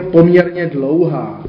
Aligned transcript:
poměrně 0.00 0.66
dlouhá. 0.66 1.44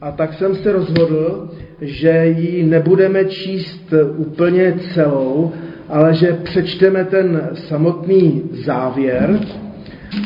A 0.00 0.12
tak 0.12 0.34
jsem 0.34 0.54
se 0.54 0.72
rozhodl, 0.72 1.50
že 1.80 2.26
ji 2.38 2.62
nebudeme 2.62 3.24
číst 3.24 3.94
úplně 4.16 4.74
celou, 4.94 5.52
ale 5.88 6.14
že 6.14 6.32
přečteme 6.32 7.04
ten 7.04 7.50
samotný 7.54 8.42
závěr 8.64 9.40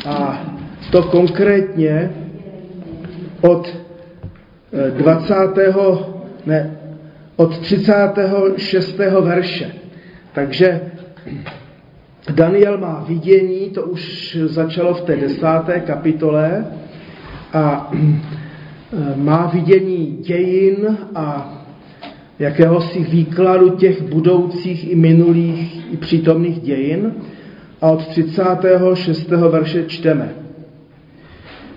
a 0.07 0.47
to 0.91 1.03
konkrétně 1.03 2.11
od 3.41 3.77
20. 4.97 5.35
ne, 6.47 6.77
od 7.37 7.59
36. 7.59 8.99
verše. 9.21 9.73
Takže 10.33 10.81
Daniel 12.35 12.79
má 12.79 13.05
vidění, 13.09 13.71
to 13.71 13.83
už 13.83 14.37
začalo 14.45 14.95
v 14.95 15.01
té 15.01 15.17
desáté 15.17 15.81
kapitole 15.81 16.65
a 17.57 17.91
má 19.17 19.47
vidění 19.47 20.19
dějin 20.21 20.99
a 21.15 21.53
jakéhosi 22.39 23.05
výkladu 23.05 23.71
těch 23.71 24.03
budoucích 24.03 24.91
i 24.91 24.95
minulých 24.95 25.93
i 25.93 25.97
přítomných 25.97 26.61
dějin. 26.61 27.13
A 27.81 27.91
od 27.91 28.07
36. 28.07 29.31
verše 29.31 29.85
čteme. 29.87 30.35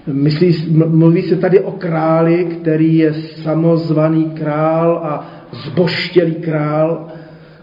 Myslí, 0.07 0.65
mluví 0.87 1.21
se 1.21 1.35
tady 1.35 1.59
o 1.59 1.71
králi, 1.71 2.45
který 2.45 2.97
je 2.97 3.13
samozvaný 3.13 4.25
král 4.25 5.01
a 5.03 5.29
zboštělý 5.51 6.33
král. 6.33 7.07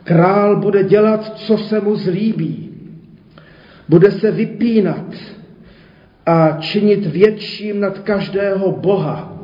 Král 0.05 0.57
bude 0.61 0.85
dělat, 0.85 1.33
co 1.37 1.59
se 1.59 1.81
mu 1.81 1.97
zlíbí. 1.97 2.71
Bude 3.89 4.11
se 4.11 4.31
vypínat 4.31 5.36
a 6.27 6.57
činit 6.61 7.07
větším 7.07 7.81
nad 7.81 7.99
každého 7.99 8.73
boha 8.73 9.37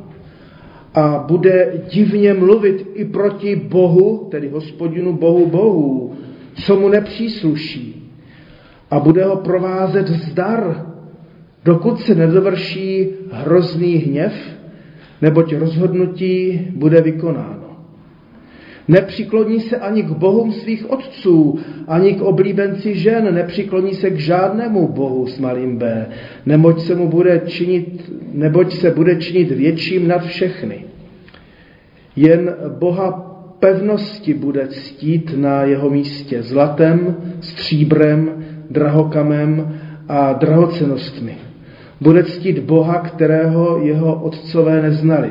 a 0.95 1.25
bude 1.29 1.73
divně 1.93 2.35
mluvit 2.35 2.87
i 2.95 3.05
proti 3.05 3.57
Bohu, 3.57 4.29
tedy 4.31 4.49
hospodinu 4.49 5.13
Bohu 5.13 5.47
Bohu, 5.47 6.15
co 6.55 6.77
mu 6.77 6.89
nepřísluší. 6.89 8.13
A 8.91 9.01
bude 9.01 9.25
ho 9.25 9.37
provázet 9.37 10.09
zdar, 10.09 10.87
dokud 11.65 12.01
se 12.01 12.15
nedovrší 12.15 13.09
hrozný 13.33 13.97
hněv, 13.97 14.33
neboť 15.23 15.55
rozhodnutí 15.55 16.61
bude 16.77 17.01
vykonáno. 17.01 17.62
Nepřikloní 18.89 19.61
se 19.61 19.77
ani 19.77 20.03
k 20.03 20.11
bohům 20.11 20.53
svých 20.53 20.91
otců, 20.91 21.59
ani 21.89 22.15
k 22.15 22.23
oblíbenci 22.23 22.95
žen, 22.95 23.35
nepřikloní 23.35 23.95
se 23.95 24.11
k 24.11 24.19
žádnému 24.19 24.89
bohu 24.89 25.27
s 25.27 25.39
malým 25.39 25.79
b, 25.79 26.07
neboť 26.47 26.81
se, 26.81 26.95
mu 26.95 27.09
bude 27.09 27.43
činit, 27.47 28.13
neboť 28.33 28.73
se 28.73 28.91
bude 28.91 29.17
činit 29.17 29.51
větším 29.51 30.09
nad 30.09 30.25
všechny. 30.25 30.85
Jen 32.17 32.55
boha 32.79 33.11
pevnosti 33.59 34.35
bude 34.35 34.69
ctít 34.69 35.35
na 35.37 35.63
jeho 35.63 35.91
místě 35.91 36.43
zlatem, 36.43 37.17
stříbrem, 37.41 38.45
drahokamem 38.71 39.79
a 40.09 40.33
drahocenostmi. 40.33 41.37
Bude 42.01 42.25
ctít 42.25 42.59
Boha, 42.59 42.99
kterého 42.99 43.81
jeho 43.83 44.23
otcové 44.23 44.83
neznali. 44.83 45.31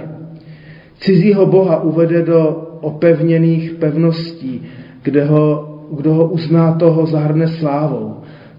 Cizího 1.00 1.46
Boha 1.46 1.82
uvede 1.82 2.22
do 2.22 2.61
opevněných 2.82 3.72
pevností, 3.72 4.62
kde 5.04 5.26
ho, 5.26 5.78
kdo 5.98 6.14
ho 6.14 6.28
uzná, 6.28 6.74
toho 6.74 7.06
zahrne 7.06 7.48
slávou. 7.48 8.16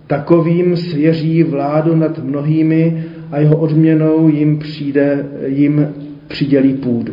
Takovým 0.07 0.77
svěří 0.77 1.43
vládu 1.43 1.97
nad 1.97 2.25
mnohými 2.25 3.05
a 3.31 3.39
jeho 3.39 3.57
odměnou 3.57 4.29
jim, 4.29 4.59
přijde, 4.59 5.27
jim 5.47 5.89
přidělí 6.29 6.75
půdu. 6.75 7.13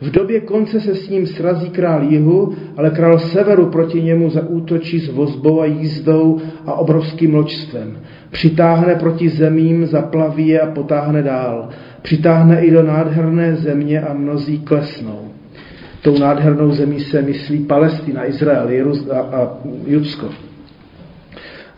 V 0.00 0.10
době 0.10 0.40
konce 0.40 0.80
se 0.80 0.94
s 0.94 1.08
ním 1.08 1.26
srazí 1.26 1.70
král 1.70 2.02
jihu, 2.02 2.54
ale 2.76 2.90
král 2.90 3.18
severu 3.18 3.66
proti 3.66 4.02
němu 4.02 4.30
zaútočí 4.30 5.00
s 5.00 5.08
vozbou 5.08 5.60
a 5.60 5.64
jízdou 5.64 6.40
a 6.66 6.74
obrovským 6.74 7.34
loďstvem. 7.34 7.96
Přitáhne 8.30 8.94
proti 8.94 9.28
zemím, 9.28 9.86
zaplaví 9.86 10.48
je 10.48 10.60
a 10.60 10.70
potáhne 10.70 11.22
dál. 11.22 11.68
Přitáhne 12.02 12.60
i 12.60 12.70
do 12.70 12.82
nádherné 12.82 13.56
země 13.56 14.00
a 14.00 14.14
mnozí 14.14 14.58
klesnou. 14.58 15.31
Tou 16.02 16.18
nádhernou 16.18 16.70
zemí 16.70 17.00
se 17.00 17.22
myslí 17.22 17.58
Palestina, 17.58 18.28
Izrael 18.28 18.68
Jeruz 18.68 19.08
a, 19.10 19.20
a 19.20 19.58
Judsko. 19.86 20.28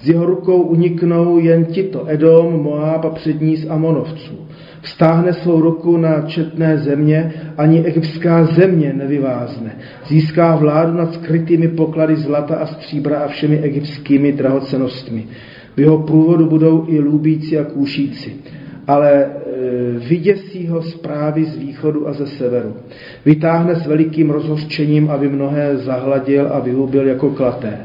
Z 0.01 0.09
jeho 0.09 0.27
rukou 0.27 0.63
uniknou 0.63 1.39
jen 1.39 1.65
tito, 1.65 2.05
Edom, 2.09 2.63
Moab 2.63 3.05
a 3.05 3.11
přední 3.11 3.57
z 3.57 3.71
Amonovců. 3.71 4.35
Vstáhne 4.81 5.33
svou 5.33 5.61
ruku 5.61 5.97
na 5.97 6.21
četné 6.21 6.79
země, 6.79 7.33
ani 7.59 7.85
egyptská 7.85 8.45
země 8.45 8.93
nevyvázne. 8.93 9.77
Získá 10.07 10.57
vládu 10.57 10.97
nad 10.97 11.15
skrytými 11.15 11.69
poklady 11.69 12.17
zlata 12.17 12.57
a 12.57 12.67
stříbra 12.67 13.19
a 13.19 13.29
všemi 13.29 13.59
egyptskými 13.59 14.33
drahocenostmi. 14.33 15.25
V 15.77 15.81
jeho 15.81 15.99
průvodu 15.99 16.47
budou 16.47 16.85
i 16.89 17.01
lubíci 17.01 17.59
a 17.59 17.65
kůšíci 17.65 18.33
ale 18.87 19.27
vyděsí 20.09 20.67
ho 20.67 20.83
zprávy 20.83 21.45
z 21.45 21.57
východu 21.57 22.09
a 22.09 22.13
ze 22.13 22.27
severu. 22.27 22.77
Vytáhne 23.25 23.75
s 23.75 23.87
velikým 23.87 24.31
rozhořčením, 24.31 25.11
aby 25.11 25.29
mnohé 25.29 25.77
zahladil 25.77 26.49
a 26.53 26.59
vyhubil 26.59 27.07
jako 27.07 27.31
klaté. 27.31 27.79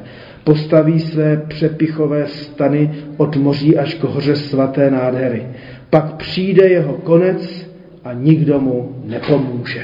Postaví 0.44 1.00
své 1.00 1.38
přepichové 1.48 2.28
stany 2.28 2.92
od 3.18 3.36
moří 3.36 3.78
až 3.78 3.94
k 3.94 4.04
hoře 4.04 4.36
svaté 4.36 4.92
nádhery. 4.92 5.46
Pak 5.90 6.14
přijde 6.14 6.68
jeho 6.68 6.94
konec 6.94 7.70
a 8.04 8.14
nikdo 8.14 8.60
mu 8.60 8.96
nepomůže. 9.06 9.82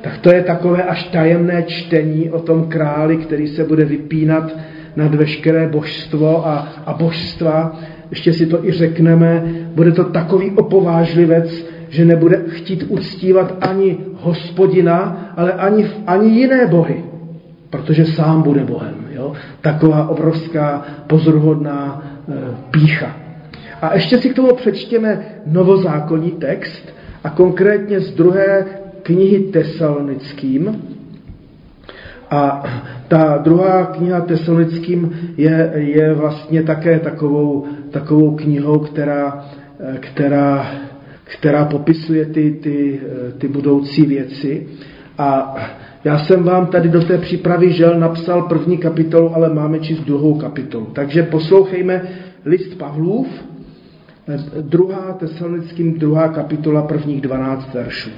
Tak 0.00 0.18
to 0.18 0.34
je 0.34 0.42
takové 0.42 0.82
až 0.82 1.04
tajemné 1.04 1.62
čtení 1.62 2.30
o 2.30 2.40
tom 2.40 2.68
králi, 2.68 3.16
který 3.16 3.48
se 3.48 3.64
bude 3.64 3.84
vypínat 3.84 4.56
nad 4.96 5.14
veškeré 5.14 5.68
božstvo 5.68 6.46
a, 6.46 6.68
a 6.86 6.92
božstva, 6.92 7.80
ještě 8.10 8.32
si 8.32 8.46
to 8.46 8.64
i 8.64 8.72
řekneme, 8.72 9.44
bude 9.74 9.92
to 9.92 10.04
takový 10.04 10.50
opovážlivec, 10.50 11.64
že 11.88 12.04
nebude 12.04 12.42
chtít 12.48 12.84
uctívat 12.88 13.56
ani 13.60 13.98
hospodina, 14.14 15.32
ale 15.36 15.52
ani, 15.52 15.90
ani 16.06 16.28
jiné 16.28 16.66
bohy, 16.66 17.04
protože 17.70 18.06
sám 18.06 18.42
bude 18.42 18.64
Bohem. 18.64 18.94
Jo? 19.12 19.32
Taková 19.60 20.08
obrovská 20.08 20.84
pozoruhodná 21.06 22.02
e, 22.28 22.34
pícha. 22.70 23.16
A 23.82 23.94
ještě 23.94 24.18
si 24.18 24.30
k 24.30 24.34
tomu 24.34 24.54
přečtěme 24.54 25.20
novozákonní 25.46 26.30
text, 26.30 26.98
a 27.24 27.30
konkrétně 27.30 28.00
z 28.00 28.14
druhé 28.14 28.66
knihy 29.02 29.38
Tesalonickým, 29.38 30.82
a 32.30 32.62
ta 33.08 33.38
druhá 33.44 33.86
kniha 33.86 34.20
Tesalonickým 34.20 35.32
je, 35.36 35.72
je 35.74 36.14
vlastně 36.14 36.62
také 36.62 36.98
takovou, 36.98 37.66
takovou 37.90 38.36
knihou, 38.36 38.78
která, 38.78 39.44
která, 40.00 40.70
která 41.24 41.64
popisuje 41.64 42.24
ty, 42.26 42.50
ty, 42.50 43.00
ty 43.38 43.48
budoucí 43.48 44.06
věci. 44.06 44.66
A 45.18 45.56
já 46.04 46.18
jsem 46.18 46.42
vám 46.42 46.66
tady 46.66 46.88
do 46.88 47.00
té 47.00 47.18
přípravy 47.18 47.72
žel 47.72 48.00
napsal 48.00 48.42
první 48.42 48.78
kapitolu, 48.78 49.36
ale 49.36 49.54
máme 49.54 49.78
číst 49.78 50.00
druhou 50.00 50.34
kapitolu. 50.34 50.86
Takže 50.86 51.22
poslouchejme 51.22 52.02
list 52.44 52.74
Pavlův, 52.78 53.26
druhá 54.60 55.12
tesalonickým, 55.12 55.98
druhá 55.98 56.28
kapitola, 56.28 56.82
prvních 56.82 57.20
12 57.20 57.74
veršů. 57.74 58.10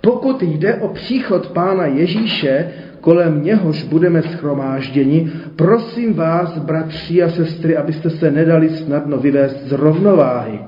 Pokud 0.00 0.42
jde 0.42 0.74
o 0.74 0.88
příchod 0.88 1.46
Pána 1.46 1.86
Ježíše, 1.86 2.68
kolem 3.06 3.44
něhož 3.44 3.84
budeme 3.84 4.22
schromážděni, 4.22 5.30
prosím 5.56 6.14
vás, 6.14 6.58
bratři 6.58 7.22
a 7.22 7.28
sestry, 7.28 7.76
abyste 7.76 8.10
se 8.10 8.30
nedali 8.30 8.68
snadno 8.68 9.18
vyvést 9.18 9.68
z 9.68 9.72
rovnováhy, 9.72 10.58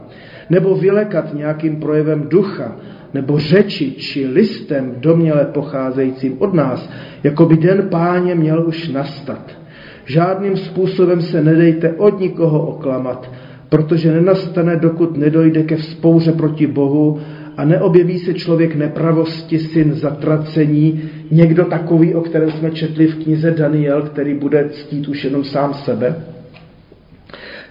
nebo 0.50 0.74
vylekat 0.74 1.34
nějakým 1.34 1.76
projevem 1.76 2.28
ducha, 2.28 2.76
nebo 3.14 3.38
řeči 3.38 3.90
či 3.92 4.26
listem 4.26 4.94
doměle 4.98 5.44
pocházejícím 5.44 6.36
od 6.38 6.54
nás, 6.54 6.90
jako 7.22 7.46
by 7.46 7.56
den 7.56 7.88
páně 7.90 8.34
měl 8.34 8.66
už 8.66 8.88
nastat. 8.88 9.58
Žádným 10.04 10.56
způsobem 10.56 11.22
se 11.22 11.42
nedejte 11.42 11.92
od 11.92 12.20
nikoho 12.20 12.66
oklamat, 12.66 13.30
protože 13.68 14.12
nenastane, 14.12 14.76
dokud 14.76 15.16
nedojde 15.16 15.62
ke 15.62 15.76
vzpouře 15.76 16.32
proti 16.32 16.66
Bohu 16.66 17.20
a 17.58 17.64
neobjeví 17.64 18.18
se 18.18 18.34
člověk 18.34 18.74
nepravosti, 18.74 19.58
syn 19.58 19.94
zatracení, 19.94 21.02
někdo 21.30 21.64
takový, 21.64 22.14
o 22.14 22.20
kterém 22.20 22.50
jsme 22.50 22.70
četli 22.70 23.06
v 23.06 23.22
knize 23.22 23.50
Daniel, 23.50 24.02
který 24.02 24.34
bude 24.34 24.68
ctít 24.68 25.08
už 25.08 25.24
jenom 25.24 25.44
sám 25.44 25.74
sebe. 25.74 26.16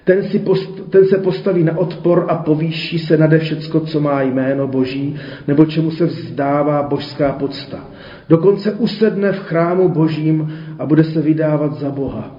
Ten, 0.03 0.23
si 0.23 0.39
post, 0.39 0.89
ten 0.89 1.05
se 1.05 1.17
postaví 1.17 1.63
na 1.63 1.77
odpor 1.77 2.25
a 2.29 2.35
povýší 2.35 2.99
se 2.99 3.17
nade 3.17 3.39
všecko, 3.39 3.79
co 3.79 3.99
má 3.99 4.21
jméno 4.21 4.67
Boží, 4.67 5.15
nebo 5.47 5.65
čemu 5.65 5.91
se 5.91 6.05
vzdává 6.05 6.83
božská 6.83 7.31
podsta. 7.31 7.85
Dokonce 8.29 8.71
usedne 8.73 9.31
v 9.31 9.39
chrámu 9.39 9.89
Božím 9.89 10.53
a 10.79 10.85
bude 10.85 11.03
se 11.03 11.21
vydávat 11.21 11.79
za 11.79 11.89
Boha. 11.89 12.36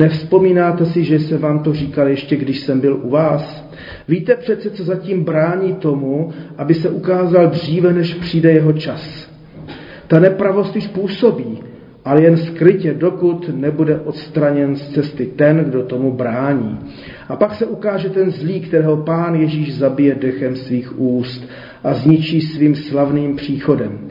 Nevzpomínáte 0.00 0.86
si, 0.86 1.04
že 1.04 1.18
se 1.18 1.38
vám 1.38 1.58
to 1.58 1.74
říkal 1.74 2.08
ještě, 2.08 2.36
když 2.36 2.60
jsem 2.60 2.80
byl 2.80 3.00
u 3.02 3.10
vás? 3.10 3.68
Víte 4.08 4.34
přece, 4.34 4.70
co 4.70 4.84
zatím 4.84 5.24
brání 5.24 5.74
tomu, 5.74 6.32
aby 6.56 6.74
se 6.74 6.88
ukázal 6.88 7.46
dříve, 7.46 7.92
než 7.92 8.14
přijde 8.14 8.52
jeho 8.52 8.72
čas. 8.72 9.30
Ta 10.06 10.18
nepravost 10.18 10.76
již 10.76 10.86
působí, 10.86 11.58
ale 12.04 12.22
jen 12.22 12.36
skrytě, 12.36 12.94
dokud 12.94 13.50
nebude 13.56 14.00
odstraněn 14.00 14.76
z 14.76 14.88
cesty 14.88 15.26
ten, 15.26 15.56
kdo 15.56 15.82
tomu 15.82 16.12
brání. 16.12 16.78
A 17.28 17.36
pak 17.36 17.54
se 17.54 17.66
ukáže 17.66 18.10
ten 18.10 18.30
zlý, 18.30 18.60
kterého 18.60 18.96
pán 18.96 19.34
Ježíš 19.34 19.78
zabije 19.78 20.14
dechem 20.14 20.56
svých 20.56 21.00
úst 21.00 21.48
a 21.84 21.94
zničí 21.94 22.40
svým 22.40 22.74
slavným 22.74 23.36
příchodem. 23.36 24.08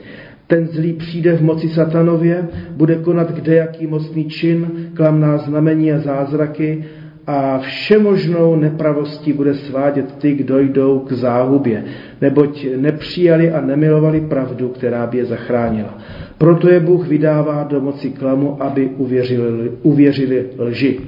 Ten 0.50 0.68
zlý 0.68 0.94
přijde 0.94 1.38
v 1.38 1.42
moci 1.42 1.70
satanově, 1.70 2.48
bude 2.72 2.96
konat 2.96 3.32
kdejaký 3.32 3.88
mocný 3.88 4.26
čin, 4.26 4.90
klamná 4.94 5.38
znamení 5.38 5.92
a 5.92 6.00
zázraky 6.00 6.84
a 7.28 7.60
všemožnou 7.60 8.56
nepravostí 8.56 9.34
bude 9.34 9.54
svádět 9.54 10.16
ty, 10.16 10.34
kdo 10.34 10.60
jdou 10.60 11.00
k 11.00 11.12
záhubě, 11.12 11.84
neboť 12.22 12.68
nepřijali 12.76 13.52
a 13.52 13.62
nemilovali 13.62 14.22
pravdu, 14.22 14.70
která 14.70 15.08
by 15.08 15.18
je 15.18 15.26
zachránila. 15.26 15.98
Proto 16.38 16.70
je 16.70 16.80
Bůh 16.80 17.08
vydává 17.08 17.64
do 17.64 17.82
moci 17.82 18.10
klamu, 18.10 18.64
aby 18.64 18.90
uvěřili, 18.98 19.72
uvěřili 19.82 20.46
lži. 20.58 21.00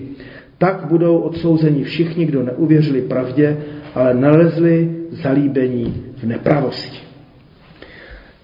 Tak 0.57 0.85
budou 0.89 1.17
odsouzeni 1.17 1.83
všichni, 1.83 2.25
kdo 2.25 2.43
neuvěřili 2.43 3.01
pravdě, 3.01 3.57
ale 3.95 4.13
nalezli 4.13 4.95
zalíbení 5.11 6.03
v 6.17 6.23
nepravosti. 6.23 7.10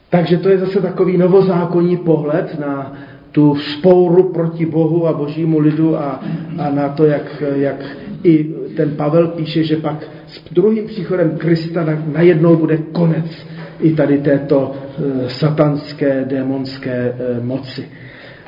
Takže 0.09 0.37
to 0.37 0.49
je 0.49 0.57
zase 0.57 0.81
takový 0.81 1.17
novozákonní 1.17 1.97
pohled 1.97 2.59
na 2.59 2.93
tu 3.31 3.55
spouru 3.55 4.23
proti 4.23 4.65
Bohu 4.65 5.07
a 5.07 5.13
božímu 5.13 5.59
lidu 5.59 5.97
a, 5.97 6.23
a 6.57 6.69
na 6.69 6.89
to, 6.89 7.05
jak, 7.05 7.43
jak 7.55 7.85
i 8.23 8.43
ten 8.75 8.89
Pavel 8.95 9.27
píše, 9.27 9.63
že 9.63 9.75
pak 9.75 10.03
s 10.27 10.53
druhým 10.53 10.85
příchodem 10.85 11.37
Krista 11.37 11.85
najednou 12.13 12.55
bude 12.55 12.77
konec 12.77 13.47
i 13.79 13.93
tady 13.93 14.17
této 14.17 14.75
e, 14.75 15.29
satanské, 15.29 16.25
démonské 16.29 16.91
e, 16.91 17.39
moci. 17.43 17.87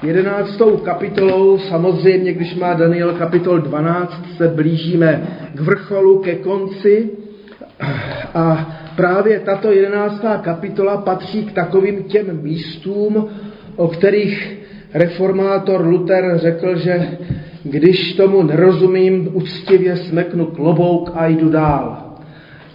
Jedenáctou 0.03 0.77
kapitolou, 0.77 1.57
samozřejmě, 1.57 2.33
když 2.33 2.55
má 2.55 2.73
Daniel 2.73 3.13
kapitol 3.13 3.57
12, 3.59 4.35
se 4.37 4.47
blížíme 4.47 5.23
k 5.53 5.59
vrcholu, 5.59 6.19
ke 6.19 6.35
konci 6.35 7.09
a 8.33 8.75
právě 8.95 9.39
tato 9.39 9.71
jedenáctá 9.71 10.37
kapitola 10.37 10.97
patří 10.97 11.45
k 11.45 11.51
takovým 11.51 12.03
těm 12.03 12.41
místům, 12.43 13.27
o 13.75 13.87
kterých 13.87 14.57
reformátor 14.93 15.85
Luther 15.87 16.37
řekl, 16.37 16.77
že 16.77 17.17
když 17.63 18.13
tomu 18.13 18.43
nerozumím, 18.43 19.29
uctivě 19.33 19.95
smeknu 19.95 20.45
klobouk 20.45 21.11
a 21.15 21.27
jdu 21.27 21.49
dál. 21.49 21.97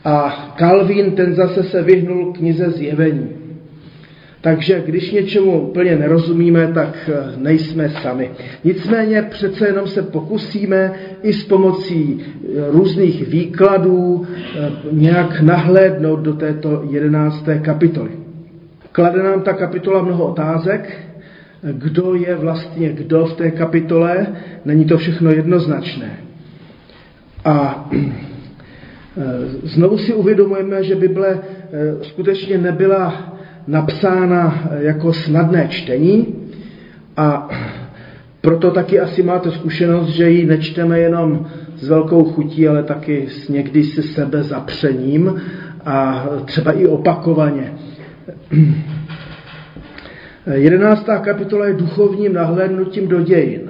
A 0.04 0.30
Kalvín 0.58 1.12
ten 1.12 1.34
zase 1.34 1.62
se 1.62 1.82
vyhnul 1.82 2.32
knize 2.32 2.70
zjevení. 2.70 3.43
Takže 4.44 4.82
když 4.86 5.10
něčemu 5.10 5.60
úplně 5.60 5.96
nerozumíme, 5.96 6.72
tak 6.74 7.10
eh, 7.12 7.36
nejsme 7.36 7.88
sami. 7.88 8.30
Nicméně 8.64 9.22
přece 9.22 9.66
jenom 9.66 9.86
se 9.86 10.02
pokusíme 10.02 10.92
i 11.22 11.32
s 11.32 11.44
pomocí 11.44 12.20
eh, 12.20 12.46
různých 12.70 13.28
výkladů 13.28 14.26
eh, 14.26 14.70
nějak 14.92 15.40
nahlédnout 15.40 16.20
do 16.20 16.32
této 16.34 16.84
jedenácté 16.90 17.58
kapitoly. 17.58 18.10
Klade 18.92 19.22
nám 19.22 19.42
ta 19.42 19.52
kapitola 19.52 20.02
mnoho 20.02 20.26
otázek, 20.26 20.98
kdo 21.72 22.14
je 22.14 22.34
vlastně 22.34 22.92
kdo 22.92 23.26
v 23.26 23.34
té 23.34 23.50
kapitole, 23.50 24.26
není 24.64 24.84
to 24.84 24.98
všechno 24.98 25.30
jednoznačné. 25.30 26.10
A 27.44 27.88
znovu 29.62 29.98
si 29.98 30.14
uvědomujeme, 30.14 30.84
že 30.84 30.94
Bible 30.94 31.38
skutečně 32.02 32.58
nebyla 32.58 33.33
napsána 33.66 34.68
jako 34.78 35.12
snadné 35.12 35.68
čtení 35.68 36.34
a 37.16 37.48
proto 38.40 38.70
taky 38.70 39.00
asi 39.00 39.22
máte 39.22 39.50
zkušenost, 39.50 40.08
že 40.08 40.30
ji 40.30 40.46
nečteme 40.46 40.98
jenom 40.98 41.46
s 41.76 41.88
velkou 41.88 42.24
chutí, 42.24 42.68
ale 42.68 42.82
taky 42.82 43.26
s 43.28 43.48
někdy 43.48 43.84
se 43.84 44.02
sebe 44.02 44.42
zapřením 44.42 45.42
a 45.84 46.26
třeba 46.44 46.72
i 46.72 46.86
opakovaně. 46.86 47.72
Jedenáctá 50.54 51.18
kapitola 51.18 51.66
je 51.66 51.74
duchovním 51.74 52.32
nahlédnutím 52.32 53.08
do 53.08 53.22
dějin. 53.22 53.60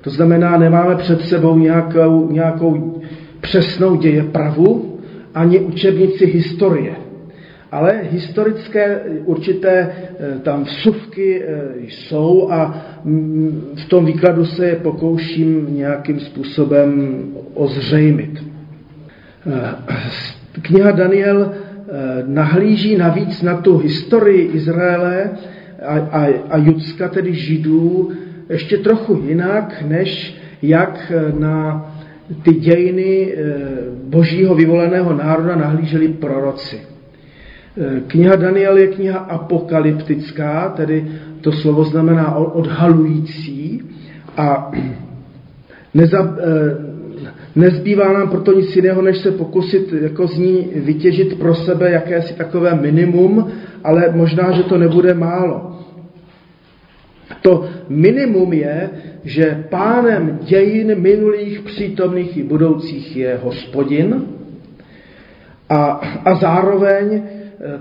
To 0.00 0.10
znamená, 0.10 0.56
nemáme 0.58 0.96
před 0.96 1.20
sebou 1.20 1.58
nějakou, 1.58 2.30
nějakou 2.32 3.02
přesnou 3.40 3.96
dějepravu, 3.96 4.98
ani 5.34 5.58
učebnici 5.58 6.26
historie 6.26 7.09
ale 7.70 8.00
historické 8.10 9.00
určité 9.24 9.70
eh, 9.70 10.38
tam 10.42 10.64
vsuvky 10.64 11.42
eh, 11.42 11.62
jsou 11.88 12.50
a 12.50 12.84
mm, 13.04 13.74
v 13.76 13.88
tom 13.88 14.06
výkladu 14.06 14.44
se 14.44 14.66
je 14.66 14.76
pokouším 14.76 15.66
nějakým 15.76 16.20
způsobem 16.20 17.20
ozřejmit. 17.54 18.44
Eh, 19.46 19.74
kniha 20.62 20.90
Daniel 20.90 21.52
nahlíží 22.26 22.96
navíc 22.96 23.42
na 23.42 23.56
tu 23.56 23.78
historii 23.78 24.50
Izraele 24.52 25.30
a, 25.86 25.98
a, 25.98 26.26
a 26.50 26.56
Judska, 26.56 27.08
tedy 27.08 27.34
Židů, 27.34 28.10
ještě 28.48 28.78
trochu 28.78 29.22
jinak, 29.26 29.84
než 29.88 30.36
jak 30.62 31.12
na 31.38 31.86
ty 32.42 32.52
dějiny 32.52 33.34
božího 34.04 34.54
vyvoleného 34.54 35.14
národa 35.14 35.56
nahlíželi 35.56 36.08
proroci. 36.08 36.80
Eh, 37.76 38.00
kniha 38.06 38.36
Daniel 38.36 38.78
je 38.78 38.86
kniha 38.86 39.18
apokalyptická, 39.18 40.68
tedy 40.76 41.06
to 41.40 41.52
slovo 41.52 41.84
znamená 41.84 42.34
odhalující 42.34 43.82
a 44.36 44.72
neza, 45.94 46.18
eh, 46.18 46.76
nezbývá 47.56 48.12
nám 48.12 48.28
proto 48.30 48.52
nic 48.52 48.76
jiného, 48.76 49.02
než 49.02 49.18
se 49.18 49.30
pokusit 49.30 49.92
jako 49.92 50.26
z 50.26 50.38
ní 50.38 50.68
vytěžit 50.74 51.38
pro 51.38 51.54
sebe 51.54 51.90
jakési 51.90 52.34
takové 52.34 52.74
minimum, 52.74 53.50
ale 53.84 54.12
možná, 54.14 54.52
že 54.52 54.62
to 54.62 54.78
nebude 54.78 55.14
málo. 55.14 55.78
To 57.42 57.68
minimum 57.88 58.52
je, 58.52 58.90
že 59.24 59.64
pánem 59.70 60.38
dějin 60.42 61.00
minulých, 61.00 61.60
přítomných 61.60 62.36
i 62.36 62.42
budoucích 62.42 63.16
je 63.16 63.38
hospodin 63.42 64.26
a, 65.68 65.84
a 66.24 66.34
zároveň 66.34 67.22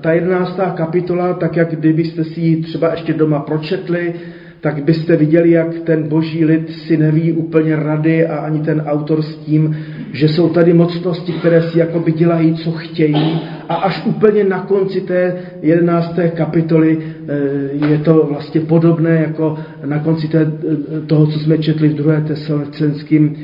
ta 0.01 0.11
jedenáctá 0.11 0.69
kapitola, 0.69 1.33
tak 1.33 1.55
jak 1.55 1.75
kdybyste 1.75 2.23
si 2.23 2.41
ji 2.41 2.61
třeba 2.61 2.91
ještě 2.91 3.13
doma 3.13 3.39
pročetli, 3.39 4.13
tak 4.61 4.83
byste 4.83 5.15
viděli, 5.15 5.51
jak 5.51 5.79
ten 5.79 6.07
boží 6.07 6.45
lid 6.45 6.71
si 6.71 6.97
neví 6.97 7.31
úplně 7.31 7.75
rady 7.75 8.27
a 8.27 8.37
ani 8.37 8.59
ten 8.59 8.83
autor 8.85 9.21
s 9.21 9.35
tím, 9.35 9.77
že 10.11 10.27
jsou 10.27 10.49
tady 10.49 10.73
mocnosti, 10.73 11.31
které 11.31 11.61
si 11.61 11.79
jakoby 11.79 12.11
dělají, 12.11 12.53
co 12.53 12.71
chtějí. 12.71 13.41
A 13.69 13.75
až 13.75 14.05
úplně 14.05 14.43
na 14.43 14.59
konci 14.59 15.01
té 15.01 15.35
jedenácté 15.61 16.29
kapitoly 16.29 16.97
eh, 17.01 17.87
je 17.89 17.97
to 17.97 18.27
vlastně 18.29 18.61
podobné 18.61 19.15
jako 19.27 19.57
na 19.85 19.99
konci 19.99 20.27
té, 20.27 20.41
eh, 20.41 21.01
toho, 21.07 21.27
co 21.27 21.39
jsme 21.39 21.57
četli 21.57 21.87
v 21.87 21.95
druhé 21.95 22.21
tesalonicenským 22.21 23.35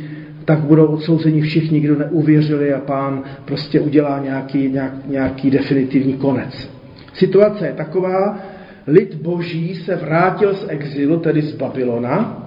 tak 0.46 0.60
budou 0.60 0.86
odsouzeni 0.86 1.42
všichni, 1.42 1.80
kdo 1.80 1.96
neuvěřili 1.96 2.74
a 2.74 2.80
pán 2.80 3.24
prostě 3.46 3.80
udělá 3.80 4.20
nějaký, 4.20 4.70
nějak, 4.70 4.94
nějaký 5.06 5.52
definitivní 5.52 6.14
konec. 6.14 6.70
Situace 7.14 7.68
je 7.68 7.74
taková, 7.74 8.38
lid 8.88 9.16
boží 9.16 9.76
se 9.76 9.96
vrátil 9.96 10.54
z 10.54 10.66
exilu, 10.70 11.20
tedy 11.20 11.42
z 11.42 11.56
Babylona, 11.56 12.44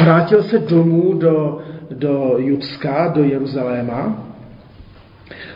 vrátil 0.00 0.42
se 0.42 0.58
domů 0.58 1.14
do, 1.14 1.58
do 1.90 2.34
Judska, 2.38 3.12
do 3.14 3.24
Jeruzaléma. 3.24 4.26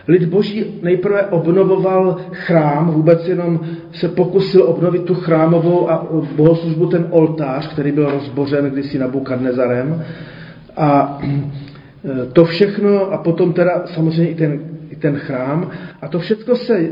Lid 0.08 0.24
boží 0.24 0.64
nejprve 0.82 1.22
obnovoval 1.22 2.16
chrám, 2.32 2.90
vůbec 2.90 3.28
jenom 3.28 3.60
se 3.92 4.08
pokusil 4.08 4.62
obnovit 4.62 5.04
tu 5.04 5.14
chrámovou 5.14 5.90
a 5.90 6.06
bohoslužbu, 6.36 6.86
ten 6.86 7.06
oltář, 7.10 7.68
který 7.72 7.92
byl 7.92 8.10
rozbořen 8.10 8.70
kdysi 8.70 8.98
Bukadnezarem. 8.98 10.04
A 10.76 11.18
e, 11.22 12.26
to 12.32 12.44
všechno, 12.44 13.12
a 13.12 13.18
potom 13.18 13.52
teda 13.52 13.82
samozřejmě 13.86 14.30
i 14.30 14.34
ten, 14.34 14.60
i 14.90 14.96
ten 14.96 15.16
chrám, 15.16 15.70
a 16.02 16.08
to 16.08 16.18
všechno 16.18 16.56
se 16.56 16.78
e, 16.78 16.88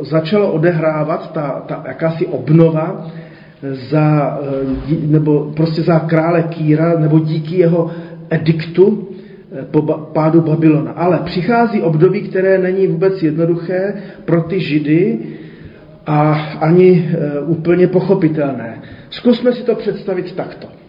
začalo 0.00 0.52
odehrávat, 0.52 1.32
ta, 1.32 1.64
ta 1.66 1.84
jakási 1.88 2.26
obnova, 2.26 3.10
za, 3.90 4.38
e, 4.92 5.06
nebo 5.06 5.52
prostě 5.56 5.82
za 5.82 5.98
krále 5.98 6.42
Kýra, 6.42 6.98
nebo 6.98 7.18
díky 7.18 7.56
jeho 7.56 7.90
ediktu 8.30 9.08
po 9.70 9.82
pádu 9.82 10.40
Babylona. 10.40 10.92
Ale 10.92 11.18
přichází 11.24 11.82
období, 11.82 12.20
které 12.20 12.58
není 12.58 12.86
vůbec 12.86 13.22
jednoduché 13.22 14.02
pro 14.24 14.42
ty 14.42 14.60
židy 14.60 15.18
a 16.06 16.32
ani 16.60 17.10
úplně 17.46 17.86
pochopitelné. 17.86 18.82
Zkusme 19.10 19.52
si 19.52 19.62
to 19.62 19.74
představit 19.74 20.32
takto. 20.32 20.79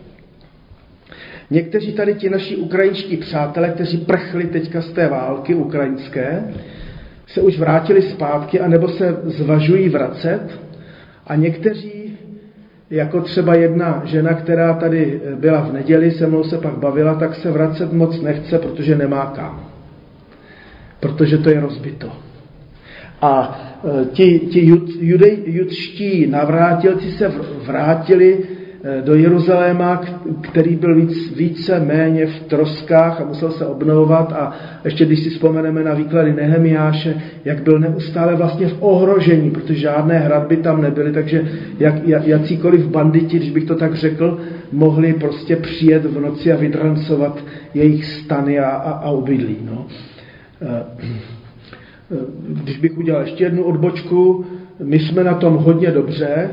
Někteří 1.51 1.93
tady 1.93 2.13
ti 2.13 2.29
naši 2.29 2.55
ukrajinští 2.55 3.17
přátelé, 3.17 3.69
kteří 3.69 3.97
prchli 3.97 4.43
teďka 4.43 4.81
z 4.81 4.91
té 4.91 5.07
války 5.07 5.55
ukrajinské, 5.55 6.43
se 7.27 7.41
už 7.41 7.59
vrátili 7.59 8.01
zpátky, 8.01 8.59
anebo 8.59 8.87
se 8.87 9.17
zvažují 9.23 9.89
vracet. 9.89 10.41
A 11.27 11.35
někteří, 11.35 12.17
jako 12.89 13.21
třeba 13.21 13.55
jedna 13.55 14.01
žena, 14.05 14.33
která 14.33 14.73
tady 14.73 15.21
byla 15.39 15.61
v 15.61 15.73
neděli, 15.73 16.11
se 16.11 16.27
mnou 16.27 16.43
se 16.43 16.57
pak 16.57 16.77
bavila, 16.77 17.15
tak 17.15 17.35
se 17.35 17.51
vracet 17.51 17.93
moc 17.93 18.21
nechce, 18.21 18.59
protože 18.59 18.95
nemá 18.95 19.25
kam. 19.25 19.69
Protože 20.99 21.37
to 21.37 21.49
je 21.49 21.59
rozbito. 21.59 22.11
A 23.21 23.61
e, 24.01 24.05
ti, 24.05 24.39
ti 24.39 24.65
jud, 24.65 24.89
judej, 24.99 25.37
judští 25.45 26.27
navrátilci 26.27 27.11
se 27.11 27.31
vrátili 27.65 28.39
do 29.03 29.15
Jeruzaléma, 29.15 30.01
který 30.41 30.75
byl 30.75 30.95
víc, 30.95 31.35
více 31.35 31.79
méně 31.79 32.25
v 32.25 32.39
troskách 32.39 33.21
a 33.21 33.25
musel 33.25 33.51
se 33.51 33.65
obnovovat 33.65 34.31
a 34.31 34.53
ještě 34.85 35.05
když 35.05 35.19
si 35.19 35.29
vzpomeneme 35.29 35.83
na 35.83 35.93
výklady 35.93 36.33
Nehemiáše, 36.33 37.21
jak 37.45 37.63
byl 37.63 37.79
neustále 37.79 38.35
vlastně 38.35 38.67
v 38.67 38.77
ohrožení, 38.79 39.51
protože 39.51 39.79
žádné 39.79 40.19
hradby 40.19 40.57
tam 40.57 40.81
nebyly, 40.81 41.11
takže 41.11 41.47
jak, 41.79 42.07
jakýkoliv 42.07 42.87
banditi, 42.87 43.37
když 43.37 43.51
bych 43.51 43.65
to 43.65 43.75
tak 43.75 43.95
řekl, 43.95 44.39
mohli 44.71 45.13
prostě 45.13 45.55
přijet 45.55 46.05
v 46.05 46.21
noci 46.21 46.53
a 46.53 46.57
vydrancovat 46.57 47.43
jejich 47.73 48.05
stany 48.05 48.59
a, 48.59 48.69
a, 48.69 48.91
a 48.91 49.09
obydlí. 49.09 49.57
No. 49.65 49.87
Eh, 50.61 50.83
eh, 52.11 52.17
když 52.63 52.77
bych 52.77 52.97
udělal 52.97 53.21
ještě 53.21 53.43
jednu 53.43 53.63
odbočku, 53.63 54.45
my 54.83 54.99
jsme 54.99 55.23
na 55.23 55.33
tom 55.33 55.55
hodně 55.55 55.91
dobře, 55.91 56.49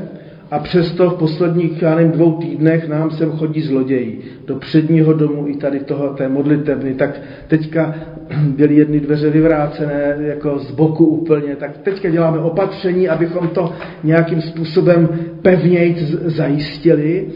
a 0.51 0.59
přesto 0.59 1.09
v 1.09 1.13
posledních, 1.13 1.81
já 1.81 1.95
nevím, 1.95 2.11
dvou 2.11 2.31
týdnech 2.31 2.87
nám 2.87 3.11
sem 3.11 3.31
chodí 3.31 3.61
zloději 3.61 4.21
do 4.47 4.55
předního 4.55 5.13
domu 5.13 5.47
i 5.47 5.55
tady 5.55 5.79
toho, 5.79 6.07
té 6.07 6.29
modlitevny. 6.29 6.93
Tak 6.93 7.21
teďka 7.47 7.95
byly 8.57 8.75
jedny 8.75 8.99
dveře 8.99 9.29
vyvrácené 9.29 10.15
jako 10.19 10.59
z 10.59 10.71
boku 10.71 11.05
úplně, 11.05 11.55
tak 11.55 11.77
teďka 11.77 12.09
děláme 12.09 12.39
opatření, 12.39 13.09
abychom 13.09 13.47
to 13.47 13.73
nějakým 14.03 14.41
způsobem 14.41 15.09
pevněji 15.41 15.95
zajistili. 16.25 17.27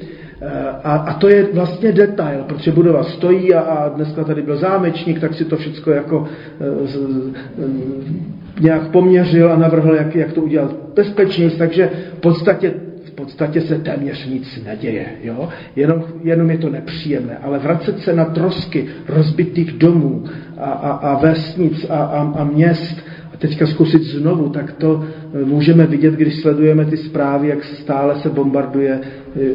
Eh, 0.42 0.70
a, 0.84 0.96
a 0.96 1.14
to 1.14 1.28
je 1.28 1.48
vlastně 1.54 1.92
detail, 1.92 2.44
protože 2.48 2.72
budova 2.72 3.04
stojí 3.04 3.54
a, 3.54 3.60
a 3.60 3.90
dneska 3.90 4.24
tady 4.24 4.42
byl 4.42 4.58
zámečník, 4.58 5.20
tak 5.20 5.34
si 5.34 5.46
to 5.46 5.58
všechno 5.58 5.94
jako 5.94 6.28
e, 6.60 6.88
z, 6.88 6.96
e, 6.96 8.62
nějak 8.62 8.92
poměřil 8.92 9.52
a 9.52 9.56
navrhl, 9.56 9.96
jak, 9.96 10.16
jak 10.16 10.34
to 10.34 10.42
udělat 10.42 10.76
bezpečněji. 10.96 11.50
Takže 11.50 11.90
v 12.18 12.20
podstatě 12.20 12.74
podstatě 13.16 13.62
se 13.62 13.78
téměř 13.78 14.28
nic 14.28 14.64
neděje. 14.66 15.06
Jo? 15.24 15.50
Jenom, 15.76 16.04
jenom 16.24 16.50
je 16.50 16.58
to 16.58 16.70
nepříjemné. 16.70 17.38
Ale 17.38 17.60
vracet 17.60 18.00
se 18.00 18.14
na 18.14 18.26
trosky 18.26 18.86
rozbitých 19.08 19.72
domů 19.72 20.24
a, 20.58 20.72
a, 20.72 20.92
a 20.92 21.20
vesnic 21.22 21.86
a, 21.90 21.96
a, 21.96 22.34
a 22.40 22.44
měst 22.44 22.98
a 23.34 23.38
teďka 23.38 23.68
zkusit 23.68 24.04
znovu, 24.04 24.50
tak 24.50 24.72
to 24.74 25.04
e, 25.42 25.46
můžeme 25.46 25.86
vidět, 25.86 26.14
když 26.14 26.42
sledujeme 26.42 26.86
ty 26.86 26.98
zprávy, 26.98 27.48
jak 27.48 27.64
stále 27.64 28.16
se 28.16 28.30
bombarduje 28.30 28.92
e, 28.92 29.00
e, 29.42 29.50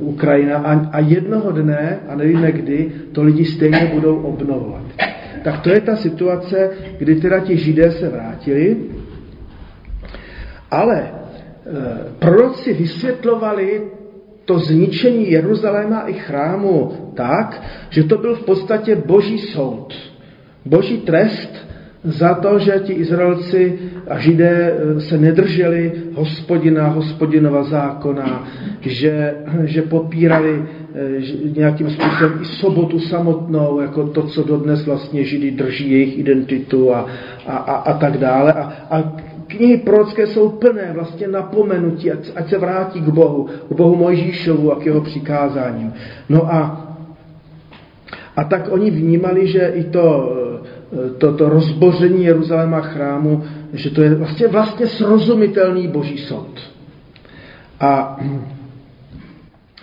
Ukrajina 0.00 0.56
a, 0.56 0.88
a 0.92 1.00
jednoho 1.00 1.52
dne, 1.52 1.98
a 2.08 2.14
nevíme 2.14 2.52
kdy, 2.52 2.92
to 3.12 3.22
lidi 3.22 3.44
stejně 3.44 3.90
budou 3.94 4.16
obnovovat. 4.16 4.82
Tak 5.44 5.60
to 5.60 5.70
je 5.70 5.80
ta 5.80 5.96
situace, 5.96 6.70
kdy 6.98 7.14
teda 7.16 7.40
ti 7.40 7.56
židé 7.56 7.90
se 7.90 8.08
vrátili, 8.08 8.76
ale 10.70 11.17
Eh, 11.17 11.17
proroci 12.18 12.72
vysvětlovali 12.72 13.82
to 14.44 14.58
zničení 14.58 15.30
Jeruzaléma 15.30 16.00
i 16.00 16.12
chrámu 16.12 16.92
tak, 17.14 17.62
že 17.90 18.04
to 18.04 18.18
byl 18.18 18.34
v 18.34 18.44
podstatě 18.44 18.96
boží 18.96 19.38
soud, 19.38 19.94
boží 20.64 20.98
trest 20.98 21.68
za 22.04 22.34
to, 22.34 22.58
že 22.58 22.80
ti 22.84 22.92
Izraelci 22.92 23.78
a 24.08 24.18
Židé 24.18 24.72
eh, 24.72 25.00
se 25.00 25.18
nedrželi 25.18 25.92
hospodina, 26.14 26.88
hospodinova 26.88 27.62
zákona, 27.62 28.48
že, 28.80 29.34
že 29.64 29.82
popírali 29.82 30.62
eh, 30.62 31.52
nějakým 31.56 31.90
způsobem 31.90 32.38
i 32.42 32.44
sobotu 32.44 33.00
samotnou, 33.00 33.80
jako 33.80 34.06
to, 34.06 34.22
co 34.22 34.42
dodnes 34.42 34.86
vlastně 34.86 35.24
Židy 35.24 35.50
drží 35.50 35.90
jejich 35.90 36.18
identitu 36.18 36.94
a, 36.94 37.06
a, 37.46 37.56
a, 37.56 37.74
a 37.74 37.98
tak 37.98 38.18
dále. 38.18 38.52
A, 38.52 38.72
a 38.90 39.12
knihy 39.48 39.76
prorocké 39.76 40.26
jsou 40.26 40.48
plné 40.48 40.92
vlastně 40.94 41.28
napomenutí, 41.28 42.12
ať, 42.12 42.30
ať 42.36 42.48
se 42.48 42.58
vrátí 42.58 43.00
k 43.00 43.08
Bohu, 43.08 43.48
k 43.68 43.72
Bohu 43.72 43.96
Mojžíšovu 43.96 44.72
a 44.72 44.76
k 44.76 44.86
jeho 44.86 45.00
přikázáním. 45.00 45.92
No 46.28 46.52
a, 46.52 46.88
a 48.36 48.44
tak 48.44 48.68
oni 48.70 48.90
vnímali, 48.90 49.46
že 49.46 49.72
i 49.74 49.84
to, 49.84 50.36
to, 51.18 51.32
to 51.32 51.48
rozboření 51.48 52.24
Jeruzaléma 52.24 52.80
chrámu, 52.80 53.44
že 53.72 53.90
to 53.90 54.02
je 54.02 54.14
vlastně, 54.14 54.48
vlastně 54.48 54.86
srozumitelný 54.86 55.88
boží 55.88 56.18
soud. 56.18 56.60
A 57.80 58.20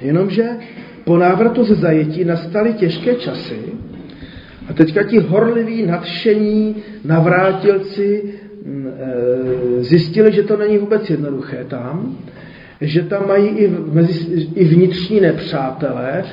jenomže 0.01 0.49
po 1.03 1.17
návratu 1.17 1.63
ze 1.63 1.75
zajetí 1.75 2.23
nastaly 2.23 2.73
těžké 2.73 3.15
časy 3.15 3.59
a 4.69 4.73
teďka 4.73 5.03
ti 5.03 5.19
horliví, 5.19 5.85
nadšení 5.85 6.75
navrátilci 7.05 8.33
zjistili, 9.79 10.31
že 10.31 10.43
to 10.43 10.57
není 10.57 10.77
vůbec 10.77 11.09
jednoduché 11.09 11.65
tam, 11.67 12.17
že 12.81 13.03
tam 13.03 13.27
mají 13.27 13.47
i, 13.47 13.71
mezi, 13.93 14.47
i 14.55 14.65
vnitřní 14.65 15.19
nepřátelé, 15.19 16.23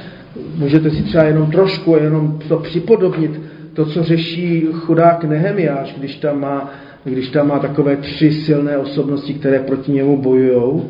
můžete 0.56 0.90
si 0.90 1.02
třeba 1.02 1.24
jenom 1.24 1.50
trošku, 1.50 1.96
jenom 1.96 2.38
to 2.48 2.56
připodobnit, 2.56 3.40
to, 3.74 3.86
co 3.86 4.02
řeší 4.02 4.66
chudák 4.72 5.24
Nehemiáš, 5.24 5.94
když 5.98 6.16
tam 6.16 6.40
má, 6.40 6.70
když 7.04 7.28
tam 7.28 7.48
má 7.48 7.58
takové 7.58 7.96
tři 7.96 8.32
silné 8.32 8.78
osobnosti, 8.78 9.34
které 9.34 9.58
proti 9.58 9.92
němu 9.92 10.16
bojují. 10.16 10.82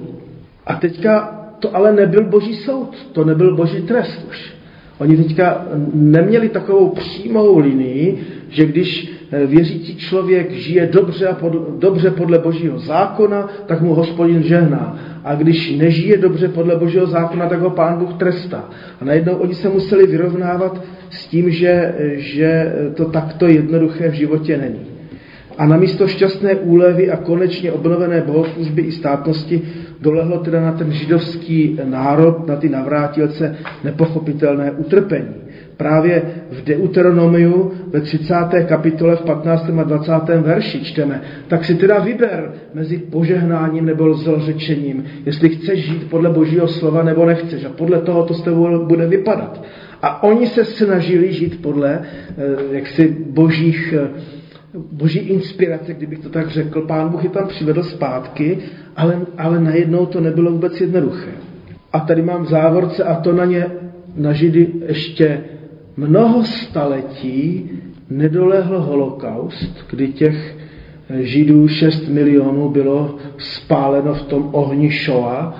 A 0.66 0.74
teďka 0.74 1.38
to 1.58 1.76
ale 1.76 1.92
nebyl 1.92 2.24
boží 2.24 2.54
soud, 2.54 2.96
to 3.12 3.24
nebyl 3.24 3.56
boží 3.56 3.82
trest 3.82 4.26
už. 4.28 4.54
Oni 4.98 5.16
teďka 5.16 5.66
neměli 5.94 6.48
takovou 6.48 6.88
přímou 6.88 7.58
linii, 7.58 8.18
že 8.48 8.66
když 8.66 9.12
Eh, 9.12 9.21
věřící 9.46 9.96
člověk 9.96 10.50
žije 10.50 10.86
dobře, 10.86 11.28
a 11.28 11.34
pod, 11.34 11.78
dobře 11.78 12.10
podle 12.10 12.38
božího 12.38 12.78
zákona, 12.78 13.48
tak 13.66 13.80
mu 13.80 13.94
hospodin 13.94 14.42
žehná. 14.42 14.98
A 15.24 15.34
když 15.34 15.76
nežije 15.76 16.18
dobře 16.18 16.48
podle 16.48 16.76
božího 16.76 17.06
zákona, 17.06 17.48
tak 17.48 17.60
ho 17.60 17.70
pán 17.70 17.98
Bůh 17.98 18.14
trestá. 18.14 18.64
A 19.00 19.04
najednou 19.04 19.34
oni 19.34 19.54
se 19.54 19.68
museli 19.68 20.06
vyrovnávat 20.06 20.84
s 21.10 21.26
tím, 21.26 21.50
že, 21.50 21.94
že 22.16 22.72
to 22.94 23.04
takto 23.04 23.46
jednoduché 23.46 24.10
v 24.10 24.14
životě 24.14 24.56
není. 24.56 24.86
A 25.58 25.66
namísto 25.66 26.08
šťastné 26.08 26.54
úlevy 26.54 27.10
a 27.10 27.16
konečně 27.16 27.72
obnovené 27.72 28.20
bohoslužby 28.20 28.82
i 28.82 28.92
státnosti 28.92 29.62
dolehlo 30.00 30.38
teda 30.38 30.60
na 30.60 30.72
ten 30.72 30.92
židovský 30.92 31.78
národ, 31.84 32.48
na 32.48 32.56
ty 32.56 32.68
navrátilce 32.68 33.56
nepochopitelné 33.84 34.70
utrpení 34.70 35.41
právě 35.76 36.22
v 36.50 36.64
Deuteronomiu 36.64 37.72
ve 37.86 38.00
30. 38.00 38.34
kapitole 38.66 39.16
v 39.16 39.22
15. 39.22 39.70
a 39.78 39.82
20. 39.82 40.12
verši 40.40 40.84
čteme, 40.84 41.22
tak 41.48 41.64
si 41.64 41.74
teda 41.74 41.98
vyber 41.98 42.52
mezi 42.74 42.98
požehnáním 42.98 43.84
nebo 43.84 44.14
zlřečením, 44.14 45.04
jestli 45.26 45.48
chceš 45.48 45.84
žít 45.84 46.10
podle 46.10 46.30
božího 46.30 46.68
slova 46.68 47.02
nebo 47.02 47.26
nechceš. 47.26 47.64
A 47.64 47.68
podle 47.68 48.00
toho 48.00 48.24
to 48.24 48.34
s 48.34 48.42
tebou 48.42 48.86
bude 48.86 49.06
vypadat. 49.06 49.64
A 50.02 50.22
oni 50.22 50.46
se 50.46 50.64
snažili 50.64 51.32
žít 51.32 51.62
podle 51.62 52.00
eh, 52.00 52.74
jaksi 52.74 53.16
božích 53.30 53.94
eh, 53.98 54.08
boží 54.92 55.18
inspirace, 55.18 55.94
kdybych 55.94 56.18
to 56.18 56.28
tak 56.28 56.50
řekl. 56.50 56.80
Pán 56.80 57.08
Bůh 57.08 57.24
je 57.24 57.30
tam 57.30 57.48
přivedl 57.48 57.82
zpátky, 57.82 58.58
ale, 58.96 59.20
ale 59.38 59.60
najednou 59.60 60.06
to 60.06 60.20
nebylo 60.20 60.50
vůbec 60.50 60.80
jednoduché. 60.80 61.30
A 61.92 62.00
tady 62.00 62.22
mám 62.22 62.46
závorce 62.46 63.04
a 63.04 63.14
to 63.14 63.32
na 63.32 63.44
ně, 63.44 63.66
na 64.16 64.32
Židy 64.32 64.68
ještě 64.86 65.44
mnoho 65.96 66.44
staletí 66.44 67.70
nedolehl 68.10 68.80
holokaust, 68.80 69.86
kdy 69.90 70.08
těch 70.08 70.56
Židů 71.20 71.68
6 71.68 72.08
milionů 72.08 72.68
bylo 72.68 73.16
spáleno 73.38 74.14
v 74.14 74.22
tom 74.22 74.48
ohni 74.52 74.90
Shoa 74.90 75.58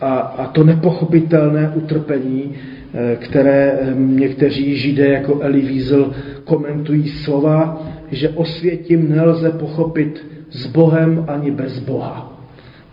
a, 0.00 0.14
a 0.18 0.46
to 0.46 0.64
nepochopitelné 0.64 1.72
utrpení, 1.74 2.54
eh, 2.94 3.16
které 3.16 3.78
eh, 3.80 3.94
někteří 3.96 4.76
Židé 4.76 5.08
jako 5.08 5.40
Eli 5.40 5.60
Wiesel 5.60 6.12
komentují 6.44 7.08
slova, 7.08 7.82
že 8.10 8.28
o 8.28 8.44
světím 8.44 9.16
nelze 9.16 9.50
pochopit 9.50 10.26
s 10.50 10.66
Bohem 10.66 11.24
ani 11.28 11.50
bez 11.50 11.78
Boha. 11.78 12.42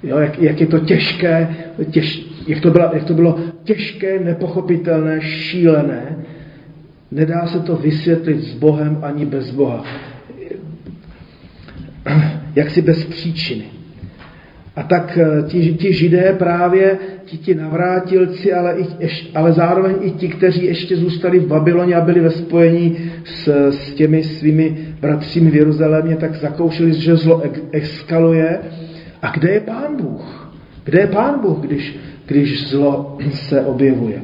Jo, 0.03 0.17
jak, 0.17 0.39
jak 0.39 0.61
je 0.61 0.67
to 0.67 0.79
těžké, 0.79 1.55
těž, 1.91 2.34
jak, 2.47 2.61
to 2.61 2.71
bylo, 2.71 2.89
jak 2.93 3.03
to 3.03 3.13
bylo 3.13 3.39
těžké, 3.63 4.19
nepochopitelné, 4.19 5.21
šílené. 5.21 6.17
Nedá 7.11 7.47
se 7.47 7.59
to 7.59 7.75
vysvětlit 7.75 8.41
s 8.41 8.53
Bohem 8.53 8.99
ani 9.01 9.25
bez 9.25 9.51
Boha. 9.51 9.85
Jak 12.55 12.69
si 12.69 12.81
bez 12.81 13.05
příčiny. 13.05 13.63
A 14.75 14.83
tak 14.83 15.17
eh, 15.17 15.43
ti, 15.47 15.73
ti 15.73 15.93
židé 15.93 16.33
právě, 16.33 16.97
ti, 17.25 17.37
ti 17.37 17.55
navrátilci, 17.55 18.53
ale, 18.53 18.75
i, 18.79 19.09
ale 19.35 19.51
zároveň 19.51 19.95
i 20.01 20.11
ti, 20.11 20.27
kteří 20.27 20.65
ještě 20.65 20.95
zůstali 20.95 21.39
v 21.39 21.47
Babyloně 21.47 21.95
a 21.95 22.01
byli 22.01 22.19
ve 22.19 22.29
spojení 22.29 22.97
s, 23.23 23.47
s 23.69 23.93
těmi 23.93 24.23
svými 24.23 24.77
bratřími 25.01 25.51
v 25.51 25.55
Jeruzalémě, 25.55 26.15
tak 26.15 26.35
zakoušeli, 26.35 26.93
že 26.93 27.15
zlo 27.15 27.43
eskaluje. 27.71 28.59
A 29.21 29.31
kde 29.31 29.49
je 29.49 29.59
pán 29.59 29.97
Bůh? 30.01 30.53
Kde 30.83 31.01
je 31.01 31.07
pán 31.07 31.39
Bůh, 31.41 31.57
když, 31.57 31.97
když 32.25 32.69
zlo 32.69 33.17
se 33.31 33.61
objevuje? 33.61 34.21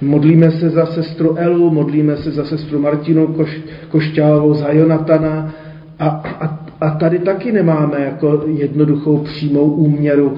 Modlíme 0.00 0.50
se 0.50 0.70
za 0.70 0.86
sestru 0.86 1.36
Elu, 1.38 1.70
modlíme 1.70 2.16
se 2.16 2.30
za 2.30 2.44
sestru 2.44 2.78
Martinu 2.80 3.26
Koš, 3.26 3.60
Košťálovou, 3.88 4.54
za 4.54 4.72
Jonatana 4.72 5.54
a, 5.98 6.08
a, 6.08 6.68
a 6.80 6.90
tady 6.90 7.18
taky 7.18 7.52
nemáme 7.52 8.00
jako 8.00 8.44
jednoduchou 8.46 9.18
přímou 9.18 9.64
úměru, 9.64 10.36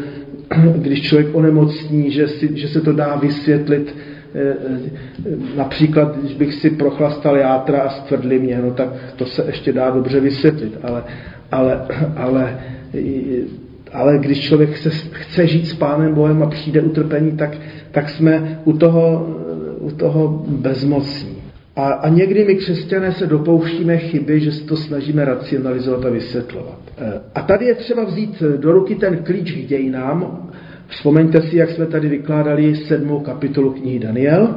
když 0.76 1.02
člověk 1.02 1.28
onemocní, 1.32 2.10
že, 2.10 2.28
si, 2.28 2.58
že 2.58 2.68
se 2.68 2.80
to 2.80 2.92
dá 2.92 3.16
vysvětlit 3.16 3.94
eh, 4.34 4.40
eh, 4.40 4.80
například, 5.56 6.16
když 6.18 6.34
bych 6.34 6.54
si 6.54 6.70
prochlastal 6.70 7.36
játra 7.36 7.80
a 7.80 7.88
stvrdli 7.88 8.38
mě, 8.38 8.60
no 8.64 8.70
tak 8.70 8.88
to 9.16 9.26
se 9.26 9.44
ještě 9.46 9.72
dá 9.72 9.90
dobře 9.90 10.20
vysvětlit, 10.20 10.78
ale, 10.82 11.04
ale, 11.52 11.86
ale, 12.16 12.60
ale 13.92 14.18
když 14.18 14.40
člověk 14.40 14.76
se, 14.76 14.90
chce 15.12 15.46
žít 15.46 15.66
s 15.66 15.74
Pánem 15.74 16.14
Bohem 16.14 16.42
a 16.42 16.46
přijde 16.46 16.80
utrpení, 16.80 17.32
tak, 17.36 17.56
tak 17.90 18.10
jsme 18.10 18.60
u 18.64 18.72
toho 18.72 19.26
u 19.80 19.90
toho 19.90 20.42
bezmocní. 20.48 21.36
A, 21.76 21.88
a 21.88 22.08
někdy 22.08 22.44
my 22.44 22.54
křesťané 22.54 23.12
se 23.12 23.26
dopouštíme 23.26 23.98
chyby, 23.98 24.40
že 24.40 24.52
se 24.52 24.64
to 24.64 24.76
snažíme 24.76 25.24
racionalizovat 25.24 26.04
a 26.04 26.10
vysvětlovat. 26.10 26.78
E, 26.98 27.20
a 27.34 27.42
tady 27.42 27.66
je 27.66 27.74
třeba 27.74 28.04
vzít 28.04 28.42
do 28.56 28.72
ruky 28.72 28.94
ten 28.94 29.16
klíč 29.16 29.52
k 29.52 29.66
dějinám. 29.66 30.50
Vzpomeňte 30.86 31.42
si, 31.42 31.56
jak 31.56 31.70
jsme 31.70 31.86
tady 31.86 32.08
vykládali 32.08 32.76
sedmou 32.76 33.20
kapitolu 33.20 33.72
knihy 33.72 33.98
Daniel, 33.98 34.54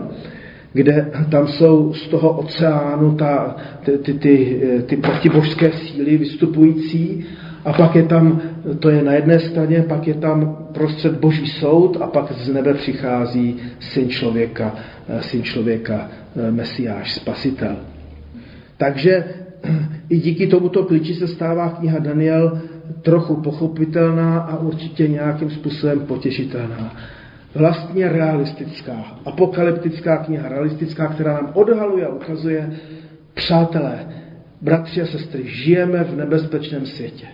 kde 0.73 1.11
tam 1.31 1.47
jsou 1.47 1.93
z 1.93 2.07
toho 2.07 2.31
oceánu 2.31 3.15
ta, 3.15 3.55
ty, 3.85 3.91
ty, 3.97 4.13
ty, 4.13 4.61
ty 4.85 4.97
protibožské 4.97 5.71
síly 5.71 6.17
vystupující 6.17 7.25
a 7.65 7.73
pak 7.73 7.95
je 7.95 8.03
tam, 8.03 8.41
to 8.79 8.89
je 8.89 9.03
na 9.03 9.13
jedné 9.13 9.39
straně, 9.39 9.85
pak 9.87 10.07
je 10.07 10.13
tam 10.13 10.67
prostřed 10.73 11.19
boží 11.19 11.47
soud 11.47 11.97
a 12.01 12.07
pak 12.07 12.31
z 12.31 12.53
nebe 12.53 12.73
přichází 12.73 13.57
syn 13.79 14.09
člověka, 14.09 14.75
eh, 15.07 15.21
syn 15.21 15.43
člověka, 15.43 16.09
eh, 16.35 16.51
mesiáš, 16.51 17.13
spasitel. 17.13 17.75
Takže 18.77 19.25
i 20.09 20.17
díky 20.17 20.47
tomuto 20.47 20.83
klíči 20.83 21.13
se 21.13 21.27
stává 21.27 21.69
kniha 21.69 21.99
Daniel 21.99 22.61
trochu 23.01 23.35
pochopitelná 23.35 24.39
a 24.39 24.57
určitě 24.57 25.07
nějakým 25.07 25.49
způsobem 25.49 25.99
potěšitelná. 25.99 26.95
Vlastně 27.55 28.09
realistická, 28.09 29.17
apokalyptická 29.25 30.17
kniha, 30.17 30.49
realistická, 30.49 31.07
která 31.07 31.33
nám 31.33 31.51
odhaluje 31.53 32.05
a 32.05 32.13
ukazuje, 32.13 32.71
přátelé, 33.33 34.07
bratři 34.61 35.01
a 35.01 35.05
sestry, 35.05 35.43
žijeme 35.45 36.03
v 36.03 36.17
nebezpečném 36.17 36.85
světě 36.85 37.27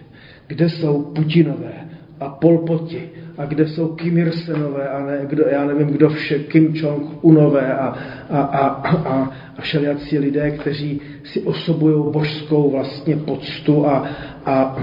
kde 0.50 0.70
jsou 0.70 1.04
Putinové 1.04 1.74
a 2.20 2.30
Polpoti 2.30 3.10
a 3.38 3.46
kde 3.46 3.68
jsou 3.68 3.88
Kim 3.88 4.18
Irsenové 4.18 4.90
a 4.90 5.06
ne, 5.06 5.20
kdo, 5.24 5.44
já 5.52 5.66
nevím, 5.66 5.88
kdo 5.88 6.10
vše, 6.10 6.40
Kim 6.40 6.74
Jong-unové 6.74 7.74
a, 7.74 7.96
a, 8.30 8.40
a, 8.40 8.68
a, 8.68 9.32
a 9.58 9.62
všelijací 9.62 10.20
lidé, 10.20 10.52
kteří 10.52 11.02
si 11.24 11.42
osobují 11.42 12.12
božskou 12.14 12.72
vlastně 12.72 13.16
poctu 13.16 13.88
a, 13.88 14.08
a, 14.46 14.78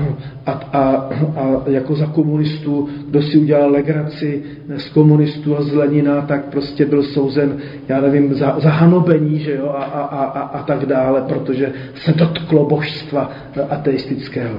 a, 0.46 0.52
a, 0.52 1.10
a 1.36 1.62
jako 1.66 1.94
za 1.94 2.06
komunistů, 2.06 2.88
kdo 3.08 3.22
si 3.22 3.38
udělal 3.38 3.70
legraci 3.70 4.42
z 4.76 4.88
komunistů 4.88 5.56
a 5.56 5.62
z 5.62 5.72
Lenina, 5.72 6.20
tak 6.22 6.44
prostě 6.44 6.86
byl 6.86 7.02
souzen, 7.02 7.58
já 7.88 8.00
nevím, 8.00 8.34
za, 8.34 8.56
za 8.58 8.70
hanobení, 8.70 9.38
že 9.38 9.56
jo, 9.56 9.68
a, 9.68 9.84
a, 9.84 10.24
a, 10.24 10.40
a 10.40 10.62
tak 10.62 10.86
dále, 10.86 11.22
protože 11.28 11.72
se 11.94 12.12
dotklo 12.12 12.66
božstva 12.66 13.30
ateistického. 13.70 14.58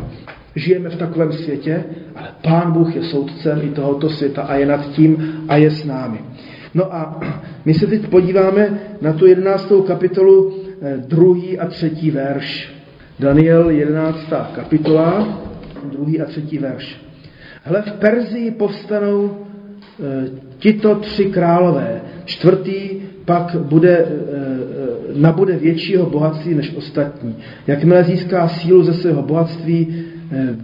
Žijeme 0.58 0.90
v 0.90 0.96
takovém 0.96 1.34
světě, 1.34 1.84
ale 2.16 2.28
Pán 2.44 2.72
Bůh 2.72 2.96
je 2.96 3.04
soudcem 3.04 3.60
i 3.64 3.70
tohoto 3.70 4.10
světa 4.10 4.42
a 4.42 4.56
je 4.56 4.66
nad 4.66 4.92
tím 4.92 5.44
a 5.48 5.58
je 5.58 5.72
s 5.72 5.86
námi. 5.86 6.20
No 6.74 6.96
a 6.96 7.20
my 7.66 7.74
se 7.74 7.88
teď 7.88 8.08
podíváme 8.08 8.80
na 9.02 9.14
tu 9.14 9.26
jedenáctou 9.26 9.82
kapitolu, 9.82 10.54
eh, 10.82 10.98
druhý 11.08 11.60
a 11.60 11.68
třetí 11.68 12.12
verš. 12.12 12.74
Daniel, 13.20 13.70
jedenáctá 13.70 14.52
kapitola, 14.56 15.42
druhý 15.92 16.22
a 16.22 16.26
třetí 16.26 16.58
verš. 16.58 17.02
Hle, 17.64 17.82
v 17.82 17.92
Perzii 17.92 18.52
povstanou 18.52 19.32
e, 19.32 20.30
tito 20.60 20.96
tři 20.96 21.26
králové. 21.26 22.02
Čtvrtý 22.26 22.90
pak 23.26 23.56
bude, 23.56 23.98
e, 23.98 24.08
nabude 25.16 25.58
většího 25.58 26.06
bohatství 26.06 26.56
než 26.56 26.76
ostatní. 26.76 27.36
Jakmile 27.68 28.04
získá 28.04 28.48
sílu 28.48 28.84
ze 28.84 28.94
svého 28.94 29.22
bohatství, 29.22 30.06
Eh, 30.08 30.17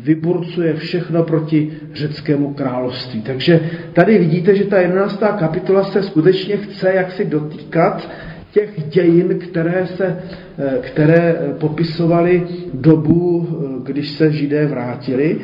vyburcuje 0.03 0.73
všechno 0.73 1.23
proti 1.23 1.71
řeckému 1.93 2.53
království. 2.53 3.21
Takže 3.21 3.59
tady 3.93 4.17
vidíte, 4.17 4.55
že 4.55 4.63
ta 4.63 4.79
11. 4.81 5.19
kapitola 5.39 5.83
se 5.83 6.03
skutečně 6.03 6.57
chce 6.57 6.93
jaksi 6.93 7.25
dotýkat 7.25 8.09
těch 8.51 8.87
dějin, 8.89 9.39
které, 9.39 9.87
se, 9.87 10.17
eh, 10.57 10.77
které 10.81 11.35
popisovaly 11.59 12.43
dobu, 12.73 13.47
eh, 13.49 13.83
když 13.83 14.09
se 14.09 14.31
židé 14.31 14.65
vrátili, 14.65 15.37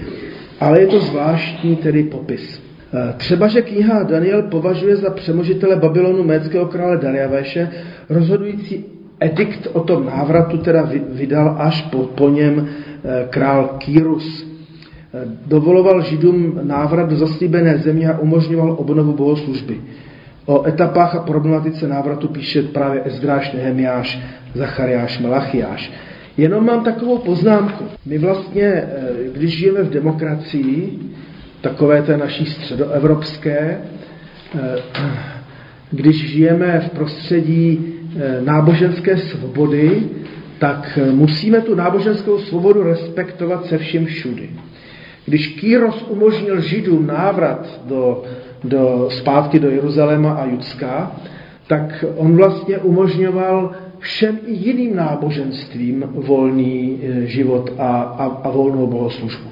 ale 0.60 0.82
je 0.82 0.88
to 0.88 0.99
zvláštní 0.99 1.75
tedy 1.75 2.03
popis. 2.03 2.69
Třeba, 3.17 3.47
že 3.47 3.62
kniha 3.62 4.03
Daniel 4.03 4.41
považuje 4.41 4.95
za 4.95 5.10
přemožitele 5.10 5.75
Babylonu 5.75 6.23
méckého 6.23 6.65
krále 6.65 6.97
Dariavéše 6.97 7.69
rozhodující 8.10 8.86
edikt 9.19 9.67
o 9.73 9.79
tom 9.79 10.05
návratu 10.05 10.58
teda 10.58 10.89
vydal 11.10 11.55
až 11.60 11.82
po, 11.82 11.97
po 11.97 12.29
něm 12.29 12.67
Eh, 13.03 13.27
král 13.29 13.75
Kýrus. 13.77 14.47
Eh, 15.13 15.25
dovoloval 15.45 16.01
židům 16.01 16.60
návrat 16.63 17.10
do 17.10 17.15
zaslíbené 17.15 17.77
země 17.77 18.10
a 18.10 18.19
umožňoval 18.19 18.71
obnovu 18.71 19.13
bohoslužby. 19.13 19.82
O 20.45 20.67
etapách 20.67 21.15
a 21.15 21.19
problematice 21.19 21.88
návratu 21.88 22.27
píše 22.27 22.63
právě 22.63 23.01
Ezdráš, 23.05 23.53
Nehemiáš, 23.53 24.19
Zachariáš, 24.53 25.19
Malachiáš. 25.19 25.91
Jenom 26.38 26.65
mám 26.65 26.84
takovou 26.84 27.17
poznámku. 27.17 27.84
My 28.05 28.17
vlastně, 28.17 28.65
eh, 28.65 28.88
když 29.34 29.58
žijeme 29.58 29.84
v 29.84 29.89
demokracii, 29.89 30.99
takové 31.62 32.01
té 32.01 32.17
naší 32.17 32.45
středoevropské, 32.45 33.82
když 35.91 36.29
žijeme 36.29 36.79
v 36.79 36.89
prostředí 36.89 37.99
náboženské 38.41 39.17
svobody, 39.17 40.10
tak 40.60 41.00
eh, 41.02 41.12
musíme 41.12 41.62
tu 41.62 41.76
náboženskou 41.76 42.39
svobodu 42.39 42.84
respektovat 42.84 43.65
se 43.65 43.78
vším 43.78 44.06
všudy. 44.06 44.50
Když 45.26 45.48
Kýros 45.48 46.06
umožnil 46.10 46.62
Židům 46.62 47.08
návrat 47.08 47.82
do, 47.86 48.24
do, 48.63 49.08
zpátky 49.10 49.60
do 49.60 49.69
Jeruzaléma 49.69 50.32
a 50.32 50.45
Judska, 50.45 51.12
tak 51.67 52.06
on 52.15 52.36
vlastně 52.36 52.78
umožňoval 52.78 53.72
všem 54.00 54.39
i 54.45 54.54
jiným 54.54 54.95
náboženstvím 54.95 56.04
volný 56.13 57.00
eh, 57.04 57.26
život 57.26 57.72
a, 57.78 57.91
a, 58.02 58.26
a 58.43 58.50
volnou 58.50 58.88
bohoslužbu. 58.88 59.50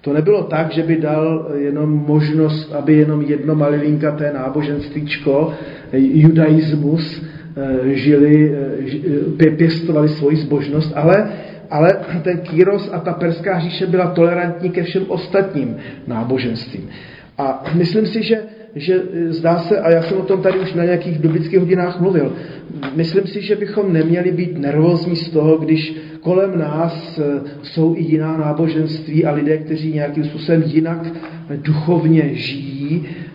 To 0.00 0.12
nebylo 0.12 0.42
tak, 0.42 0.72
že 0.72 0.82
by 0.82 0.96
dal 0.96 1.46
jenom 1.54 2.04
možnost, 2.06 2.72
aby 2.72 2.94
jenom 2.94 3.22
jedno 3.22 3.54
malilinkaté 3.54 4.32
náboženstvíčko, 4.32 5.52
eh, 5.92 5.98
judaismus, 5.98 7.22
Eh, 7.22 7.27
žili, 7.92 8.52
eh, 9.40 9.50
pěstovali 9.50 10.08
svoji 10.08 10.36
zbožnost, 10.36 10.92
ale, 10.94 11.30
ale 11.70 11.88
ten 12.22 12.38
Kýros 12.38 12.90
a 12.92 12.98
ta 12.98 13.12
perská 13.12 13.58
říše 13.60 13.86
byla 13.86 14.06
tolerantní 14.06 14.70
ke 14.70 14.82
všem 14.82 15.04
ostatním 15.08 15.76
náboženstvím. 16.06 16.88
A 17.38 17.64
myslím 17.74 18.06
si, 18.06 18.22
že, 18.22 18.42
že 18.74 19.02
zdá 19.28 19.58
se, 19.58 19.80
a 19.80 19.90
já 19.90 20.02
jsem 20.02 20.18
o 20.18 20.22
tom 20.22 20.42
tady 20.42 20.58
už 20.58 20.74
na 20.74 20.84
nějakých 20.84 21.18
biblických 21.18 21.58
hodinách 21.58 22.00
mluvil, 22.00 22.32
myslím 22.94 23.26
si, 23.26 23.42
že 23.42 23.56
bychom 23.56 23.92
neměli 23.92 24.32
být 24.32 24.58
nervózní 24.58 25.16
z 25.16 25.30
toho, 25.30 25.56
když 25.56 25.96
kolem 26.20 26.58
nás 26.58 27.18
eh, 27.18 27.40
jsou 27.62 27.94
i 27.96 28.02
jiná 28.02 28.36
náboženství 28.36 29.24
a 29.24 29.32
lidé, 29.32 29.58
kteří 29.58 29.92
nějakým 29.92 30.24
způsobem 30.24 30.62
jinak 30.66 31.06
duchovně 31.62 32.34
žijí, 32.34 33.06
Eh, 33.08 33.27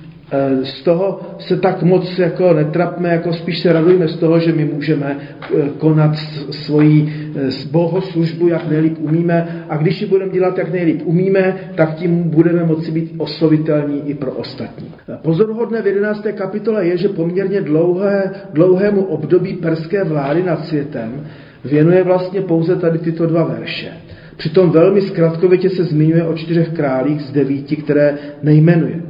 z 0.64 0.82
toho 0.82 1.20
se 1.40 1.58
tak 1.58 1.84
moc 1.84 2.20
jako 2.20 2.54
netrapme, 2.54 3.10
jako 3.10 3.34
spíš 3.34 3.60
se 3.60 3.74
radujeme 3.74 4.08
z 4.08 4.16
toho, 4.16 4.40
že 4.40 4.52
my 4.52 4.66
můžeme 4.66 5.18
eh, 5.18 5.70
konat 5.78 6.16
svoji 6.52 7.14
eh, 7.36 7.50
bohoslužbu, 7.72 8.48
jak 8.48 8.70
nejlíp 8.70 8.98
umíme 9.00 9.66
a 9.70 9.78
když 9.78 10.02
ji 10.02 10.08
budeme 10.08 10.32
dělat, 10.32 10.58
jak 10.58 10.72
nejlíp 10.72 11.02
umíme, 11.06 11.56
tak 11.76 11.96
tím 11.96 12.30
budeme 12.30 12.64
moci 12.64 12.92
být 12.92 13.14
oslovitelní 13.18 14.10
i 14.10 14.14
pro 14.14 14.32
ostatní. 14.32 14.88
Pozoruhodné 15.22 15.82
v 15.82 15.88
11. 15.88 16.28
kapitole 16.36 16.88
je, 16.88 16.98
že 16.98 17.10
poměrně 17.10 17.62
dlouhé, 17.62 18.32
dlouhému 18.54 19.02
období 19.02 19.54
perské 19.54 20.04
vlády 20.04 20.44
nad 20.44 20.66
světem 20.66 21.26
věnuje 21.66 22.04
vlastně 22.04 22.42
pouze 22.42 22.76
tady 22.76 23.00
tyto 23.00 23.26
dva 23.26 23.44
verše. 23.44 23.92
Přitom 24.38 24.72
velmi 24.72 25.02
zkratkovitě 25.02 25.70
se 25.70 25.84
zmiňuje 25.84 26.24
o 26.24 26.34
čtyřech 26.34 26.70
králích 26.70 27.22
z 27.22 27.32
devíti, 27.32 27.76
které 27.76 28.18
nejmenuje. 28.44 29.02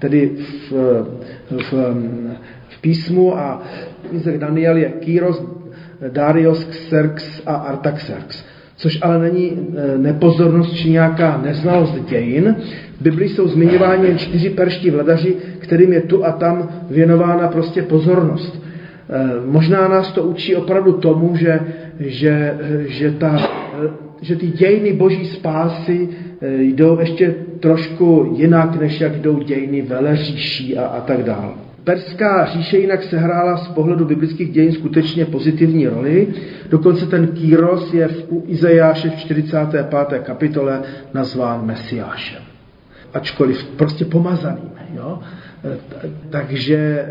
Tedy 0.00 0.30
v, 0.70 0.72
v, 1.50 1.72
v 2.68 2.80
písmu 2.80 3.38
a 3.38 3.62
v 4.12 4.38
Daniel 4.38 4.76
je 4.76 4.88
Kýros, 4.88 5.44
Darius, 6.08 6.64
Xerx 6.64 7.42
a 7.46 7.54
Artaxerx. 7.54 8.44
Což 8.76 8.98
ale 9.02 9.18
není 9.18 9.52
e, 9.52 9.98
nepozornost 9.98 10.72
či 10.72 10.90
nějaká 10.90 11.40
neznalost 11.44 12.08
dějin. 12.08 12.56
V 13.00 13.02
Biblii 13.02 13.28
jsou 13.28 13.48
zmiňováni 13.48 14.06
jen 14.06 14.18
čtyři 14.18 14.50
perští 14.50 14.90
vladaři, 14.90 15.36
kterým 15.58 15.92
je 15.92 16.00
tu 16.00 16.24
a 16.24 16.32
tam 16.32 16.68
věnována 16.90 17.48
prostě 17.48 17.82
pozornost. 17.82 18.62
E, 19.10 19.46
možná 19.46 19.88
nás 19.88 20.12
to 20.12 20.22
učí 20.22 20.56
opravdu 20.56 20.92
tomu, 20.92 21.36
že, 21.36 21.60
že, 21.98 22.58
že, 22.86 23.10
ta, 23.10 23.36
e, 23.84 23.88
že 24.20 24.36
ty 24.36 24.46
dějiny 24.46 24.92
boží 24.92 25.26
spásy 25.26 26.08
jdou 26.42 27.00
ještě 27.00 27.34
trošku 27.60 28.32
jinak, 28.36 28.80
než 28.80 29.00
jak 29.00 29.18
jdou 29.18 29.38
dějiny 29.38 29.82
veleříší 29.82 30.78
a, 30.78 30.86
a 30.86 31.00
tak 31.00 31.22
dále. 31.22 31.52
Perská 31.84 32.46
říše 32.46 32.78
jinak 32.78 33.02
sehrála 33.02 33.56
z 33.56 33.68
pohledu 33.68 34.04
biblických 34.04 34.52
dějin 34.52 34.72
skutečně 34.72 35.24
pozitivní 35.24 35.86
roli. 35.86 36.28
Dokonce 36.70 37.06
ten 37.06 37.26
Kýros 37.26 37.94
je 37.94 38.08
v 38.08 38.24
Izajáše 38.46 39.10
v 39.10 39.14
45. 39.14 40.22
kapitole 40.22 40.82
nazván 41.14 41.66
Mesiášem. 41.66 42.42
Ačkoliv 43.14 43.64
prostě 43.64 44.04
pomazaným. 44.04 44.70
Jo? 44.94 45.18
Takže 46.30 46.76
e, 46.76 47.06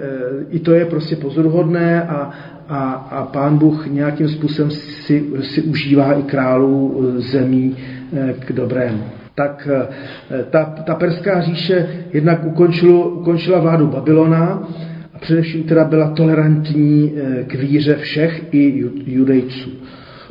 i 0.49 0.59
to 0.59 0.71
je 0.71 0.85
prostě 0.85 1.15
pozoruhodné 1.15 2.03
a, 2.03 2.31
a, 2.69 2.91
a 2.91 3.25
pán 3.25 3.57
Bůh 3.57 3.87
nějakým 3.87 4.29
způsobem 4.29 4.71
si, 4.71 5.25
si 5.41 5.61
užívá 5.61 6.13
i 6.13 6.23
králů 6.23 7.03
e, 7.17 7.21
zemí 7.21 7.77
e, 8.17 8.33
k 8.33 8.51
dobrému 8.51 9.03
tak 9.39 9.67
eh, 9.71 10.43
ta, 10.49 10.65
ta 10.65 10.95
perská 10.95 11.41
říše 11.41 11.87
jednak 12.13 12.45
ukončilo, 12.45 13.09
ukončila 13.09 13.59
vládu 13.59 13.87
Babylona 13.87 14.67
a 15.13 15.19
především 15.19 15.63
teda 15.63 15.83
byla 15.83 16.09
tolerantní 16.11 17.13
eh, 17.15 17.43
k 17.43 17.53
víře 17.55 17.95
všech 17.95 18.43
i 18.51 18.83
judejců. 19.05 19.69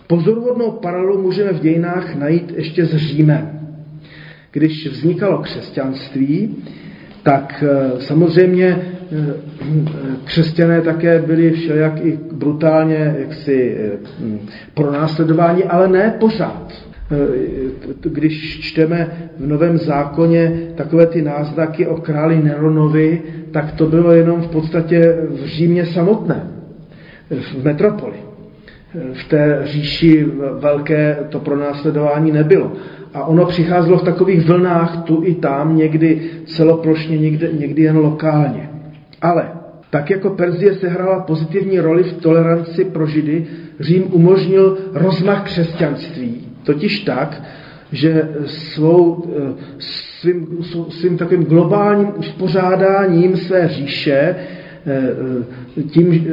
Pozoruhodnou 0.07 0.71
paralelu 0.71 1.23
můžeme 1.23 1.53
v 1.53 1.61
dějinách 1.61 2.14
najít 2.14 2.53
ještě 2.57 2.87
s 2.87 2.97
Římem. 2.97 3.61
Když 4.53 4.87
vznikalo 4.87 5.38
křesťanství, 5.38 6.57
tak 7.23 7.64
eh, 7.66 8.01
samozřejmě 8.01 8.83
křesťané 10.25 10.83
také 10.83 11.23
byli 11.23 11.51
všelijak 11.51 12.05
i 12.05 12.18
brutálně 12.33 13.16
jaksi 13.18 13.77
pronásledováni, 14.75 15.64
ale 15.64 15.88
ne 15.88 16.16
pořád. 16.21 16.88
Eh, 17.11 18.09
když 18.11 18.61
čteme 18.61 19.31
v 19.38 19.47
Novém 19.47 19.79
zákoně 19.79 20.61
takové 20.75 21.07
ty 21.07 21.23
náznaky 21.23 21.87
o 21.87 21.97
králi 21.97 22.42
Neronovi, 22.42 23.23
tak 23.51 23.73
to 23.73 23.87
bylo 23.87 24.12
jenom 24.12 24.42
v 24.42 24.49
podstatě 24.49 25.16
v 25.31 25.47
Římě 25.47 25.87
samotné, 25.87 26.42
v 27.31 27.64
metropoli. 27.64 28.16
V 29.12 29.25
té 29.29 29.61
říši 29.64 30.27
velké 30.61 31.16
to 31.29 31.40
pronásledování 31.40 32.33
nebylo. 32.33 32.73
A 33.14 33.25
ono 33.25 33.47
přicházelo 33.47 33.99
v 33.99 34.05
takových 34.05 34.47
vlnách 34.47 35.05
tu 35.05 35.23
i 35.25 35.35
tam, 35.35 35.77
někdy 35.77 36.21
celoplošně, 36.47 37.18
někdy, 37.18 37.49
někdy 37.59 37.83
jen 37.83 37.97
lokálně. 37.97 38.71
Ale 39.23 39.49
tak 39.90 40.11
jako 40.11 40.31
Perzie 40.31 40.75
sehrála 40.75 41.21
pozitivní 41.21 41.81
roli 41.81 42.03
v 42.03 42.12
toleranci 42.12 42.85
pro 42.85 43.07
Židy, 43.07 43.47
Řím 43.81 44.05
umožnil 44.12 44.79
rozmach 44.94 45.44
křesťanství 45.44 46.47
Totiž 46.68 47.00
tak, 47.00 47.42
že 47.92 48.28
svou, 48.44 49.24
eh, 49.24 49.54
svým, 49.78 50.59
svým 50.88 51.18
takovým 51.18 51.44
globálním 51.44 52.12
uspořádáním 52.16 53.37
své 53.37 53.68
říše 53.68 54.12
eh, 54.12 54.37
eh, 55.78 55.83
tím 55.83 56.26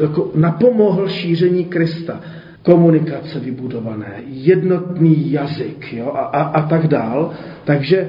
jako 0.00 0.30
napomohl 0.34 1.08
šíření 1.08 1.64
Krista. 1.64 2.20
Komunikace 2.62 3.40
vybudované, 3.40 4.22
jednotný 4.26 5.32
jazyk 5.32 5.92
jo, 5.92 6.12
a, 6.14 6.20
a, 6.20 6.42
a 6.42 6.68
tak 6.68 6.86
dál. 6.86 7.30
Takže, 7.64 8.08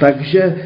takže 0.00 0.56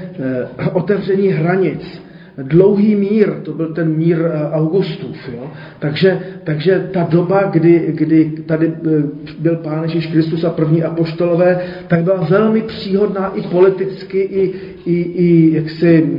otevření 0.72 1.28
hranic, 1.28 2.02
dlouhý 2.38 2.96
mír, 2.96 3.32
to 3.42 3.52
byl 3.52 3.74
ten 3.74 3.96
mír 3.96 4.18
eh, 4.24 4.50
Augustův. 4.50 5.16
Jo? 5.34 5.50
Takže, 5.78 6.18
takže 6.44 6.88
ta 6.92 7.06
doba, 7.10 7.42
kdy, 7.42 7.92
kdy 7.94 8.32
tady 8.46 8.66
eh, 8.66 9.02
byl 9.38 9.56
Pán 9.56 9.82
Ježíš 9.82 10.06
Kristus 10.06 10.44
a 10.44 10.50
první 10.50 10.82
apoštolové, 10.82 11.60
tak 11.88 12.02
byla 12.02 12.26
velmi 12.30 12.60
příhodná 12.60 13.32
i 13.34 13.42
politicky, 13.42 14.18
i, 14.18 14.52
i, 14.86 15.00
i 15.02 15.54
jaksi 15.54 16.10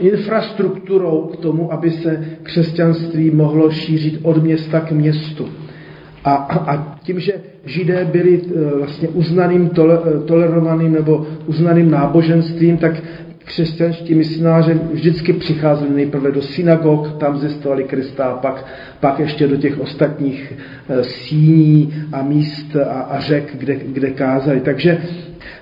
infrastrukturou 0.00 1.30
k 1.32 1.36
tomu, 1.36 1.72
aby 1.72 1.90
se 1.90 2.24
křesťanství 2.42 3.30
mohlo 3.30 3.70
šířit 3.70 4.20
od 4.22 4.42
města 4.42 4.80
k 4.80 4.92
městu. 4.92 5.48
A, 6.24 6.34
a 6.34 6.98
tím, 7.02 7.20
že 7.20 7.32
židé 7.64 8.04
byli 8.12 8.40
eh, 8.42 8.78
vlastně 8.78 9.08
uznaným, 9.08 9.70
tolerovaným 10.26 10.92
nebo 10.92 11.26
uznaným 11.46 11.90
náboženstvím, 11.90 12.76
tak 12.76 13.02
křesťanští 13.44 14.14
misionáři 14.14 14.74
vždycky 14.92 15.32
přicházeli 15.32 15.90
nejprve 15.94 16.32
do 16.32 16.42
synagog, 16.42 17.18
tam 17.18 17.38
zjistovali 17.38 17.84
Krista, 17.84 18.34
pak, 18.34 18.66
pak 19.00 19.18
ještě 19.18 19.46
do 19.46 19.56
těch 19.56 19.80
ostatních 19.80 20.52
e, 20.88 21.04
síní 21.04 21.94
a 22.12 22.22
míst 22.22 22.76
a, 22.76 23.00
a 23.00 23.20
řek, 23.20 23.56
kde, 23.56 23.74
kde 23.74 24.10
kázali. 24.10 24.60
Takže, 24.60 25.02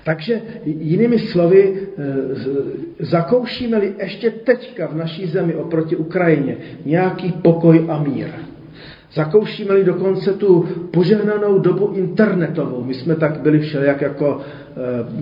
takže 0.04 0.40
jinými 0.64 1.18
slovy, 1.18 1.74
e, 1.98 3.04
zakoušíme-li 3.04 3.92
ještě 3.98 4.30
teďka 4.30 4.86
v 4.86 4.96
naší 4.96 5.26
zemi 5.26 5.54
oproti 5.54 5.96
Ukrajině 5.96 6.56
nějaký 6.84 7.32
pokoj 7.32 7.86
a 7.88 8.02
mír, 8.02 8.28
Zakoušíme-li 9.12 9.84
dokonce 9.84 10.32
tu 10.32 10.68
požehnanou 10.90 11.58
dobu 11.58 11.92
internetovou. 11.94 12.84
My 12.84 12.94
jsme 12.94 13.16
tak 13.16 13.40
byli 13.40 13.58
všelijak 13.58 14.00
jako 14.00 14.40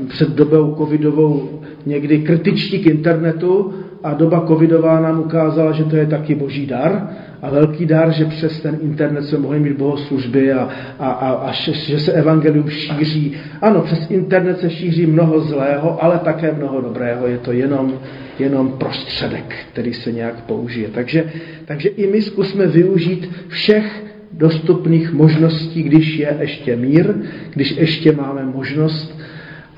před 0.08 0.28
dobou 0.28 0.74
covidovou 0.74 1.60
někdy 1.86 2.18
kritičtí 2.18 2.78
k 2.78 2.86
internetu 2.86 3.74
a 4.02 4.14
doba 4.14 4.44
covidová 4.48 5.00
nám 5.00 5.20
ukázala, 5.20 5.72
že 5.72 5.84
to 5.84 5.96
je 5.96 6.06
taky 6.06 6.34
boží 6.34 6.66
dar 6.66 7.08
a 7.42 7.50
velký 7.50 7.86
dar, 7.86 8.12
že 8.12 8.24
přes 8.24 8.60
ten 8.60 8.78
internet 8.82 9.24
se 9.24 9.38
mohli 9.38 9.60
mít 9.60 9.76
bohoslužby 9.76 10.52
a, 10.52 10.68
a, 10.98 11.10
a, 11.10 11.30
a 11.32 11.52
že, 11.52 11.72
že 11.72 11.98
se 11.98 12.12
evangelium 12.12 12.70
šíří. 12.70 13.36
Ano, 13.60 13.80
přes 13.80 14.10
internet 14.10 14.58
se 14.58 14.70
šíří 14.70 15.06
mnoho 15.06 15.40
zlého, 15.40 16.04
ale 16.04 16.18
také 16.18 16.52
mnoho 16.52 16.80
dobrého. 16.80 17.26
Je 17.26 17.38
to 17.38 17.52
jenom, 17.52 17.92
jenom 18.38 18.72
prostředek, 18.72 19.54
který 19.72 19.94
se 19.94 20.12
nějak 20.12 20.34
použije. 20.44 20.88
Takže, 20.88 21.32
takže 21.64 21.88
i 21.88 22.06
my 22.06 22.22
zkusme 22.22 22.66
využít 22.66 23.30
všech 23.48 24.04
dostupných 24.32 25.12
možností, 25.12 25.82
když 25.82 26.18
je 26.18 26.36
ještě 26.40 26.76
mír, 26.76 27.14
když 27.54 27.76
ještě 27.76 28.12
máme 28.12 28.44
možnost 28.44 29.18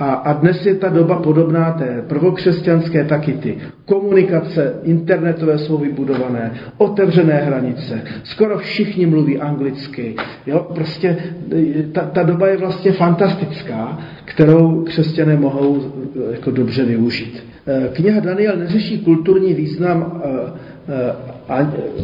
a, 0.01 0.13
a 0.13 0.33
dnes 0.33 0.67
je 0.67 0.75
ta 0.75 0.89
doba 0.89 1.17
podobná 1.17 1.73
té 1.73 2.05
prvokřesťanské, 2.09 3.05
taky 3.05 3.33
ty 3.33 3.59
komunikace 3.85 4.75
internetové 4.83 5.59
jsou 5.59 5.79
vybudované, 5.79 6.53
otevřené 6.77 7.35
hranice, 7.35 8.03
skoro 8.25 8.59
všichni 8.59 9.07
mluví 9.07 9.39
anglicky. 9.39 10.17
Jo? 10.47 10.67
Prostě 10.75 11.17
e, 11.53 11.83
ta, 11.83 12.01
ta 12.01 12.23
doba 12.23 12.49
je 12.49 12.57
vlastně 12.57 12.93
fantastická, 12.93 13.99
kterou 14.25 14.85
křesťané 14.85 15.37
mohou 15.37 15.83
e, 15.83 16.33
jako 16.33 16.51
dobře 16.51 16.85
využít. 16.85 17.45
E, 17.67 17.89
kniha 17.89 18.21
Daniel 18.21 18.57
neřeší 18.57 18.99
kulturní 18.99 19.55
význam, 19.55 20.23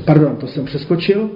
pardon, 0.04 0.37
to 0.37 0.46
jsem 0.46 0.64
přeskočil, 0.64 1.30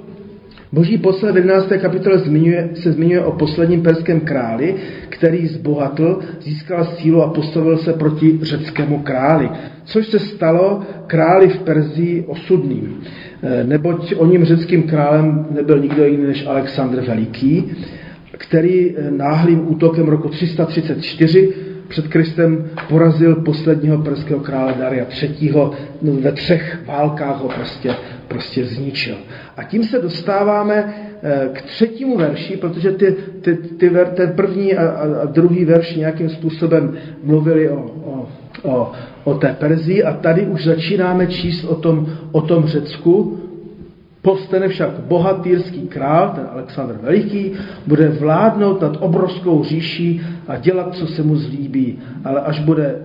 Boží 0.72 0.98
posled 0.98 1.32
v 1.32 1.36
11. 1.36 1.72
kapitole 1.80 2.18
zmiňuje, 2.18 2.70
se 2.74 2.92
zmiňuje 2.92 3.20
o 3.20 3.32
posledním 3.32 3.82
perském 3.82 4.20
králi, 4.20 4.74
který 5.08 5.46
zbohatl, 5.46 6.20
získal 6.40 6.84
sílu 6.84 7.22
a 7.22 7.28
postavil 7.28 7.78
se 7.78 7.92
proti 7.92 8.38
řeckému 8.42 8.98
králi, 8.98 9.48
což 9.84 10.06
se 10.06 10.18
stalo 10.18 10.82
králi 11.06 11.48
v 11.48 11.58
Perzii 11.58 12.24
osudným. 12.26 13.00
Eh, 13.42 13.64
neboť 13.64 14.14
o 14.16 14.26
ním 14.26 14.44
řeckým 14.44 14.82
králem 14.82 15.46
nebyl 15.50 15.78
nikdo 15.78 16.04
jiný 16.04 16.26
než 16.26 16.46
Alexandr 16.46 17.00
Veliký, 17.00 17.72
který 18.32 18.96
eh, 18.96 19.10
náhlým 19.10 19.70
útokem 19.70 20.08
roku 20.08 20.28
334 20.28 21.52
před 21.90 22.08
Kristem 22.08 22.70
porazil 22.88 23.34
posledního 23.34 23.98
perského 23.98 24.40
krále 24.40 24.74
Daria 24.78 25.06
III. 25.22 25.52
No, 26.02 26.12
ve 26.12 26.32
třech 26.32 26.78
válkách 26.86 27.42
ho 27.42 27.48
prostě, 27.48 27.94
prostě 28.28 28.64
zničil. 28.64 29.16
A 29.56 29.62
tím 29.62 29.84
se 29.84 29.98
dostáváme 29.98 30.94
eh, 31.22 31.48
k 31.52 31.62
třetímu 31.62 32.16
verši, 32.16 32.56
protože 32.56 32.92
ty, 32.92 33.16
ty, 33.40 33.56
ty, 33.56 33.90
ten 34.14 34.32
první 34.36 34.74
a, 34.76 34.88
a 35.22 35.24
druhý 35.24 35.64
verš 35.64 35.96
nějakým 35.96 36.28
způsobem 36.28 36.96
mluvili 37.24 37.68
o, 37.68 37.76
o, 38.04 38.28
o, 38.62 38.92
o 39.24 39.34
té 39.34 39.56
Perzii 39.58 40.04
a 40.04 40.12
tady 40.12 40.46
už 40.46 40.64
začínáme 40.64 41.26
číst 41.26 41.64
o 41.64 41.74
tom, 41.74 42.06
o 42.32 42.40
tom 42.40 42.66
Řecku, 42.66 43.39
Povstane 44.22 44.68
však 44.68 44.90
bohatýrský 44.90 45.88
král, 45.88 46.32
ten 46.34 46.46
Alexandr 46.52 46.98
Veliký, 47.02 47.52
bude 47.86 48.08
vládnout 48.08 48.80
nad 48.80 48.96
obrovskou 49.00 49.64
říší 49.64 50.22
a 50.48 50.56
dělat, 50.56 50.94
co 50.94 51.06
se 51.06 51.22
mu 51.22 51.36
zlíbí. 51.36 51.98
Ale 52.24 52.40
až 52.40 52.60
bude 52.60 52.96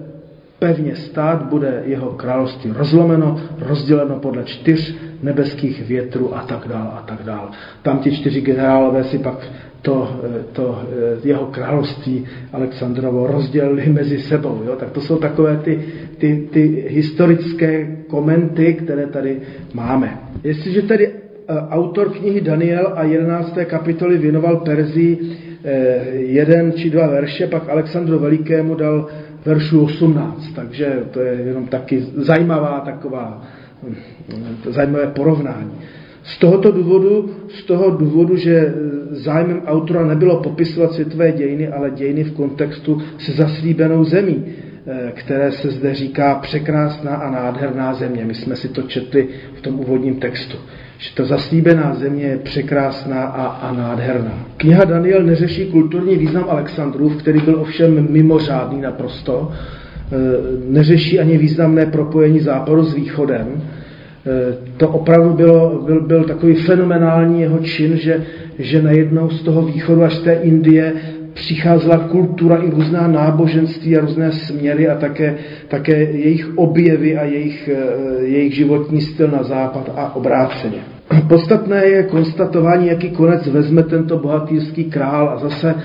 pevně 0.60 0.96
stát, 0.96 1.44
bude 1.44 1.84
jeho 1.86 2.10
království 2.12 2.72
rozlomeno, 2.76 3.40
rozděleno 3.60 4.20
podle 4.20 4.44
čtyř 4.44 4.96
nebeských 5.26 5.88
větrů 5.88 6.38
a 6.38 6.42
tak 6.42 6.68
dál 6.68 6.94
a 6.98 7.02
tak 7.02 7.24
dál. 7.26 7.50
Tam 7.82 8.00
ti 8.00 8.12
čtyři 8.12 8.42
generálové 8.42 9.04
si 9.04 9.18
pak 9.20 9.38
to, 9.86 10.22
to 10.54 10.82
jeho 11.24 11.46
království 11.46 12.26
Alexandrovo 12.54 13.28
rozdělili 13.28 13.90
mezi 14.00 14.20
sebou. 14.20 14.62
Jo? 14.66 14.76
Tak 14.76 14.92
to 14.92 15.02
jsou 15.02 15.18
takové 15.18 15.58
ty, 15.58 15.80
ty, 16.18 16.48
ty 16.52 16.86
historické 16.88 17.98
komenty, 18.08 18.74
které 18.74 19.08
tady 19.08 19.42
máme. 19.74 20.18
Jestliže 20.44 20.82
tedy 20.82 21.10
eh, 21.10 21.54
autor 21.70 22.10
knihy 22.10 22.42
Daniel 22.42 22.94
a 22.96 23.04
11. 23.04 23.58
kapitoly 23.66 24.18
věnoval 24.18 24.58
Perzii 24.58 25.20
eh, 25.64 26.06
jeden 26.16 26.74
či 26.74 26.90
dva 26.90 27.08
verše, 27.08 27.48
pak 27.48 27.70
Alexandru 27.70 28.20
Velikému 28.20 28.76
dal 28.76 29.08
veršu 29.46 29.84
18, 29.84 30.54
takže 30.56 31.00
to 31.12 31.20
je 31.20 31.34
jenom 31.34 31.68
taky 31.68 32.02
zajímavá 32.02 32.80
taková, 32.80 33.44
hm, 33.90 34.58
zajímavé 34.70 35.08
porovnání. 35.08 35.72
Z 36.24 36.38
tohoto 36.38 36.72
důvodu, 36.72 37.30
z 37.50 37.64
toho 37.64 37.90
důvodu, 37.90 38.36
že 38.36 38.74
zájmem 39.12 39.62
autora 39.66 40.06
nebylo 40.06 40.40
popisovat 40.40 40.94
světové 40.94 41.32
dějiny, 41.32 41.68
ale 41.68 41.92
dějiny 41.92 42.24
v 42.24 42.34
kontextu 42.34 43.02
se 43.18 43.32
zaslíbenou 43.32 44.04
zemí, 44.04 44.46
eh, 44.46 45.12
které 45.16 45.52
se 45.52 45.72
zde 45.72 45.94
říká 45.94 46.36
překrásná 46.36 47.16
a 47.16 47.32
nádherná 47.32 47.94
země. 47.94 48.26
My 48.26 48.36
jsme 48.36 48.56
si 48.56 48.68
to 48.68 48.82
četli 48.82 49.28
v 49.56 49.62
tom 49.62 49.80
úvodním 49.80 50.16
textu 50.16 50.58
že 50.98 51.16
ta 51.16 51.26
zaslíbená 51.26 51.96
země 51.96 52.24
je 52.24 52.38
překrásná 52.38 53.24
a, 53.24 53.46
a 53.46 53.74
nádherná. 53.74 54.46
Kniha 54.58 54.86
Daniel 54.86 55.24
neřeší 55.24 55.66
kulturní 55.66 56.18
význam 56.18 56.46
Alexandrův, 56.50 57.16
který 57.16 57.40
byl 57.40 57.60
ovšem 57.60 58.08
mimořádný 58.12 58.82
naprosto. 58.82 59.52
E, 60.12 60.18
neřeší 60.70 61.20
ani 61.20 61.38
významné 61.38 61.86
propojení 61.86 62.40
západu 62.40 62.84
s 62.84 62.94
východem. 62.94 63.48
E, 63.48 63.62
to 64.78 64.90
opravdu 64.90 65.34
bylo, 65.34 65.82
byl, 65.86 66.02
byl 66.02 66.24
takový 66.24 66.56
fenomenální 66.56 67.42
jeho 67.42 67.60
čin, 67.60 67.98
že, 67.98 68.24
že 68.60 68.82
najednou 68.82 69.30
z 69.30 69.42
toho 69.42 69.62
východu 69.62 70.04
až 70.04 70.16
z 70.16 70.22
té 70.22 70.34
Indie 70.34 70.94
přicházela 71.36 71.98
kultura 71.98 72.56
i 72.56 72.70
různá 72.70 73.08
náboženství 73.08 73.98
a 73.98 74.02
různé 74.02 74.32
směry 74.32 74.90
a 74.90 74.96
také, 74.96 75.36
také 75.68 75.98
jejich 75.98 76.58
objevy 76.58 77.18
a 77.18 77.24
jejich, 77.24 77.70
eh, 77.74 78.26
jejich 78.26 78.56
životní 78.56 79.02
styl 79.02 79.28
na 79.28 79.44
západ 79.44 79.92
a 79.96 80.16
obráceně. 80.16 80.78
Podstatné 81.28 81.86
je 81.86 82.04
konstatování, 82.04 82.88
jaký 82.88 83.10
konec 83.10 83.48
vezme 83.48 83.84
tento 83.84 84.18
bohatýrský 84.18 84.84
král 84.84 85.30
a 85.30 85.38
zase 85.38 85.76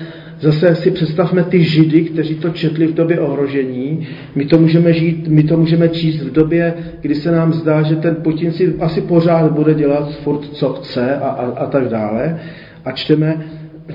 Zase 0.41 0.75
si 0.75 0.91
představme 0.91 1.43
ty 1.43 1.63
židy, 1.63 2.01
kteří 2.01 2.35
to 2.35 2.49
četli 2.49 2.87
v 2.87 2.93
době 2.93 3.19
ohrožení. 3.19 4.07
My 4.35 4.45
to 4.45 4.57
můžeme, 4.57 4.93
žít, 4.93 5.27
my 5.27 5.43
to 5.43 5.57
můžeme 5.57 5.89
číst 5.89 6.21
v 6.21 6.31
době, 6.31 6.73
kdy 7.01 7.15
se 7.15 7.31
nám 7.31 7.53
zdá, 7.53 7.81
že 7.81 7.95
ten 7.95 8.15
Putin 8.15 8.51
si 8.51 8.75
asi 8.79 9.01
pořád 9.01 9.51
bude 9.51 9.73
dělat 9.73 10.15
furt 10.15 10.41
co 10.53 10.73
chce 10.73 11.15
a, 11.15 11.27
a, 11.27 11.45
a 11.45 11.65
tak 11.65 11.89
dále. 11.89 12.39
A 12.85 12.91
čteme, 12.91 13.45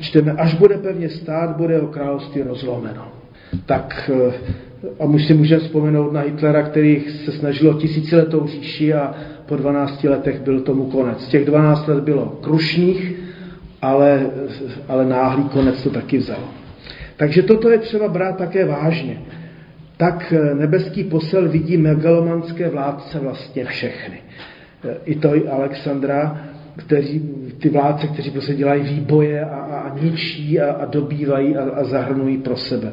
čteme, 0.01 0.33
až 0.33 0.55
bude 0.55 0.79
pevně 0.79 1.09
stát, 1.09 1.57
bude 1.57 1.75
jeho 1.75 1.87
království 1.87 2.43
rozlomeno. 2.43 3.09
Tak 3.67 4.11
eh, 4.15 4.33
a 5.01 5.05
už 5.05 5.27
si 5.27 5.35
můžeme 5.35 5.61
vzpomenout 5.61 6.13
na 6.13 6.21
Hitlera, 6.21 6.63
který 6.63 7.01
se 7.25 7.33
snažil 7.33 7.71
o 7.71 7.75
tisíciletou 7.75 8.47
říši 8.47 8.95
a 8.95 9.15
po 9.47 9.57
12 9.57 10.05
letech 10.05 10.41
byl 10.41 10.61
tomu 10.61 10.85
konec. 10.85 11.29
Těch 11.29 11.45
12 11.45 11.87
let 11.89 12.05
bylo 12.05 12.39
krušných, 12.43 13.26
ale, 13.83 14.27
ale 14.89 15.05
náhlý 15.05 15.45
konec 15.45 15.83
to 15.83 15.91
taky 15.91 16.19
vzal. 16.19 16.49
Takže 17.17 17.43
toto 17.43 17.71
je 17.71 17.79
třeba 17.79 18.09
brát 18.09 18.37
také 18.37 18.65
vážně. 18.65 19.23
Tak 19.97 20.33
eh, 20.37 20.55
nebeský 20.55 21.05
posel 21.05 21.49
vidí 21.49 21.77
megalomanské 21.77 22.69
vládce 22.69 23.19
vlastně 23.19 23.65
všechny. 23.65 24.19
Eh, 24.85 24.97
I 25.05 25.15
to 25.15 25.37
i 25.37 25.49
Alexandra, 25.49 26.45
kteří, 26.77 27.31
ty 27.59 27.69
vládce, 27.69 28.07
kteří 28.07 28.31
prostě 28.31 28.55
dělají 28.55 28.83
výboje 28.83 29.45
a, 29.45 29.57
a, 29.57 29.79
a 29.79 29.99
ničí 29.99 30.61
a, 30.61 30.73
a 30.73 30.85
dobývají 30.85 31.57
a, 31.57 31.63
a 31.71 31.85
zahrnují 31.85 32.39
pro 32.39 32.57
sebe. 32.57 32.93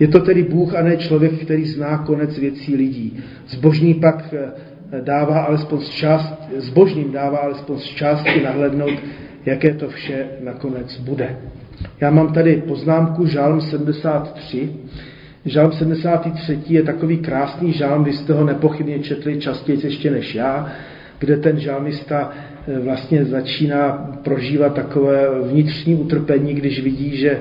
Je 0.00 0.08
to 0.08 0.20
tedy 0.20 0.42
Bůh 0.42 0.74
a 0.74 0.82
ne 0.82 0.96
člověk, 0.96 1.32
který 1.32 1.64
zná 1.64 1.98
konec 1.98 2.38
věcí 2.38 2.76
lidí. 2.76 3.20
Zbožný 3.46 3.94
pak 3.94 4.34
eh, 4.34 4.52
dává 5.00 5.40
alespoň 5.40 5.80
z 5.80 5.88
část, 5.88 6.34
zbožným 6.56 7.12
dává 7.12 7.38
alespoň 7.38 7.78
z 7.78 7.84
části 7.84 8.42
nahlednout, 8.44 8.94
jaké 9.46 9.74
to 9.74 9.88
vše 9.88 10.26
nakonec 10.40 11.00
bude. 11.00 11.36
Já 12.00 12.10
mám 12.10 12.32
tady 12.32 12.56
poznámku 12.56 13.26
Žálm 13.26 13.60
73. 13.60 14.70
Žálm 15.44 15.72
73 15.72 16.58
je 16.68 16.82
takový 16.82 17.18
krásný 17.18 17.72
žálm, 17.72 18.02
když 18.02 18.16
jste 18.16 18.32
ho 18.32 18.44
nepochybně 18.44 18.98
četli 18.98 19.38
častěji 19.38 19.80
ještě 19.84 20.10
než 20.10 20.34
já, 20.34 20.72
kde 21.18 21.36
ten 21.36 21.60
žálmista 21.60 22.30
eh, 22.68 22.78
vlastně 22.78 23.24
začíná 23.24 24.12
prožívat 24.22 24.74
takové 24.74 25.28
vnitřní 25.42 25.94
utrpení, 25.94 26.54
když 26.54 26.82
vidí, 26.82 27.16
že, 27.16 27.40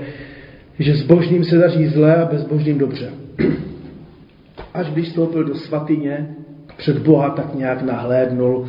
že 0.80 0.96
zbožným 0.96 1.44
se 1.44 1.58
daří 1.58 1.88
zlé 1.88 2.16
a 2.16 2.26
bezbožným 2.26 2.78
dobře. 2.78 3.10
Až 4.74 4.90
když 4.90 5.08
vstoupil 5.08 5.44
do 5.44 5.56
svatyně 5.56 6.36
před 6.78 6.98
Boha, 6.98 7.30
tak 7.30 7.56
nějak 7.56 7.82
nahlédnul, 7.82 8.68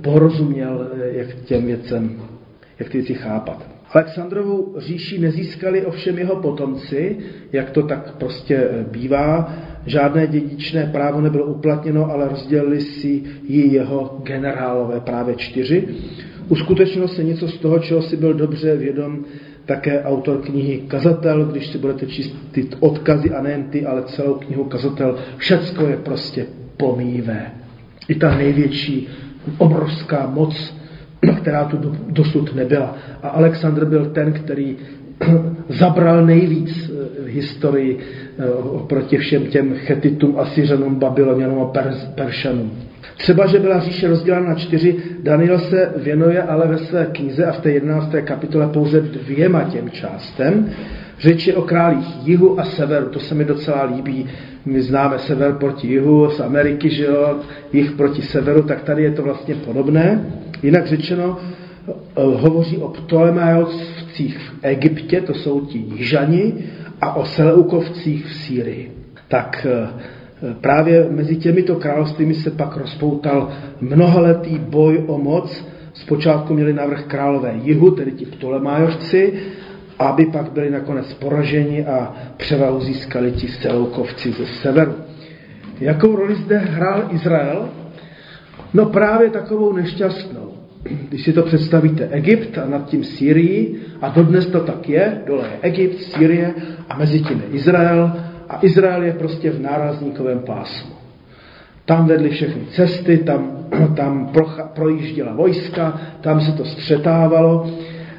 porozuměl, 0.00 0.90
eh, 0.94 1.18
jak 1.18 1.34
těm 1.34 1.66
věcem, 1.66 2.20
jak 2.82 2.90
ty 2.90 2.98
věci 2.98 3.14
chápat. 3.14 3.66
Alexandrovu 3.92 4.74
říši 4.78 5.18
nezískali 5.18 5.86
ovšem 5.86 6.18
jeho 6.18 6.36
potomci, 6.36 7.16
jak 7.52 7.70
to 7.70 7.82
tak 7.82 8.14
prostě 8.18 8.56
eh, 8.56 8.84
bývá. 8.90 9.52
Žádné 9.86 10.26
dědičné 10.26 10.86
právo 10.92 11.20
nebylo 11.20 11.44
uplatněno, 11.44 12.10
ale 12.10 12.28
rozdělili 12.28 12.80
si 12.80 13.22
ji 13.48 13.74
jeho 13.74 14.20
generálové, 14.22 15.00
právě 15.00 15.34
čtyři. 15.34 15.88
Uskutečnilo 16.48 17.08
se 17.08 17.24
něco 17.24 17.48
z 17.48 17.58
toho, 17.58 17.78
čeho 17.78 18.02
si 18.02 18.16
byl 18.16 18.34
dobře 18.34 18.76
vědom 18.76 19.24
také 19.66 20.02
autor 20.02 20.40
knihy 20.40 20.78
Kazatel, 20.88 21.44
když 21.44 21.66
si 21.66 21.78
budete 21.78 22.06
číst 22.06 22.36
ty 22.52 22.68
odkazy 22.80 23.30
a 23.30 23.42
nejen 23.42 23.64
ty, 23.64 23.86
ale 23.86 24.02
celou 24.02 24.34
knihu 24.34 24.64
Kazatel, 24.64 25.16
všecko 25.36 25.86
je 25.86 25.96
prostě 25.96 26.46
pomívé. 26.76 27.50
I 28.08 28.14
ta 28.14 28.36
největší 28.36 29.08
obrovská 29.58 30.26
moc 30.26 30.81
která 31.30 31.64
tu 31.64 31.96
dosud 32.08 32.54
nebyla. 32.54 32.96
A 33.22 33.28
Alexandr 33.28 33.84
byl 33.84 34.06
ten, 34.06 34.32
který 34.32 34.76
zabral 35.68 36.26
nejvíc 36.26 36.90
v 37.24 37.26
historii 37.26 37.98
eh, 37.98 38.44
proti 38.86 39.18
všem 39.18 39.46
těm 39.46 39.74
chetitům, 39.74 40.38
Asyřanům, 40.38 40.94
Babylonianům 40.94 41.62
a 41.62 41.72
Peršanům. 42.14 42.72
Třeba, 43.16 43.46
že 43.46 43.58
byla 43.58 43.80
říše 43.80 44.08
rozdělena 44.08 44.48
na 44.48 44.54
čtyři, 44.54 44.96
Daniel 45.22 45.58
se 45.58 45.92
věnuje 45.96 46.42
ale 46.42 46.68
ve 46.68 46.78
své 46.78 47.06
knize 47.12 47.46
a 47.46 47.52
v 47.52 47.60
té 47.60 47.70
jedenácté 47.70 48.22
kapitole 48.22 48.68
pouze 48.68 49.00
dvěma 49.00 49.64
těm 49.64 49.90
částem. 49.90 50.70
Řeč 51.18 51.46
je 51.46 51.54
o 51.54 51.62
králích 51.62 52.26
jihu 52.26 52.60
a 52.60 52.64
severu, 52.64 53.06
to 53.06 53.20
se 53.20 53.34
mi 53.34 53.44
docela 53.44 53.84
líbí. 53.84 54.26
My 54.66 54.82
známe 54.82 55.18
sever 55.18 55.52
proti 55.52 55.86
jihu, 55.86 56.30
z 56.30 56.40
Ameriky, 56.40 56.90
že 56.90 57.04
jo, 57.04 57.36
jih 57.72 57.90
proti 57.90 58.22
severu, 58.22 58.62
tak 58.62 58.82
tady 58.82 59.02
je 59.02 59.10
to 59.10 59.22
vlastně 59.22 59.54
podobné. 59.54 60.24
Jinak 60.62 60.86
řečeno, 60.86 61.38
eh, 61.38 61.92
hovoří 62.16 62.76
o 62.78 62.88
Ptolemajovcích 62.88 64.38
v 64.38 64.58
Egyptě, 64.62 65.20
to 65.20 65.34
jsou 65.34 65.60
ti 65.60 65.78
jižani, 65.78 66.54
a 67.00 67.16
o 67.16 67.24
Seleukovcích 67.24 68.26
v 68.26 68.32
Sýrii. 68.32 68.92
Tak 69.28 69.66
eh, 69.70 69.88
právě 70.60 71.06
mezi 71.10 71.36
těmito 71.36 71.76
královstvími 71.76 72.34
se 72.34 72.50
pak 72.50 72.76
rozpoutal 72.76 73.48
mnohaletý 73.80 74.58
boj 74.58 75.04
o 75.06 75.18
moc. 75.18 75.64
Zpočátku 75.94 76.54
měli 76.54 76.72
navrh 76.72 77.04
králové 77.04 77.54
jihu, 77.62 77.90
tedy 77.90 78.12
ti 78.12 78.26
Ptolemajovci, 78.26 79.32
aby 79.98 80.26
pak 80.26 80.52
byli 80.52 80.70
nakonec 80.70 81.14
poraženi 81.14 81.86
a 81.86 82.14
převahu 82.36 82.80
získali 82.80 83.32
ti 83.32 83.48
Seleukovci 83.48 84.32
ze 84.32 84.46
severu. 84.46 84.94
Jakou 85.80 86.16
roli 86.16 86.34
zde 86.34 86.58
hrál 86.58 87.04
Izrael? 87.10 87.68
No 88.74 88.86
právě 88.86 89.30
takovou 89.30 89.72
nešťastnou. 89.72 90.51
Když 90.82 91.24
si 91.24 91.32
to 91.32 91.42
představíte, 91.42 92.08
Egypt 92.10 92.58
a 92.58 92.68
nad 92.68 92.88
tím 92.88 93.04
Syrii, 93.04 93.80
a 94.00 94.08
dodnes 94.08 94.46
to 94.46 94.60
tak 94.60 94.88
je, 94.88 95.22
dole 95.26 95.48
je 95.48 95.58
Egypt, 95.62 96.02
Syrie 96.02 96.54
a 96.88 96.98
mezi 96.98 97.20
tím 97.20 97.42
je 97.46 97.56
Izrael, 97.56 98.12
a 98.48 98.58
Izrael 98.62 99.02
je 99.02 99.12
prostě 99.12 99.50
v 99.50 99.60
nárazníkovém 99.60 100.38
pásmu. 100.38 100.90
Tam 101.84 102.06
vedly 102.06 102.30
všechny 102.30 102.62
cesty, 102.70 103.18
tam, 103.18 103.66
tam 103.96 104.26
procha, 104.32 104.62
projížděla 104.74 105.34
vojska, 105.34 106.00
tam 106.20 106.40
se 106.40 106.52
to 106.52 106.64
střetávalo. 106.64 107.70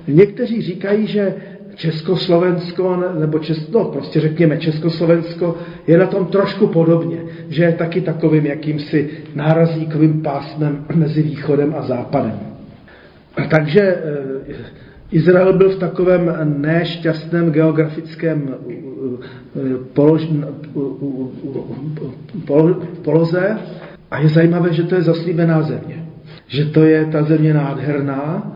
Někteří 0.08 0.62
říkají, 0.62 1.08
že 1.08 1.36
Československo, 1.76 3.04
nebo 3.20 3.40
Čes, 3.40 3.70
no, 3.70 3.86
prostě 3.86 4.20
řekněme 4.20 4.58
Československo, 4.58 5.58
je 5.88 5.98
na 5.98 6.08
tom 6.08 6.26
trošku 6.26 6.68
podobně, 6.68 7.18
že 7.50 7.64
je 7.64 7.72
taky 7.72 8.02
takovým 8.02 8.46
jakýmsi 8.46 9.10
nárazníkovým 9.36 10.22
pásmem 10.22 10.86
mezi 10.96 11.22
východem 11.22 11.76
a 11.78 11.82
západem. 11.82 12.53
Takže 13.50 13.82
eh, 13.82 14.74
Izrael 15.12 15.54
byl 15.54 15.70
v 15.70 15.80
takovém 15.80 16.34
nešťastném 16.44 17.52
geografickém 17.52 18.56
polož, 19.94 20.28
poloze 23.04 23.58
a 24.12 24.20
je 24.20 24.30
zajímavé, 24.30 24.74
že 24.74 24.84
to 24.84 24.96
je 24.96 25.02
zaslíbená 25.02 25.62
země. 25.62 26.06
Že 26.48 26.66
to 26.66 26.84
je 26.84 27.06
ta 27.06 27.24
země 27.24 27.54
nádherná 27.54 28.54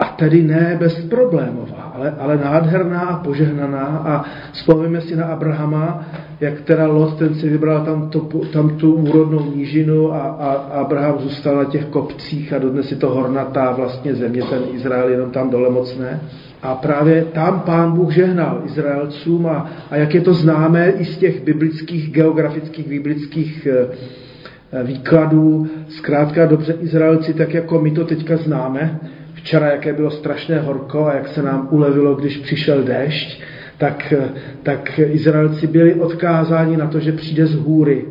a 0.00 0.04
tedy 0.04 0.42
ne 0.42 0.76
bezproblémová, 0.80 1.92
ale, 1.94 2.14
ale 2.18 2.36
nádherná 2.36 3.00
a 3.00 3.18
požehnaná 3.20 3.84
a 3.84 4.24
vzpomeňme 4.52 5.00
si 5.00 5.16
na 5.16 5.24
Abrahama, 5.26 6.04
jak 6.40 6.60
teda 6.60 6.86
Lot, 6.86 7.18
ten 7.18 7.34
si 7.34 7.48
vybral 7.48 7.84
tam, 7.84 8.10
to, 8.10 8.20
tam 8.52 8.68
tu 8.68 8.94
úrodnou 8.94 9.52
nížinu 9.54 10.12
a, 10.12 10.18
a 10.20 10.52
Abraham 10.80 11.18
zůstal 11.18 11.56
na 11.56 11.64
těch 11.64 11.84
kopcích 11.84 12.52
a 12.52 12.58
dodnes 12.58 12.90
je 12.90 12.96
to 12.96 13.10
hornatá 13.10 13.72
vlastně 13.72 14.14
země, 14.14 14.42
ten 14.50 14.62
Izrael 14.72 15.08
jenom 15.08 15.30
tam 15.30 15.50
dole 15.50 15.70
moc 15.70 15.98
ne. 15.98 16.20
A 16.62 16.74
právě 16.74 17.24
tam 17.24 17.60
pán 17.60 17.92
Bůh 17.92 18.12
žehnal 18.12 18.62
Izraelcům 18.64 19.46
a, 19.46 19.70
a 19.90 19.96
jak 19.96 20.14
je 20.14 20.20
to 20.20 20.34
známé 20.34 20.90
i 20.90 21.04
z 21.04 21.18
těch 21.18 21.44
biblických, 21.44 22.10
geografických, 22.12 22.88
biblických 22.88 23.68
eh, 23.70 24.82
výkladů, 24.82 25.66
zkrátka 25.88 26.46
dobře 26.46 26.76
Izraelci, 26.80 27.34
tak 27.34 27.54
jako 27.54 27.80
my 27.80 27.90
to 27.90 28.04
teďka 28.04 28.36
známe, 28.36 29.00
včera, 29.40 29.70
jaké 29.70 29.92
bylo 29.92 30.10
strašné 30.10 30.60
horko 30.60 31.06
a 31.06 31.14
jak 31.14 31.28
se 31.28 31.42
nám 31.42 31.68
ulevilo, 31.70 32.14
když 32.14 32.36
přišel 32.36 32.82
déšť, 32.82 33.42
tak, 33.78 34.14
tak 34.62 34.98
Izraelci 34.98 35.66
byli 35.66 35.94
odkázáni 35.94 36.76
na 36.76 36.86
to, 36.86 37.00
že 37.00 37.12
přijde 37.12 37.46
z 37.46 37.54
hůry 37.54 38.04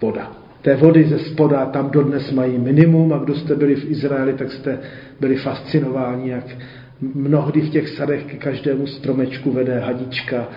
voda. 0.00 0.32
Té 0.62 0.76
vody 0.76 1.04
ze 1.04 1.18
spoda 1.18 1.66
tam 1.66 1.90
dodnes 1.90 2.32
mají 2.32 2.58
minimum 2.58 3.12
a 3.12 3.18
kdo 3.18 3.34
jste 3.34 3.54
byli 3.54 3.74
v 3.74 3.90
Izraeli, 3.90 4.32
tak 4.32 4.52
jste 4.52 4.78
byli 5.20 5.36
fascinováni, 5.36 6.30
jak 6.30 6.44
mnohdy 7.00 7.60
v 7.60 7.70
těch 7.70 7.88
sadech 7.88 8.24
k 8.24 8.42
každému 8.42 8.86
stromečku 8.86 9.52
vede 9.52 9.78
hadička, 9.78 10.48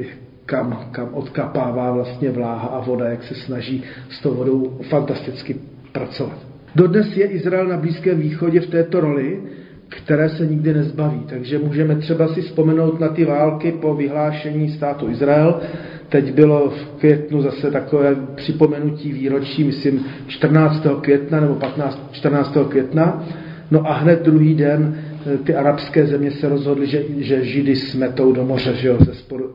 eh, 0.00 0.04
kam, 0.46 0.88
kam 0.90 1.08
odkapává 1.14 1.92
vlastně 1.92 2.30
vláha 2.30 2.68
a 2.68 2.80
voda, 2.80 3.08
jak 3.08 3.22
se 3.22 3.34
snaží 3.34 3.82
s 4.10 4.20
tou 4.20 4.34
vodou 4.34 4.78
fantasticky 4.90 5.56
pracovat. 5.92 6.49
Dodnes 6.74 7.16
je 7.16 7.26
Izrael 7.26 7.66
na 7.66 7.76
Blízkém 7.76 8.20
východě 8.20 8.60
v 8.60 8.66
této 8.66 9.00
roli, 9.00 9.40
které 9.88 10.28
se 10.28 10.46
nikdy 10.46 10.74
nezbaví. 10.74 11.20
Takže 11.28 11.58
můžeme 11.58 11.94
třeba 11.94 12.28
si 12.28 12.42
vzpomenout 12.42 13.00
na 13.00 13.08
ty 13.08 13.24
války 13.24 13.72
po 13.72 13.94
vyhlášení 13.94 14.70
státu 14.70 15.10
Izrael. 15.10 15.60
Teď 16.08 16.34
bylo 16.34 16.70
v 16.70 16.86
květnu 16.98 17.42
zase 17.42 17.70
takové 17.70 18.16
připomenutí 18.34 19.12
výročí, 19.12 19.64
myslím 19.64 20.04
14. 20.26 20.86
května 21.00 21.40
nebo 21.40 21.54
15, 21.54 22.08
14. 22.12 22.56
května. 22.68 23.24
No 23.70 23.86
a 23.86 23.92
hned 23.94 24.22
druhý 24.22 24.54
den 24.54 24.98
eh, 25.34 25.38
ty 25.38 25.54
arabské 25.54 26.06
země 26.06 26.30
se 26.30 26.48
rozhodly, 26.48 26.86
že, 26.86 27.02
že 27.18 27.44
Židy 27.44 27.76
smetou 27.76 28.32
do 28.32 28.44
moře, 28.44 28.74
že 28.74 28.88
jo, 28.88 28.96
ze 29.00 29.14
spodu, 29.14 29.54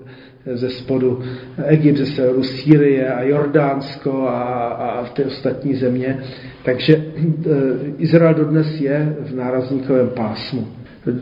ze 0.53 0.69
spodu 0.69 1.21
Egypt, 1.65 1.97
ze 1.97 2.05
severu 2.05 2.43
Sýrie 2.43 3.13
a 3.13 3.23
Jordánsko 3.23 4.27
a, 4.27 4.41
a 4.67 5.05
ty 5.05 5.23
ostatní 5.23 5.75
země. 5.75 6.19
Takže 6.63 6.95
eh, 6.95 7.21
Izrael 7.97 8.33
dodnes 8.33 8.81
je 8.81 9.15
v 9.19 9.35
nárazníkovém 9.35 10.09
pásmu. 10.09 10.67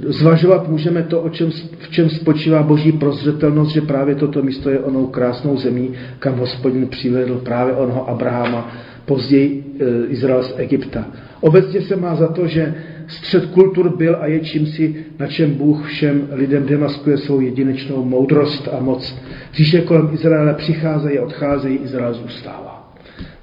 Zvažovat 0.08 0.68
můžeme 0.70 1.04
to, 1.04 1.22
o 1.22 1.30
čem, 1.30 1.52
v 1.80 1.90
čem 1.92 2.10
spočívá 2.10 2.64
boží 2.64 2.92
prozřetelnost, 2.92 3.72
že 3.72 3.82
právě 3.82 4.16
toto 4.16 4.44
místo 4.44 4.70
je 4.70 4.80
onou 4.80 5.08
krásnou 5.08 5.58
zemí, 5.58 5.94
kam 6.20 6.36
hospodin 6.36 6.88
přivedl 6.88 7.38
právě 7.38 7.74
onoho 7.74 8.10
Abrahama, 8.10 8.72
později 9.06 9.64
eh, 9.80 9.86
Izrael 10.08 10.44
z 10.44 10.54
Egypta. 10.58 11.06
Obecně 11.42 11.82
se 11.82 11.96
má 11.96 12.16
za 12.16 12.28
to, 12.28 12.48
že 12.48 12.76
střed 13.08 13.46
kultur 13.46 13.98
byl 13.98 14.18
a 14.20 14.28
je 14.28 14.40
čímsi, 14.40 14.96
na 15.20 15.28
čem 15.28 15.54
Bůh 15.54 15.88
všem 15.88 16.28
lidem 16.32 16.66
demaskuje 16.66 17.18
svou 17.18 17.40
jedinečnou 17.40 18.06
moudrost 18.06 18.70
a 18.78 18.80
moc. 18.80 19.18
Říše 19.54 19.82
kolem 19.82 20.10
Izraele 20.14 20.54
přicházejí 20.54 21.20
a 21.20 21.24
odcházejí, 21.24 21.78
Izrael 21.78 22.14
zůstává. 22.14 22.94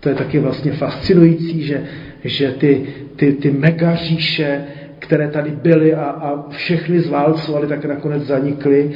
To 0.01 0.09
je 0.09 0.14
taky 0.14 0.38
vlastně 0.38 0.73
fascinující, 0.73 1.62
že, 1.62 1.85
že 2.25 2.51
ty, 2.51 2.87
ty, 3.16 3.33
ty 3.33 3.51
mega 3.51 3.94
říše, 3.94 4.64
které 4.99 5.29
tady 5.29 5.51
byly 5.51 5.94
a, 5.94 6.05
a 6.05 6.51
všechny 6.51 7.01
zválcovali, 7.01 7.66
tak 7.66 7.85
nakonec 7.85 8.23
zanikly 8.23 8.92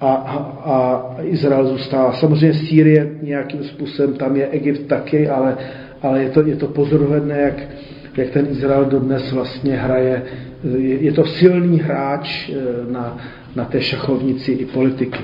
a, 0.00 0.14
a, 0.14 0.36
a 0.64 1.16
Izrael 1.22 1.66
zůstává. 1.66 2.12
Samozřejmě 2.12 2.54
Sýrie 2.54 3.10
nějakým 3.22 3.64
způsobem, 3.64 4.14
tam 4.14 4.36
je 4.36 4.48
Egypt 4.48 4.86
taky, 4.86 5.28
ale, 5.28 5.56
ale 6.02 6.22
je 6.22 6.30
to, 6.30 6.46
je 6.46 6.56
to 6.56 6.66
pozoruhodné, 6.66 7.40
jak, 7.40 7.62
jak 8.18 8.30
ten 8.30 8.46
Izrael 8.50 8.84
dodnes 8.84 9.32
vlastně 9.32 9.76
hraje. 9.76 10.22
Je 10.78 11.12
to 11.12 11.24
silný 11.24 11.80
hráč 11.80 12.50
eh, 12.50 12.92
na, 12.92 13.18
na 13.56 13.64
té 13.64 13.80
šachovnici 13.80 14.52
i 14.52 14.64
politiky. 14.64 15.18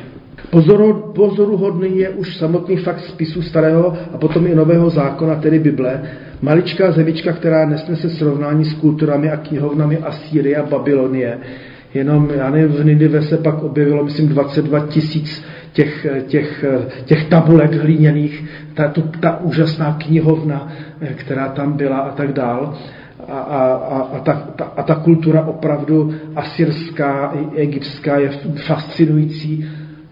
Pozoru, 0.50 1.12
pozoruhodný 1.14 1.98
je 1.98 2.08
už 2.08 2.36
samotný 2.36 2.76
fakt 2.76 3.00
spisu 3.00 3.42
starého 3.42 3.96
a 4.12 4.18
potom 4.18 4.46
i 4.46 4.54
nového 4.54 4.90
zákona, 4.90 5.34
tedy 5.34 5.58
Bible. 5.58 6.02
Maličká 6.42 6.90
zemička, 6.90 7.32
která 7.32 7.66
nesnese 7.66 8.10
srovnání 8.10 8.64
s 8.64 8.74
kulturami 8.74 9.30
a 9.30 9.36
knihovnami 9.36 9.98
Asýrie 9.98 10.56
a 10.56 10.66
Babylonie. 10.66 11.38
Jenom, 11.94 12.30
já 12.34 12.50
nevím, 12.50 12.76
v 12.76 12.84
Ninive 12.84 13.22
se 13.22 13.36
pak 13.36 13.62
objevilo, 13.62 14.04
myslím, 14.04 14.28
22 14.28 14.86
tisíc 14.86 15.44
těch, 15.74 16.06
těch, 16.26 16.64
těch 17.04 17.24
tabulek 17.24 17.72
hliněných, 17.72 18.44
ta, 18.74 18.88
to, 18.88 19.02
ta 19.02 19.40
úžasná 19.40 19.98
knihovna, 20.06 20.72
která 21.14 21.48
tam 21.48 21.72
byla 21.72 21.98
a 21.98 22.10
tak 22.10 22.32
dál. 22.32 22.74
A, 23.28 23.38
a, 23.38 23.60
a, 23.74 23.98
a, 24.16 24.18
ta, 24.18 24.32
ta, 24.56 24.64
a 24.76 24.82
ta 24.82 24.94
kultura 24.94 25.44
opravdu 25.44 26.14
asyrská 26.36 27.34
egyptská 27.54 28.18
je 28.18 28.30
fascinující. 28.66 29.68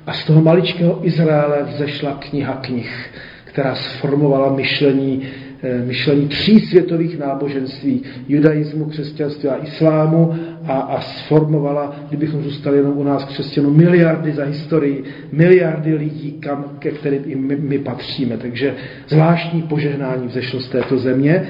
A 0.07 0.13
z 0.13 0.25
toho 0.25 0.43
maličkého 0.43 1.07
Izraele 1.07 1.63
vzešla 1.63 2.17
kniha 2.19 2.59
knih, 2.63 3.11
která 3.45 3.75
sformovala 3.75 4.53
myšlení 4.53 5.23
Eh, 5.23 5.42
myšlení 5.85 6.29
tří 6.29 6.61
světových 6.61 7.19
náboženství, 7.19 8.03
judaismu, 8.29 8.85
křesťanství 8.85 9.49
a 9.49 9.57
islámu 9.57 10.35
a, 10.67 10.73
a 10.73 11.01
sformovala, 11.01 11.97
kdybychom 12.09 12.43
zůstali 12.43 12.77
jenom 12.77 12.99
u 12.99 13.03
nás 13.03 13.25
křesťanů, 13.25 13.71
miliardy 13.71 14.33
za 14.33 14.45
historii, 14.45 15.05
miliardy 15.33 15.95
lidí, 15.95 16.33
kam, 16.33 16.65
ke 16.79 16.91
kterým 16.91 17.23
i 17.27 17.35
my, 17.35 17.57
my 17.57 17.79
patříme. 17.79 18.37
Takže 18.37 18.75
zvláštní 19.09 19.63
požehnání 19.63 20.27
vzešlo 20.27 20.61
z 20.61 20.69
této 20.69 20.99
země 20.99 21.47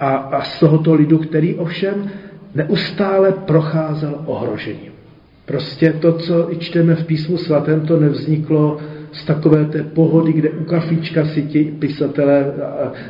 a, 0.00 0.08
a 0.16 0.42
z 0.42 0.60
tohoto 0.60 0.94
lidu, 0.94 1.18
který 1.18 1.54
ovšem 1.54 2.10
neustále 2.54 3.32
procházel 3.32 4.22
ohrožením. 4.26 4.92
Prostě 5.46 5.92
to, 5.92 6.12
co 6.12 6.52
i 6.52 6.56
čteme 6.56 6.94
v 6.94 7.06
písmu 7.06 7.36
svatém, 7.36 7.80
to 7.80 8.00
nevzniklo 8.00 8.78
z 9.12 9.24
takové 9.24 9.64
té 9.64 9.82
pohody, 9.82 10.32
kde 10.32 10.50
u 10.50 10.64
kafička 10.64 11.24
si 11.24 11.42
ti 11.42 11.64
pisatelé 11.78 12.52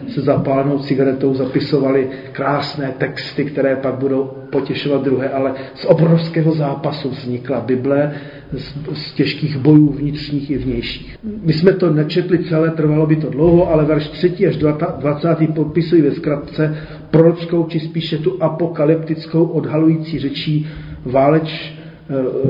se 0.08 0.20
zapálenou 0.20 0.78
cigaretou 0.78 1.34
zapisovali 1.34 2.08
krásné 2.32 2.94
texty, 2.98 3.44
které 3.44 3.76
pak 3.76 3.94
budou 3.94 4.30
potěšovat 4.50 5.04
druhé, 5.04 5.28
ale 5.28 5.54
z 5.74 5.84
obrovského 5.84 6.54
zápasu 6.54 7.10
vznikla 7.10 7.60
Bible, 7.60 8.14
z, 8.52 8.74
z 8.92 9.12
těžkých 9.12 9.56
bojů 9.56 9.92
vnitřních 9.92 10.50
i 10.50 10.58
vnějších. 10.58 11.16
My 11.42 11.52
jsme 11.52 11.72
to 11.72 11.90
nečetli 11.90 12.44
celé, 12.44 12.70
trvalo 12.70 13.06
by 13.06 13.16
to 13.16 13.30
dlouho, 13.30 13.70
ale 13.70 13.84
verš 13.84 14.08
3. 14.08 14.46
až 14.48 14.56
20. 14.56 15.28
popisují 15.54 16.02
ve 16.02 16.10
zkratce 16.10 16.76
prorockou, 17.10 17.64
či 17.64 17.80
spíše 17.80 18.18
tu 18.18 18.42
apokalyptickou 18.42 19.44
odhalující 19.44 20.18
řečí 20.18 20.66
váleč, 21.04 21.74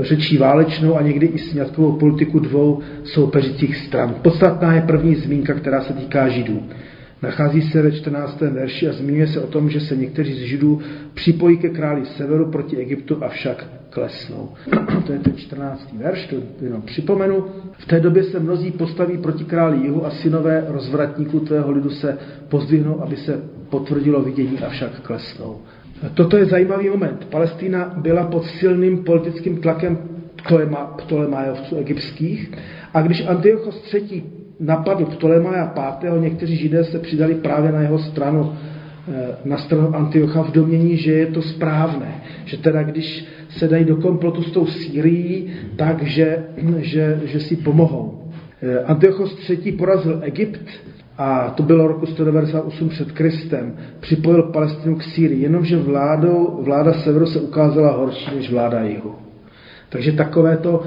řečí 0.00 0.36
válečnou 0.36 0.96
a 0.96 1.02
někdy 1.02 1.26
i 1.26 1.38
sňatkovou 1.38 1.92
politiku 1.92 2.38
dvou 2.38 2.80
soupeřících 3.04 3.76
stran. 3.76 4.14
Podstatná 4.22 4.74
je 4.74 4.82
první 4.82 5.14
zmínka, 5.14 5.54
která 5.54 5.80
se 5.80 5.92
týká 5.92 6.28
Židů. 6.28 6.62
Nachází 7.22 7.62
se 7.62 7.82
ve 7.82 7.92
14. 7.92 8.40
verši 8.40 8.88
a 8.88 8.92
zmiňuje 8.92 9.26
se 9.26 9.40
o 9.40 9.46
tom, 9.46 9.70
že 9.70 9.80
se 9.80 9.96
někteří 9.96 10.32
z 10.32 10.42
Židů 10.42 10.80
připojí 11.14 11.56
ke 11.56 11.68
králi 11.68 12.06
severu 12.06 12.50
proti 12.50 12.76
Egyptu, 12.76 13.24
avšak 13.24 13.66
klesnou. 13.90 14.48
to 15.06 15.12
je 15.12 15.18
ten 15.18 15.36
14. 15.36 15.92
verš, 15.98 16.26
to 16.26 16.36
jenom 16.64 16.82
připomenu. 16.82 17.44
V 17.78 17.86
té 17.86 18.00
době 18.00 18.24
se 18.24 18.40
mnozí 18.40 18.70
postaví 18.70 19.18
proti 19.18 19.44
králi 19.44 19.78
jihu 19.78 20.06
a 20.06 20.10
synové 20.10 20.64
rozvratníků 20.68 21.40
tvého 21.40 21.72
lidu 21.72 21.90
se 21.90 22.18
pozdvihnou, 22.48 23.02
aby 23.02 23.16
se 23.16 23.40
potvrdilo 23.68 24.22
vidění, 24.22 24.58
avšak 24.58 25.00
klesnou. 25.00 25.58
Toto 26.14 26.36
je 26.36 26.44
zajímavý 26.44 26.88
moment. 26.88 27.26
Palestína 27.30 27.94
byla 27.96 28.27
pod 28.27 28.44
silným 28.46 29.04
politickým 29.04 29.56
tlakem 29.56 29.98
Ptolemajovců 30.96 31.77
egyptských 31.77 32.52
a 32.94 33.02
když 33.02 33.27
Antiochos 33.27 33.94
III. 33.94 34.22
napadl 34.60 35.04
Ptolemaja 35.04 35.74
V., 36.02 36.20
někteří 36.20 36.56
židé 36.56 36.85
se 36.85 36.98
přidali 36.98 37.35
právě 37.35 37.72
na 37.72 37.81
jeho 37.81 37.98
stranu, 37.98 38.52
eh, 39.08 39.37
na 39.44 39.58
stranu 39.58 39.96
Antiocha 39.96 40.42
v 40.42 40.52
domění, 40.52 40.96
že 40.96 41.12
je 41.12 41.27
to 41.27 41.42
správné. 41.42 42.22
Že 42.44 42.56
teda 42.56 42.83
když 42.83 43.24
se 43.48 43.68
dají 43.68 43.85
do 43.85 43.96
komplotu 43.96 44.42
s 44.42 44.50
tou 44.50 44.66
Sýrií, 44.66 45.50
takže 45.77 46.44
že, 46.79 47.20
že 47.24 47.40
si 47.40 47.56
pomohou. 47.56 48.33
Eh, 48.62 48.79
Antiochos 48.79 49.50
III. 49.50 49.72
porazil 49.72 50.20
Egypt 50.22 50.66
a, 51.23 51.50
to 51.50 51.62
bylo 51.62 51.88
roku 51.88 52.06
198 52.06 52.88
před 52.88 53.12
Kristem, 53.12 53.77
připojil 54.00 54.42
Palestinu 54.42 54.96
k 54.96 55.02
Sýrii, 55.02 55.42
jenomže 55.42 55.77
vládou, 55.77 56.60
vláda 56.62 56.92
severu 56.92 57.27
se 57.27 57.40
ukázala 57.40 57.96
horší 57.96 58.37
než 58.37 58.50
vláda 58.50 58.83
jihu. 58.83 59.14
Takže 59.88 60.12
takové 60.12 60.56
to, 60.56 60.83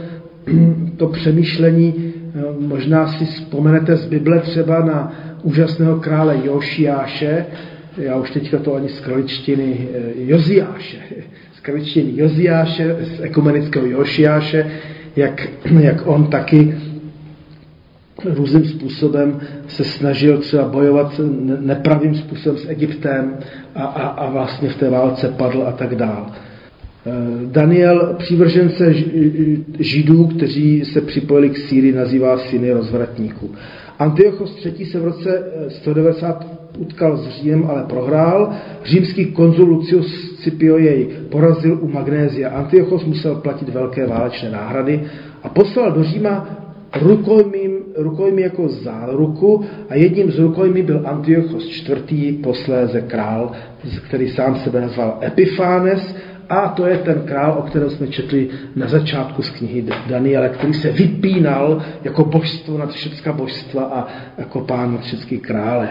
to 0.97 1.07
přemýšlení, 1.07 2.13
eh, 2.36 2.41
možná 2.59 3.07
si 3.07 3.25
vzpomenete 3.25 3.95
z 3.97 4.05
Bible 4.05 4.39
třeba 4.39 4.86
na 4.86 5.13
úžasného 5.43 5.99
krále 5.99 6.38
Jošiáše, 6.43 7.45
já 7.97 8.15
už 8.15 8.31
teďka 8.31 8.57
to 8.57 8.75
ani 8.75 8.89
z 8.89 8.99
kraličtiny 8.99 9.88
eh, 9.93 9.99
Joziáše, 10.15 10.97
z 11.57 11.59
kraličtiny 11.59 12.11
Joziáše, 12.15 12.97
z 13.01 13.21
ekumenického 13.21 13.86
Jošiáše, 13.86 14.71
jak, 15.15 15.47
jak 15.79 16.07
on 16.07 16.27
taky 16.27 16.75
různým 18.26 18.65
způsobem 18.65 19.39
se 19.67 19.84
snažil 19.84 20.38
třeba 20.38 20.67
bojovat 20.67 21.21
nepravým 21.59 22.15
způsobem 22.15 22.57
s 22.57 22.69
Egyptem 22.69 23.34
a, 23.76 23.84
a, 23.84 24.07
a 24.07 24.30
vlastně 24.30 24.69
v 24.69 24.76
té 24.76 24.89
válce 24.89 25.28
padl 25.28 25.63
a 25.67 25.71
tak 25.71 25.95
dál. 25.95 26.32
Eh, 27.07 27.11
Daniel, 27.45 28.15
přívržence 28.17 28.93
židů, 29.80 30.28
kteří 30.28 30.86
se 30.86 31.01
připojili 31.01 31.49
k 31.49 31.57
Sýrii, 31.57 31.93
nazývá 31.93 32.38
syny 32.38 32.71
rozvratníků. 32.71 33.51
Antiochos 33.99 34.65
III. 34.65 34.86
se 34.86 34.99
v 34.99 35.03
roce 35.03 35.43
190 35.69 36.41
eh, 36.41 36.78
utkal 36.78 37.17
s 37.17 37.30
Římem, 37.30 37.65
ale 37.69 37.84
prohrál. 37.84 38.49
Římský 38.86 39.26
konzul 39.26 39.69
Lucius 39.69 40.36
Scipio 40.39 40.78
jej 40.78 41.07
porazil 41.30 41.80
u 41.82 41.88
Magnézia. 41.88 42.49
Antiochos 42.49 43.05
musel 43.05 43.36
platit 43.36 43.69
velké 43.69 44.07
válečné 44.07 44.49
náhrady 44.51 45.01
a 45.43 45.49
poslal 45.49 45.91
do 45.91 46.03
Říma 46.03 46.47
rukojmím, 47.01 47.74
rukojmí 47.97 48.41
jako 48.41 48.69
záruku 48.69 49.65
a 49.89 49.95
jedním 49.95 50.31
z 50.31 50.39
rukojmí 50.39 50.81
byl 50.81 51.01
Antiochos 51.05 51.89
IV., 51.89 52.41
posléze 52.43 53.01
král, 53.01 53.51
který 54.07 54.29
sám 54.29 54.55
sebe 54.55 54.81
nazval 54.81 55.19
Epifánes 55.23 56.15
a 56.49 56.67
to 56.67 56.85
je 56.87 56.97
ten 56.97 57.21
král, 57.25 57.55
o 57.59 57.61
kterém 57.61 57.89
jsme 57.89 58.07
četli 58.07 58.49
na 58.75 58.87
začátku 58.87 59.41
z 59.41 59.49
knihy 59.49 59.85
Daniele, 60.07 60.49
který 60.49 60.73
se 60.73 60.91
vypínal 60.91 61.81
jako 62.03 62.25
božstvo 62.25 62.77
nad 62.77 62.91
všecká 62.91 63.33
božstva 63.33 63.83
a 63.83 64.07
jako 64.37 64.59
pán 64.59 64.91
nad 64.91 65.01
všechny 65.01 65.37
krále. 65.37 65.89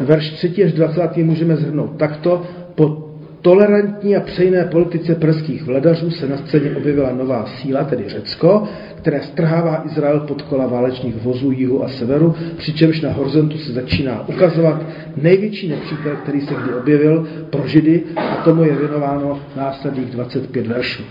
Verš 0.00 0.30
3 0.30 0.64
až 0.64 0.72
20 0.72 1.16
můžeme 1.16 1.56
zhrnout 1.56 1.96
takto. 1.96 2.42
Po 2.74 3.11
tolerantní 3.42 4.16
a 4.16 4.20
přejné 4.20 4.64
politice 4.64 5.14
perských 5.14 5.62
vladařů 5.62 6.10
se 6.10 6.28
na 6.28 6.36
scéně 6.36 6.76
objevila 6.76 7.12
nová 7.12 7.46
síla, 7.46 7.84
tedy 7.84 8.04
Řecko, 8.08 8.62
které 8.94 9.22
strhává 9.22 9.82
Izrael 9.86 10.20
pod 10.20 10.42
kola 10.42 10.66
válečných 10.66 11.16
vozů 11.16 11.50
jihu 11.50 11.84
a 11.84 11.88
severu, 11.88 12.34
přičemž 12.56 13.00
na 13.00 13.12
horizontu 13.12 13.58
se 13.58 13.72
začíná 13.72 14.28
ukazovat 14.28 14.82
největší 15.22 15.68
nepřítel, 15.68 16.16
který 16.22 16.40
se 16.40 16.54
kdy 16.54 16.74
objevil 16.74 17.26
pro 17.50 17.66
Židy 17.66 18.02
a 18.16 18.36
tomu 18.44 18.64
je 18.64 18.76
věnováno 18.76 19.40
následných 19.56 20.10
25 20.10 20.66
veršů. 20.66 21.02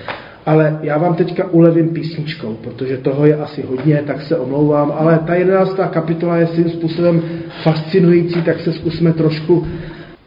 Ale 0.45 0.79
já 0.81 0.97
vám 0.97 1.15
teďka 1.15 1.49
ulevím 1.49 1.89
písničkou, 1.89 2.57
protože 2.63 2.97
toho 2.97 3.25
je 3.25 3.35
asi 3.35 3.61
hodně, 3.61 4.03
tak 4.07 4.21
se 4.21 4.37
omlouvám, 4.37 4.93
ale 4.97 5.19
ta 5.27 5.35
jedenáctá 5.35 5.87
kapitola 5.87 6.37
je 6.37 6.47
svým 6.47 6.69
způsobem 6.69 7.21
fascinující, 7.63 8.41
tak 8.41 8.59
se 8.59 8.73
zkusme 8.73 9.13
trošku. 9.13 9.67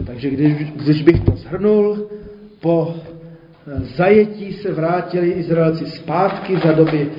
Takže 0.06 0.30
když, 0.30 0.52
když 0.72 1.02
bych 1.02 1.20
to 1.20 1.32
zhrnul, 1.36 2.08
po 2.60 2.94
zajetí 3.96 4.52
se 4.52 4.72
vrátili 4.72 5.30
Izraelci 5.30 5.86
zpátky 5.86 6.56
za 6.64 6.72
doby, 6.72 7.10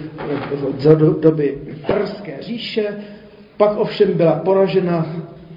za 0.77 0.93
doby 0.95 1.57
Perské 1.87 2.37
říše, 2.41 2.97
pak 3.57 3.77
ovšem 3.77 4.13
byla 4.13 4.35
poražena, 4.35 5.05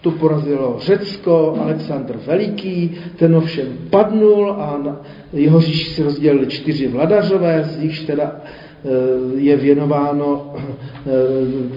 tu 0.00 0.10
porazilo 0.10 0.76
Řecko, 0.80 1.58
Alexandr 1.62 2.16
Veliký, 2.26 2.98
ten 3.16 3.36
ovšem 3.36 3.66
padnul 3.90 4.50
a 4.52 4.96
jeho 5.32 5.60
říši 5.60 5.90
si 5.90 6.02
rozdělili 6.02 6.46
čtyři 6.46 6.88
vladařové, 6.88 7.64
z 7.64 7.82
nichž 7.82 8.00
teda 8.00 8.36
eh, 8.44 8.67
je 9.36 9.56
věnováno, 9.56 10.54
eh, 10.56 11.10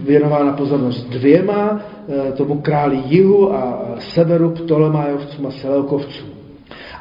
věnována 0.02 0.54
pozornost 0.54 1.10
dvěma, 1.10 1.82
eh, 2.10 2.32
tomu 2.32 2.62
králi 2.62 3.00
jihu 3.06 3.54
a 3.54 3.96
severu 4.00 4.50
Ptolemájovcům 4.50 5.46
a 5.46 5.52
Seleukovcům. 5.52 6.30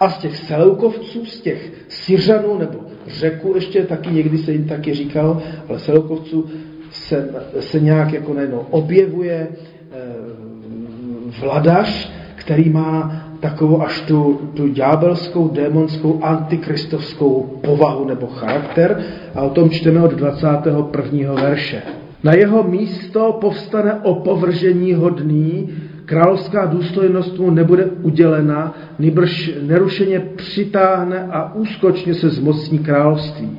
A 0.00 0.10
z 0.10 0.18
těch 0.18 0.36
Seleukovců, 0.36 1.24
z 1.24 1.40
těch 1.40 1.72
Syřanů, 1.88 2.58
nebo 2.58 2.78
Řeku 3.06 3.54
ještě 3.54 3.84
taky, 3.84 4.10
někdy 4.10 4.38
se 4.38 4.52
jim 4.52 4.64
taky 4.64 4.94
říkalo, 4.94 5.42
ale 5.68 5.78
Seleukovců 5.78 6.46
se, 6.90 7.34
se 7.60 7.80
nějak 7.80 8.12
jako 8.12 8.34
najednou 8.34 8.66
objevuje 8.70 9.48
vladař, 11.40 12.12
který 12.34 12.70
má 12.70 13.19
takovou 13.40 13.82
až 13.82 14.00
tu, 14.00 14.40
tu 14.54 14.68
ďábelskou, 14.68 15.48
démonskou, 15.48 16.20
antikristovskou 16.22 17.58
povahu 17.60 18.04
nebo 18.04 18.26
charakter 18.26 19.04
a 19.34 19.42
o 19.42 19.50
tom 19.50 19.70
čteme 19.70 20.02
od 20.02 20.10
21. 20.10 21.32
verše. 21.34 21.82
Na 22.24 22.32
jeho 22.34 22.62
místo 22.62 23.38
povstane 23.40 23.94
opovržení 23.94 24.94
hodný, 24.94 25.68
Královská 26.10 26.66
důstojnost 26.66 27.38
mu 27.38 27.50
nebude 27.50 27.84
udělena, 28.02 28.74
nýbrž 28.98 29.50
nerušeně 29.62 30.20
přitáhne 30.20 31.28
a 31.30 31.54
úskočně 31.54 32.14
se 32.14 32.30
zmocní 32.30 32.78
království. 32.78 33.58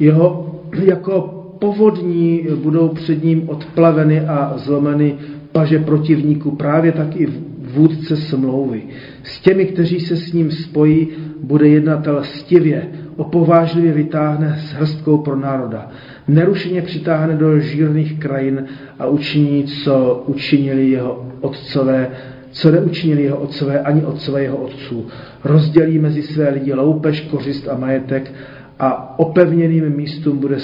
Jeho 0.00 0.54
jako 0.84 1.20
povodní 1.58 2.46
budou 2.62 2.88
před 2.88 3.24
ním 3.24 3.48
odplaveny 3.48 4.20
a 4.20 4.52
zlomeny 4.56 5.14
paže 5.52 5.78
protivníků, 5.78 6.50
právě 6.50 6.92
tak 6.92 7.16
i 7.16 7.28
vůdce 7.74 8.16
smlouvy. 8.16 8.82
S 9.22 9.40
těmi, 9.40 9.64
kteří 9.64 10.00
se 10.00 10.16
s 10.16 10.32
ním 10.32 10.50
spojí, 10.50 11.08
bude 11.42 11.68
jednatel 11.68 12.24
stivě, 12.24 12.88
opovážlivě 13.16 13.92
vytáhne 13.92 14.58
s 14.60 14.72
hrstkou 14.72 15.18
pro 15.18 15.36
národa. 15.36 15.90
Nerušeně 16.28 16.82
přitáhne 16.82 17.36
do 17.36 17.58
žírných 17.58 18.18
krajin 18.18 18.64
a 18.98 19.06
učiní, 19.06 19.64
co 19.64 20.24
učinili 20.26 20.90
jeho 20.90 21.32
otcové, 21.40 22.10
co 22.50 22.70
neučinili 22.70 23.22
jeho 23.22 23.36
otcové 23.36 23.80
ani 23.80 24.04
otcové 24.04 24.42
jeho 24.42 24.56
otců. 24.56 25.06
Rozdělí 25.44 25.98
mezi 25.98 26.22
své 26.22 26.50
lidi 26.50 26.74
loupež, 26.74 27.20
kořist 27.20 27.68
a 27.68 27.78
majetek 27.78 28.32
a 28.78 29.18
opevněným 29.18 29.96
místům 29.96 30.38
bude, 30.38 30.56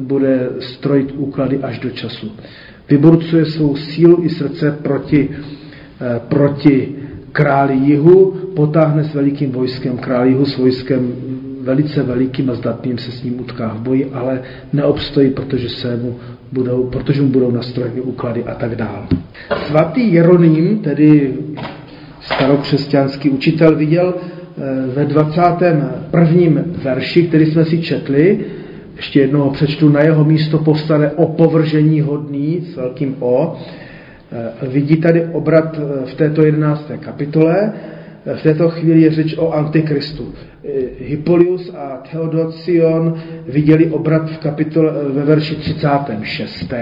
bude 0.00 0.48
strojit 0.60 1.12
úklady 1.16 1.58
až 1.58 1.78
do 1.78 1.90
času. 1.90 2.32
Vyburcuje 2.90 3.44
svou 3.44 3.76
sílu 3.76 4.24
i 4.24 4.28
srdce 4.28 4.78
proti, 4.82 5.28
proti 6.28 6.94
králi 7.32 7.74
jihu, 7.74 8.34
potáhne 8.56 9.04
s 9.04 9.14
velikým 9.14 9.52
vojskem, 9.52 9.98
král 9.98 10.26
jihu 10.26 10.44
s 10.46 10.58
vojskem 10.58 11.12
velice 11.62 12.02
velikým 12.02 12.50
a 12.50 12.54
zdatným 12.54 12.98
se 12.98 13.12
s 13.12 13.22
ním 13.22 13.40
utká 13.40 13.68
v 13.68 13.80
boji, 13.80 14.10
ale 14.12 14.42
neobstojí, 14.72 15.30
protože, 15.30 15.68
se 15.68 15.96
mu 15.96 16.16
budou, 16.52 16.86
protože 16.86 17.22
mu 17.22 17.28
budou 17.28 17.50
nastrojeny 17.50 18.00
úklady 18.00 18.44
a 18.44 18.54
tak 18.54 18.76
dále. 18.76 19.06
Svatý 19.66 20.12
Jeroným, 20.12 20.78
tedy 20.78 21.34
starokřesťanský 22.20 23.30
učitel, 23.30 23.76
viděl 23.76 24.14
eh, 24.14 24.86
ve 24.94 25.04
21. 25.04 26.64
verši, 26.82 27.22
který 27.22 27.46
jsme 27.46 27.64
si 27.64 27.82
četli, 27.82 28.40
ještě 28.96 29.20
jednoho 29.20 29.50
přečtu, 29.50 29.88
na 29.88 30.00
jeho 30.00 30.24
místo 30.24 30.58
postane 30.58 31.10
opovržení 31.10 32.00
hodný 32.00 32.60
s 32.72 32.76
velkým 32.76 33.16
O. 33.20 33.56
Eh, 34.32 34.66
vidí 34.66 34.96
tady 34.96 35.24
obrat 35.24 35.78
eh, 35.78 36.06
v 36.06 36.14
této 36.14 36.44
11. 36.44 36.90
kapitole, 37.00 37.72
v 38.34 38.42
této 38.42 38.68
chvíli 38.68 39.00
je 39.00 39.10
řeč 39.10 39.34
o 39.38 39.52
antikristu. 39.52 40.34
Hippolyus 41.00 41.74
a 41.74 42.02
Theodocion 42.12 43.14
viděli 43.46 43.86
obrat 43.90 44.30
v 44.30 44.38
kapitole, 44.38 44.92
ve 45.08 45.24
verši 45.24 45.54
36., 45.54 46.72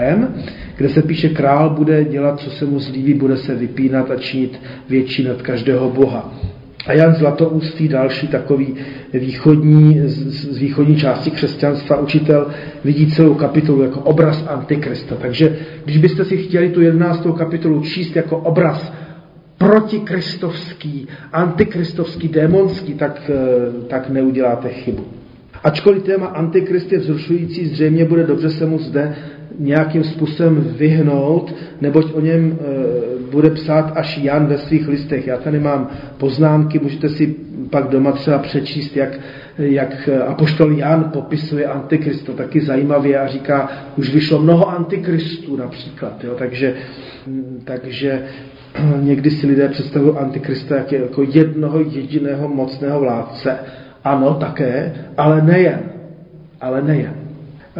kde 0.76 0.88
se 0.88 1.02
píše, 1.02 1.28
král 1.28 1.70
bude 1.70 2.04
dělat, 2.04 2.40
co 2.40 2.50
se 2.50 2.64
mu 2.64 2.78
zlíbí, 2.78 3.14
bude 3.14 3.36
se 3.36 3.54
vypínat 3.54 4.10
a 4.10 4.16
činit 4.16 4.60
větší 4.88 5.24
nad 5.24 5.42
každého 5.42 5.90
boha. 5.90 6.34
A 6.86 6.92
Jan 6.92 7.14
Zlatoustý, 7.14 7.88
další 7.88 8.28
takový 8.28 8.74
východní, 9.12 10.00
z 10.04 10.58
východní 10.58 10.96
části 10.96 11.30
křesťanstva, 11.30 11.96
učitel, 12.00 12.46
vidí 12.84 13.12
celou 13.12 13.34
kapitolu 13.34 13.82
jako 13.82 14.00
obraz 14.00 14.44
Antikrista. 14.48 15.14
Takže 15.14 15.58
když 15.84 15.98
byste 15.98 16.24
si 16.24 16.36
chtěli 16.36 16.70
tu 16.70 16.80
11. 16.80 17.26
kapitolu 17.38 17.82
číst 17.82 18.16
jako 18.16 18.36
obraz 18.36 18.92
protikristovský, 19.58 21.08
antikristovský, 21.32 22.28
démonský, 22.28 22.94
tak, 22.94 23.30
eh, 23.30 23.88
tak 23.88 24.10
neuděláte 24.10 24.68
chybu. 24.68 25.04
Ačkoliv 25.64 26.02
téma 26.02 26.26
antikrist 26.26 26.92
je 26.92 26.98
vzrušující, 26.98 27.66
zřejmě 27.66 28.04
bude 28.04 28.26
dobře 28.26 28.50
se 28.50 28.66
mu 28.66 28.78
zde 28.78 29.16
nějakým 29.58 30.04
způsobem 30.04 30.74
vyhnout, 30.78 31.54
neboť 31.80 32.12
o 32.12 32.20
něm 32.20 32.58
e, 32.60 33.30
bude 33.30 33.50
psát 33.50 33.92
až 33.96 34.18
Jan 34.18 34.46
ve 34.46 34.58
svých 34.58 34.88
listech. 34.88 35.26
Já 35.26 35.36
tady 35.36 35.58
mám 35.58 35.90
poznámky, 36.18 36.78
můžete 36.78 37.08
si 37.08 37.36
pak 37.70 37.88
doma 37.88 38.12
třeba 38.12 38.38
přečíst, 38.38 38.96
jak, 38.96 39.18
jak 39.58 40.08
apoštol 40.26 40.72
Jan 40.72 41.10
popisuje 41.12 41.66
antikrist, 41.66 42.26
to 42.26 42.32
taky 42.32 42.60
zajímavě 42.60 43.18
a 43.18 43.26
říká, 43.26 43.70
už 43.96 44.14
vyšlo 44.14 44.42
mnoho 44.42 44.68
antikristů 44.68 45.56
například, 45.56 46.24
jo, 46.24 46.34
takže, 46.38 46.74
takže 47.64 48.22
někdy 49.00 49.30
si 49.30 49.46
lidé 49.46 49.68
představují 49.68 50.16
antikrista 50.16 50.76
jako 50.90 51.22
jednoho 51.32 51.80
jediného 51.80 52.48
mocného 52.48 53.00
vládce. 53.00 53.58
Ano, 54.04 54.34
také, 54.34 54.94
ale 55.16 55.42
nejen. 55.42 55.80
Ale 56.60 56.82
nejen. 56.82 57.25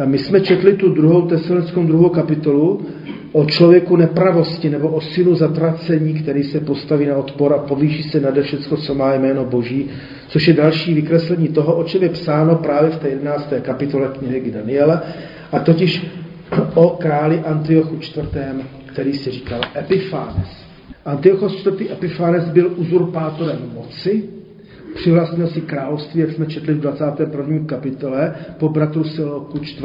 My 0.05 0.17
jsme 0.17 0.41
četli 0.41 0.73
tu 0.73 0.89
druhou 0.89 1.21
tesalenskou 1.21 1.83
druhou 1.83 2.09
kapitolu 2.09 2.81
o 3.31 3.45
člověku 3.45 3.95
nepravosti 3.95 4.69
nebo 4.69 4.89
o 4.89 5.01
synu 5.01 5.35
zatracení, 5.35 6.13
který 6.13 6.43
se 6.43 6.59
postaví 6.59 7.05
na 7.05 7.15
odpor 7.15 7.53
a 7.53 7.57
povýší 7.57 8.03
se 8.03 8.19
nade 8.19 8.41
všecko, 8.41 8.77
co 8.77 8.95
má 8.95 9.13
jméno 9.13 9.45
Boží, 9.45 9.89
což 10.27 10.47
je 10.47 10.53
další 10.53 10.93
vykreslení 10.93 11.47
toho, 11.47 11.75
o 11.75 11.83
čem 11.83 12.03
je 12.03 12.09
psáno 12.09 12.55
právě 12.55 12.91
v 12.91 12.97
té 12.97 13.09
11. 13.09 13.53
kapitole 13.61 14.09
knihy 14.19 14.51
Daniela, 14.51 15.03
a 15.51 15.59
totiž 15.59 16.05
o 16.75 16.89
králi 16.89 17.39
Antiochu 17.39 17.95
IV., 17.95 18.37
který 18.85 19.13
si 19.13 19.31
říkal 19.31 19.61
Epiphanes. 19.77 20.67
Antiochos 21.05 21.65
IV. 21.65 21.91
Epiphanes 21.91 22.49
byl 22.49 22.73
uzurpátorem 22.75 23.59
moci, 23.73 24.23
přivlastnil 24.97 25.47
si 25.47 25.61
království, 25.61 26.21
jak 26.21 26.31
jsme 26.31 26.45
četli 26.45 26.73
v 26.73 26.79
21. 26.79 27.59
kapitole, 27.65 28.33
po 28.57 28.69
bratru 28.69 29.03
Siloku 29.03 29.57
IV., 29.57 29.83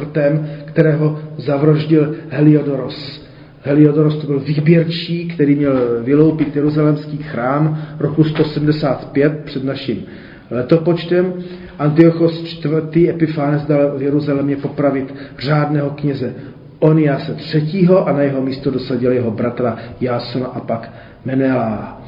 kterého 0.64 1.18
zavroždil 1.36 2.14
Heliodoros. 2.28 3.26
Heliodoros 3.62 4.16
to 4.16 4.26
byl 4.26 4.40
výběrčí, 4.40 5.28
který 5.28 5.54
měl 5.54 6.02
vyloupit 6.04 6.56
jeruzalemský 6.56 7.16
chrám 7.16 7.78
roku 7.98 8.24
175 8.24 9.42
před 9.44 9.64
naším 9.64 10.04
letopočtem. 10.50 11.32
Antiochos 11.78 12.64
IV. 12.64 13.08
Epiphanes 13.08 13.62
dal 13.62 13.98
v 13.98 14.02
Jeruzalémě 14.02 14.56
popravit 14.56 15.14
řádného 15.38 15.90
kněze 15.90 16.34
Oniase 16.78 17.36
III. 17.54 17.88
a 17.88 18.12
na 18.12 18.22
jeho 18.22 18.42
místo 18.42 18.70
dosadil 18.70 19.12
jeho 19.12 19.30
bratra 19.30 19.76
Jasona 20.00 20.46
a 20.46 20.60
pak 20.60 20.92
Menela. 21.24 22.01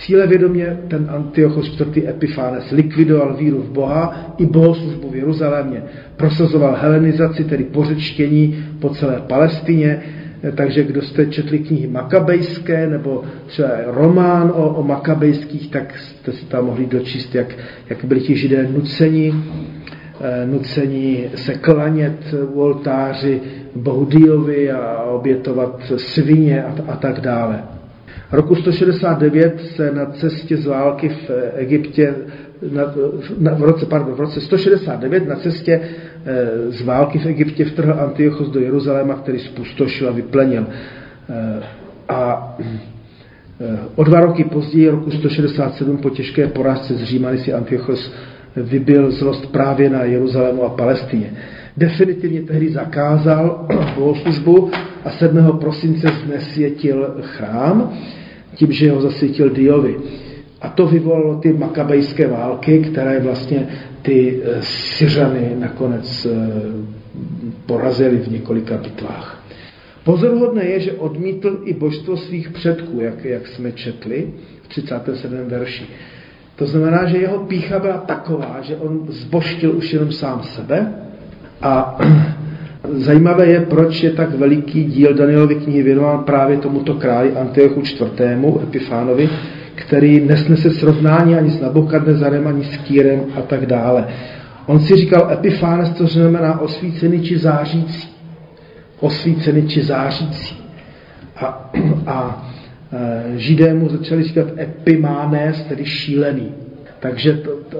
Cíle 0.00 0.26
vědomě 0.26 0.78
ten 0.88 1.06
Antiochos 1.08 1.80
IV. 1.80 2.08
Epiphanes 2.08 2.70
likvidoval 2.70 3.36
víru 3.36 3.58
v 3.58 3.70
Boha 3.70 4.34
i 4.38 4.46
bohoslužbu 4.46 5.10
v 5.10 5.16
Jeruzalémě. 5.16 5.82
Prosazoval 6.16 6.76
helenizaci, 6.80 7.44
tedy 7.44 7.64
pořečtění 7.64 8.64
po 8.80 8.88
celé 8.88 9.22
Palestině, 9.28 10.02
takže 10.54 10.84
kdo 10.84 11.02
jste 11.02 11.26
četli 11.26 11.58
knihy 11.58 11.86
makabejské 11.86 12.86
nebo 12.86 13.24
třeba 13.46 13.68
román 13.86 14.52
o, 14.54 14.68
o 14.68 14.82
makabejských, 14.82 15.70
tak 15.70 15.98
jste 15.98 16.32
si 16.32 16.46
tam 16.46 16.66
mohli 16.66 16.86
dočíst, 16.86 17.34
jak, 17.34 17.56
jak 17.90 18.04
byli 18.04 18.20
ti 18.20 18.36
židé 18.36 18.68
nuceni, 18.72 19.34
eh, 20.20 20.46
nuceni 20.46 21.30
se 21.34 21.54
klanět 21.54 22.34
u 22.52 22.60
oltáři 22.60 23.40
bohu 23.74 24.04
Diovi 24.04 24.70
a 24.70 25.02
obětovat 25.02 25.92
svině 25.96 26.64
a, 26.64 26.74
a 26.88 26.96
tak 26.96 27.20
dále. 27.20 27.79
Roku 28.32 28.54
169 28.54 29.60
se 29.76 29.92
na 29.92 30.06
cestě 30.06 30.56
z 30.56 30.66
války 30.66 31.08
v 31.08 31.30
Egyptě, 31.54 32.14
na, 32.72 32.82
na, 33.38 33.54
v, 33.54 33.62
roce, 33.62 33.86
pardon, 33.86 34.14
v 34.14 34.20
roce 34.20 34.40
169 34.40 35.28
na 35.28 35.36
cestě 35.36 35.80
e, 36.24 36.70
z 36.70 36.82
války 36.82 37.18
v 37.18 37.26
Egyptě 37.26 37.64
vtrhl 37.64 38.00
Antiochos 38.00 38.48
do 38.48 38.60
Jeruzaléma, 38.60 39.14
který 39.14 39.38
spustošil 39.38 40.08
a 40.08 40.12
vyplenil. 40.12 40.66
E, 41.28 41.62
a 42.08 42.56
e, 43.60 43.78
o 43.94 44.04
dva 44.04 44.20
roky 44.20 44.44
později, 44.44 44.88
roku 44.88 45.10
167, 45.10 45.96
po 45.96 46.10
těžké 46.10 46.46
porážce 46.46 46.94
z 46.94 47.02
Římany 47.02 47.38
si 47.38 47.52
Antiochos 47.52 48.12
vybil 48.56 49.10
zlost 49.10 49.46
právě 49.46 49.90
na 49.90 50.04
Jeruzalému 50.04 50.64
a 50.64 50.68
Palestině. 50.68 51.32
Definitivně 51.76 52.42
tehdy 52.42 52.72
zakázal 52.72 53.66
bohoslužbu 53.98 54.70
a 55.04 55.10
7. 55.10 55.58
prosince 55.58 56.08
znesvětil 56.26 57.16
chrám 57.20 57.92
tím, 58.54 58.72
že 58.72 58.90
ho 58.90 59.00
zasvětil 59.00 59.50
Diovi. 59.50 59.96
A 60.60 60.68
to 60.68 60.86
vyvolalo 60.86 61.34
ty 61.34 61.52
makabejské 61.52 62.28
války, 62.28 62.78
které 62.78 63.20
vlastně 63.20 63.66
ty 64.02 64.40
eh, 64.44 64.62
Syřany 64.62 65.56
nakonec 65.58 66.26
eh, 66.26 66.36
porazili 67.66 68.16
v 68.16 68.28
několika 68.28 68.76
bitvách. 68.76 69.44
Pozoruhodné 70.04 70.64
je, 70.64 70.80
že 70.80 70.92
odmítl 70.92 71.60
i 71.64 71.74
božstvo 71.74 72.16
svých 72.16 72.50
předků, 72.50 73.00
jak, 73.00 73.24
jak 73.24 73.46
jsme 73.46 73.72
četli 73.72 74.30
v 74.62 74.68
37. 74.68 75.32
verši. 75.46 75.84
To 76.56 76.66
znamená, 76.66 77.06
že 77.06 77.18
jeho 77.18 77.38
pícha 77.38 77.78
byla 77.78 77.98
taková, 77.98 78.58
že 78.62 78.76
on 78.76 79.06
zboštil 79.08 79.76
už 79.76 79.92
jenom 79.92 80.12
sám 80.12 80.42
sebe 80.42 80.94
a 81.62 81.98
Zajímavé 82.88 83.46
je, 83.46 83.60
proč 83.60 84.02
je 84.02 84.10
tak 84.10 84.34
veliký 84.34 84.84
díl 84.84 85.14
Danielovy 85.14 85.54
knihy 85.54 85.82
věnován 85.82 86.24
právě 86.24 86.56
tomuto 86.56 86.94
králi 86.94 87.36
Antiochu 87.36 87.80
IV. 87.80 88.20
Epifánovi, 88.62 89.28
který 89.74 90.20
nesnese 90.20 90.70
srovnání 90.70 91.34
ani 91.34 91.50
s 91.50 91.60
Nabokadnezarem, 91.60 92.46
ani 92.46 92.64
s 92.64 92.76
Kýrem 92.76 93.20
a 93.38 93.42
tak 93.42 93.66
dále. 93.66 94.06
On 94.66 94.80
si 94.80 94.96
říkal 94.96 95.30
Epifánes, 95.32 95.90
to 95.90 96.06
znamená 96.06 96.60
osvícený 96.60 97.20
či 97.20 97.38
zářící. 97.38 98.08
Osvícený 99.00 99.68
či 99.68 99.82
zářící. 99.82 100.56
A, 101.36 101.70
a 102.06 102.48
e, 102.92 103.38
židé 103.38 103.74
mu 103.74 103.88
začali 103.88 104.22
říkat 104.22 104.46
epimánes, 104.58 105.62
tedy 105.62 105.84
šílený. 105.84 106.52
Takže 107.00 107.32
to, 107.32 107.50
to, 107.68 107.78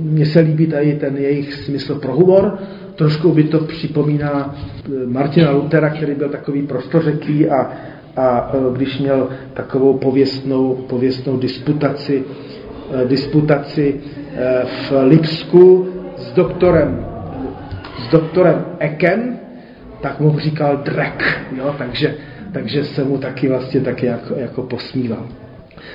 mně 0.00 0.26
se 0.26 0.40
líbí 0.40 0.66
tady 0.66 0.94
ten 0.94 1.16
jejich 1.16 1.54
smysl 1.54 1.94
pro 1.94 2.14
humor, 2.14 2.58
trošku 2.94 3.32
by 3.32 3.44
to 3.44 3.58
připomíná 3.58 4.54
eh, 4.54 5.06
Martina 5.06 5.50
Lutera, 5.50 5.90
který 5.90 6.14
byl 6.14 6.28
takový 6.28 6.62
prostořeký 6.62 7.48
a, 7.48 7.72
a 8.16 8.52
eh, 8.54 8.58
když 8.76 8.98
měl 8.98 9.28
takovou 9.54 9.98
pověstnou, 9.98 10.74
pověstnou 10.74 11.36
disputaci, 11.36 12.24
eh, 12.92 13.08
disputaci 13.08 14.00
v 14.64 14.92
Lipsku 15.08 15.88
s 16.16 16.32
doktorem, 16.32 17.06
s 17.98 18.10
doktorem 18.12 18.64
Ekem, 18.78 19.38
tak 20.00 20.20
mu 20.20 20.38
říkal 20.38 20.76
drek, 20.76 21.40
jo? 21.56 21.74
Takže, 21.78 22.14
takže 22.52 22.84
se 22.84 23.04
mu 23.04 23.18
taky 23.18 23.48
vlastně 23.48 23.80
taky 23.80 24.06
jako, 24.06 24.34
jako 24.34 24.62
posmíval. 24.62 25.26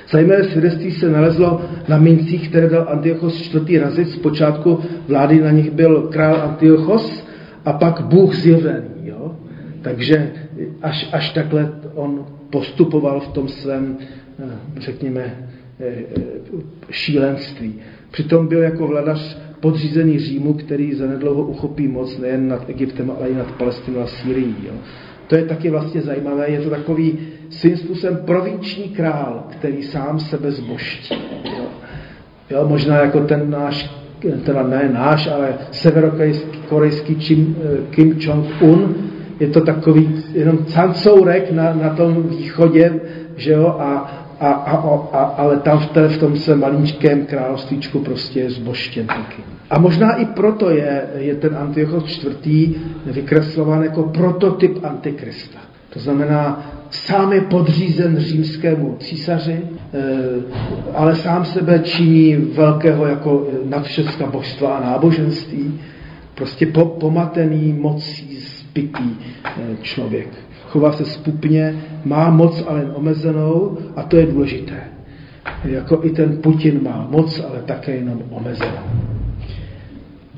Zajímavé 0.09 0.43
svědectví 0.43 0.91
se 0.91 1.09
nalezlo 1.09 1.61
na 1.87 1.97
mincích, 1.97 2.49
které 2.49 2.69
dal 2.69 2.85
Antiochos 2.89 3.41
čtvrtý 3.41 3.77
razit. 3.77 4.09
Zpočátku 4.09 4.79
vlády 5.07 5.41
na 5.41 5.51
nich 5.51 5.71
byl 5.71 6.01
král 6.01 6.41
Antiochos 6.41 7.27
a 7.65 7.73
pak 7.73 8.01
Bůh 8.01 8.35
zjevený. 8.35 8.89
Jo? 9.03 9.35
Takže 9.81 10.31
až, 10.81 11.09
až 11.11 11.29
takhle 11.29 11.73
on 11.95 12.25
postupoval 12.49 13.19
v 13.19 13.27
tom 13.27 13.47
svém, 13.47 13.97
eh, 14.39 14.45
řekněme, 14.77 15.47
eh, 15.79 15.93
šílenství. 16.89 17.75
Přitom 18.11 18.47
byl 18.47 18.63
jako 18.63 18.87
vladař 18.87 19.37
podřízený 19.59 20.19
Římu, 20.19 20.53
který 20.53 20.93
zanedlouho 20.93 21.43
uchopí 21.43 21.87
moc 21.87 22.17
nejen 22.17 22.47
nad 22.47 22.69
Egyptem, 22.69 23.11
ale 23.17 23.29
i 23.29 23.35
nad 23.35 23.51
Palestinou 23.51 23.99
a 23.99 24.07
Sýrií. 24.07 24.55
Jo? 24.67 24.73
To 25.31 25.37
je 25.37 25.45
taky 25.45 25.69
vlastně 25.69 26.01
zajímavé, 26.01 26.49
je 26.49 26.59
to 26.59 26.69
takový 26.69 27.19
svým 27.49 27.77
způsobem 27.77 28.19
provinční 28.25 28.83
král, 28.83 29.43
který 29.49 29.83
sám 29.83 30.19
sebe 30.19 30.51
zboští. 30.51 31.15
Jo. 31.57 31.65
Jo, 32.49 32.67
možná 32.67 32.97
jako 32.97 33.19
ten 33.19 33.49
náš, 33.49 33.91
teda 34.45 34.63
ne 34.63 34.89
náš, 34.93 35.27
ale 35.27 35.53
severokorejský 35.71 37.15
Kim, 37.15 37.55
Kim 37.89 38.19
Jong-un, 38.19 38.95
je 39.39 39.47
to 39.47 39.61
takový 39.61 40.23
jenom 40.33 40.65
cancourek 40.65 41.51
na, 41.51 41.73
na 41.73 41.89
tom 41.89 42.23
východě, 42.23 42.99
že 43.35 43.51
jo, 43.51 43.75
a, 43.79 44.20
a, 44.41 44.51
a, 44.51 44.75
a, 45.13 45.23
ale 45.23 45.57
tam 45.57 45.79
v, 45.79 45.85
té, 45.85 46.07
v 46.07 46.17
tom 46.17 46.37
se 46.37 46.55
maličkém 46.55 47.25
královstvíčku 47.25 47.99
prostě 47.99 48.39
je 48.39 48.51
zboštěn 48.51 49.07
taky. 49.07 49.43
A 49.69 49.79
možná 49.79 50.15
i 50.15 50.25
proto 50.25 50.69
je, 50.69 51.07
je 51.15 51.35
ten 51.35 51.57
Antiochos 51.57 52.23
IV. 52.23 52.75
vykreslován 53.05 53.83
jako 53.83 54.03
prototyp 54.03 54.85
Antikrista. 54.85 55.59
To 55.93 55.99
znamená, 55.99 56.71
sám 56.89 57.33
je 57.33 57.41
podřízen 57.41 58.19
římskému 58.19 58.97
císaři, 58.99 59.59
eh, 59.93 59.99
ale 60.93 61.15
sám 61.15 61.45
sebe 61.45 61.79
činí 61.79 62.35
velkého 62.35 63.05
jako 63.05 63.47
nadvšecka 63.69 64.25
božstva 64.25 64.77
a 64.77 64.91
náboženství. 64.91 65.79
Prostě 66.35 66.65
po, 66.65 66.85
pomatený 66.85 67.73
mocí 67.73 68.35
zbytý 68.71 69.17
eh, 69.45 69.51
člověk. 69.81 70.27
Chová 70.67 70.91
se 70.91 71.05
spupně, 71.05 71.75
má 72.05 72.29
moc, 72.29 72.63
ale 72.67 72.79
jen 72.79 72.91
omezenou 72.95 73.77
a 73.95 74.03
to 74.03 74.17
je 74.17 74.25
důležité. 74.25 74.83
Jako 75.63 75.99
i 76.03 76.09
ten 76.09 76.37
Putin 76.37 76.83
má 76.83 77.07
moc, 77.11 77.39
ale 77.49 77.61
také 77.65 77.95
jenom 77.95 78.23
omezenou. 78.29 78.87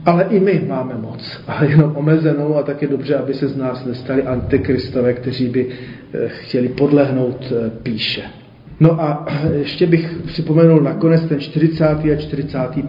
Ale 0.06 0.24
i 0.24 0.40
my 0.40 0.66
máme 0.68 0.94
moc, 0.98 1.42
ale 1.48 1.70
jenom 1.70 1.96
omezenou 1.96 2.56
a 2.56 2.64
tak 2.64 2.82
je 2.82 2.88
dobře, 2.88 3.16
aby 3.16 3.34
se 3.34 3.48
z 3.48 3.58
nás 3.58 3.86
nestali 3.86 4.24
antikristové, 4.24 5.14
kteří 5.14 5.50
by 5.50 5.68
eh, 5.70 6.28
chtěli 6.28 6.70
podlehnout 6.70 7.52
eh, 7.52 7.70
píše. 7.70 8.22
No 8.80 9.02
a 9.02 9.26
ještě 9.54 9.88
bych 9.88 10.16
připomenul 10.26 10.82
nakonec 10.82 11.26
ten 11.26 11.40
40. 11.40 11.86
a 11.86 12.16
45. 12.18 12.86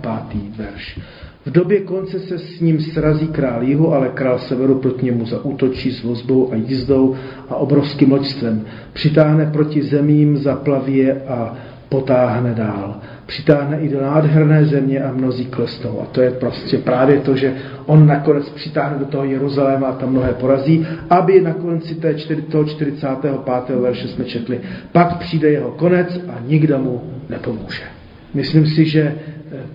verš. 0.56 1.00
V 1.46 1.50
době 1.50 1.80
konce 1.80 2.20
se 2.20 2.38
s 2.38 2.60
ním 2.60 2.80
srazí 2.80 3.28
král 3.28 3.62
jihu, 3.62 3.94
ale 3.94 4.08
král 4.08 4.38
severu 4.38 4.78
proti 4.78 5.06
němu 5.06 5.26
zaútočí 5.26 5.92
s 5.92 6.02
vozbou 6.02 6.52
a 6.52 6.56
jízdou 6.56 7.14
a 7.48 7.54
obrovským 7.54 8.12
loďstvem. 8.12 8.64
Přitáhne 8.92 9.50
proti 9.52 9.82
zemím, 9.82 10.36
zaplaví 10.36 11.10
a 11.12 11.56
potáhne 11.88 12.54
dál. 12.54 13.00
Přitáhne 13.26 13.80
i 13.80 13.88
do 13.88 14.02
nádherné 14.02 14.64
země 14.64 15.02
a 15.02 15.12
mnozí 15.12 15.46
klesnou. 15.46 16.00
A 16.00 16.06
to 16.06 16.20
je 16.20 16.30
prostě 16.30 16.78
právě 16.78 17.20
to, 17.20 17.36
že 17.36 17.54
on 17.86 18.06
nakonec 18.06 18.48
přitáhne 18.48 18.98
do 18.98 19.04
toho 19.04 19.24
Jeruzaléma 19.24 19.86
a 19.86 19.96
tam 19.96 20.10
mnohé 20.10 20.32
porazí, 20.32 20.86
aby 21.10 21.40
na 21.40 21.52
konci 21.52 21.94
té 21.94 22.14
toho 22.50 22.64
45. 22.64 23.32
verše 23.80 24.08
jsme 24.08 24.24
četli, 24.24 24.60
pak 24.92 25.18
přijde 25.18 25.50
jeho 25.50 25.70
konec 25.70 26.20
a 26.28 26.34
nikdo 26.46 26.78
mu 26.78 27.00
nepomůže. 27.28 27.93
Myslím 28.34 28.66
si, 28.66 28.84
že 28.84 29.14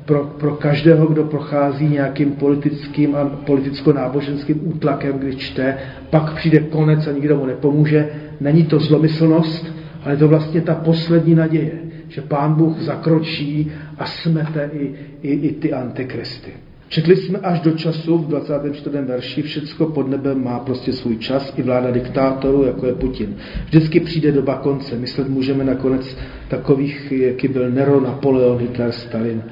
pro, 0.06 0.24
pro 0.24 0.56
každého, 0.56 1.08
kdo 1.08 1.24
prochází 1.24 1.88
nějakým 1.88 2.32
politickým 2.32 3.16
a 3.16 3.26
politicko-náboženským 3.26 4.60
útlakem, 4.64 5.20
když 5.20 5.36
čte, 5.36 5.78
pak 6.10 6.34
přijde 6.34 6.60
konec 6.60 7.08
a 7.08 7.12
nikdo 7.12 7.38
mu 7.38 7.46
nepomůže. 7.46 8.10
Není 8.40 8.64
to 8.64 8.80
zlomyslnost, 8.80 9.74
ale 10.04 10.18
to 10.18 10.28
vlastně 10.28 10.62
ta 10.62 10.76
poslední 10.76 11.36
naděje, 11.36 11.72
že 12.08 12.22
Pán 12.22 12.54
Bůh 12.54 12.80
zakročí 12.80 13.72
a 13.98 14.06
smete 14.06 14.70
i, 14.74 14.94
i, 15.22 15.32
i 15.32 15.52
ty 15.52 15.74
antikristy. 15.74 16.52
Četli 16.90 17.16
jsme 17.16 17.40
až 17.40 17.60
do 17.60 17.72
času 17.72 18.18
v 18.18 18.28
24. 18.28 18.98
verši, 18.98 19.42
všecko 19.42 19.86
pod 19.86 20.08
nebem 20.08 20.44
má 20.44 20.60
prostě 20.60 20.94
svůj 20.94 21.18
čas, 21.18 21.54
i 21.58 21.62
vláda 21.64 21.92
diktátorů, 21.92 22.64
jako 22.64 22.86
je 22.86 22.94
Putin. 22.94 23.36
Vždycky 23.66 24.00
přijde 24.00 24.32
doba 24.32 24.56
konce. 24.56 24.96
Myslet 24.96 25.30
můžeme 25.30 25.64
nakonec 25.64 26.18
takových, 26.48 27.12
jaký 27.12 27.48
byl 27.48 27.72
Nero, 27.72 28.02
Napoleon, 28.02 28.58
Hitler, 28.58 28.92
Stalin, 28.92 29.44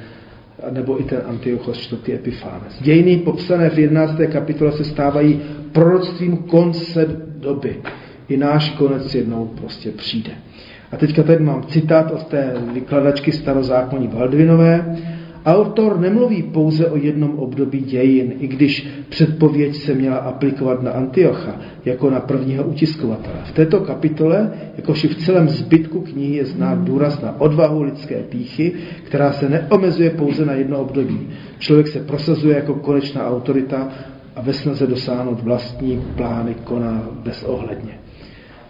nebo 0.71 1.01
i 1.01 1.03
ten 1.03 1.21
Antiochos 1.25 1.77
čtvrtý 1.77 2.13
Epifánes. 2.13 2.81
Dějiny 2.81 3.17
popsané 3.17 3.69
v 3.69 3.79
11. 3.79 4.15
kapitole 4.31 4.71
se 4.71 4.83
stávají 4.83 5.41
proroctvím 5.71 6.37
konce 6.37 7.05
doby. 7.39 7.81
I 8.29 8.37
náš 8.37 8.69
konec 8.69 9.15
jednou 9.15 9.45
prostě 9.45 9.91
přijde. 9.91 10.31
A 10.91 10.97
teďka 10.97 11.23
tady 11.23 11.43
mám 11.43 11.63
citát 11.63 12.11
od 12.11 12.27
té 12.27 12.53
vykladačky 12.73 13.31
starozákonní 13.31 14.07
Baldvinové. 14.07 14.97
Autor 15.47 15.99
nemluví 15.99 16.43
pouze 16.43 16.87
o 16.87 16.97
jednom 16.97 17.39
období 17.39 17.79
dějin, 17.79 18.33
i 18.39 18.47
když 18.47 18.87
předpověď 19.09 19.75
se 19.75 19.93
měla 19.93 20.17
aplikovat 20.17 20.83
na 20.83 20.91
Antiocha 20.91 21.55
jako 21.85 22.09
na 22.09 22.19
prvního 22.19 22.63
utiskovatele. 22.63 23.37
V 23.43 23.51
této 23.51 23.79
kapitole, 23.79 24.51
jakož 24.77 25.03
i 25.03 25.07
v 25.07 25.15
celém 25.15 25.49
zbytku 25.49 26.01
knihy, 26.01 26.35
je 26.35 26.45
znát 26.45 26.83
důraz 26.83 27.21
na 27.21 27.41
odvahu 27.41 27.81
lidské 27.81 28.15
píchy, 28.15 28.73
která 29.03 29.31
se 29.31 29.49
neomezuje 29.49 30.09
pouze 30.09 30.45
na 30.45 30.53
jedno 30.53 30.79
období. 30.79 31.29
Člověk 31.59 31.87
se 31.87 31.99
prosazuje 31.99 32.55
jako 32.55 32.73
konečná 32.73 33.27
autorita 33.27 33.89
a 34.35 34.41
ve 34.41 34.53
snaze 34.53 34.87
dosáhnout 34.87 35.43
vlastní 35.43 36.01
plány 36.15 36.55
koná 36.63 37.09
bezohledně. 37.23 37.93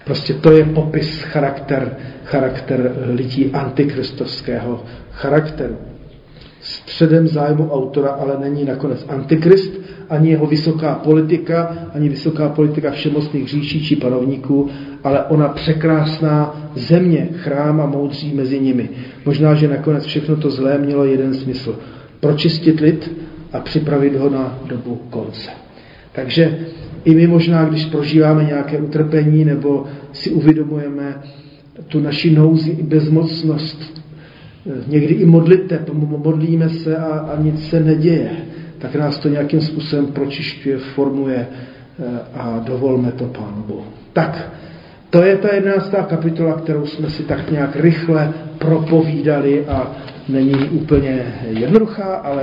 Prostě 0.05 0.33
to 0.33 0.51
je 0.51 0.65
popis 0.65 1.21
charakter, 1.21 1.97
charakter 2.23 2.95
lidí 3.13 3.49
antikristovského 3.53 4.83
charakteru. 5.11 5.75
Středem 6.67 7.27
zájmu 7.27 7.71
autora 7.71 8.09
ale 8.09 8.37
není 8.39 8.65
nakonec 8.65 9.05
antikrist, 9.09 9.73
ani 10.09 10.29
jeho 10.29 10.45
vysoká 10.45 10.95
politika, 10.95 11.77
ani 11.93 12.09
vysoká 12.09 12.49
politika 12.49 12.91
všemocných 12.91 13.47
říší 13.47 13.83
či 13.85 13.95
panovníků, 13.95 14.69
ale 15.03 15.23
ona 15.23 15.47
překrásná 15.47 16.61
země, 16.75 17.29
chrám 17.33 17.81
a 17.81 17.85
moudří 17.85 18.33
mezi 18.33 18.59
nimi. 18.59 18.89
Možná, 19.25 19.55
že 19.55 19.67
nakonec 19.67 20.05
všechno 20.05 20.35
to 20.35 20.49
zlé 20.49 20.77
mělo 20.77 21.05
jeden 21.05 21.33
smysl. 21.33 21.79
Pročistit 22.19 22.79
lid 22.79 23.11
a 23.53 23.59
připravit 23.59 24.15
ho 24.15 24.29
na 24.29 24.59
dobu 24.65 25.01
konce. 25.09 25.49
Takže 26.11 26.59
i 27.05 27.15
my 27.15 27.27
možná, 27.27 27.65
když 27.65 27.85
prožíváme 27.85 28.43
nějaké 28.43 28.77
utrpení 28.77 29.45
nebo 29.45 29.85
si 30.11 30.29
uvědomujeme 30.29 31.21
tu 31.87 31.99
naši 31.99 32.35
nouzi 32.35 32.71
i 32.71 32.83
bezmocnost, 32.83 33.96
někdy 34.87 35.13
i 35.13 35.25
modliteb, 35.25 35.89
modlíme 35.93 36.69
se 36.69 36.97
a, 36.97 37.05
a 37.05 37.41
nic 37.41 37.69
se 37.69 37.79
neděje, 37.79 38.31
tak 38.77 38.95
nás 38.95 39.17
to 39.17 39.29
nějakým 39.29 39.61
způsobem 39.61 40.05
pročišťuje, 40.05 40.77
formuje 40.77 41.47
eh, 41.47 42.03
a 42.33 42.63
dovolme 42.65 43.11
to 43.11 43.25
Pánu 43.25 43.63
Bohu. 43.67 43.85
Tak, 44.13 44.51
to 45.09 45.23
je 45.23 45.37
ta 45.37 45.55
jedenáctá 45.55 46.03
kapitola, 46.03 46.53
kterou 46.53 46.85
jsme 46.85 47.09
si 47.09 47.23
tak 47.23 47.51
nějak 47.51 47.75
rychle 47.75 48.33
propovídali 48.57 49.65
a 49.65 49.91
není 50.29 50.69
úplně 50.69 51.33
jednoduchá, 51.49 52.15
ale 52.15 52.41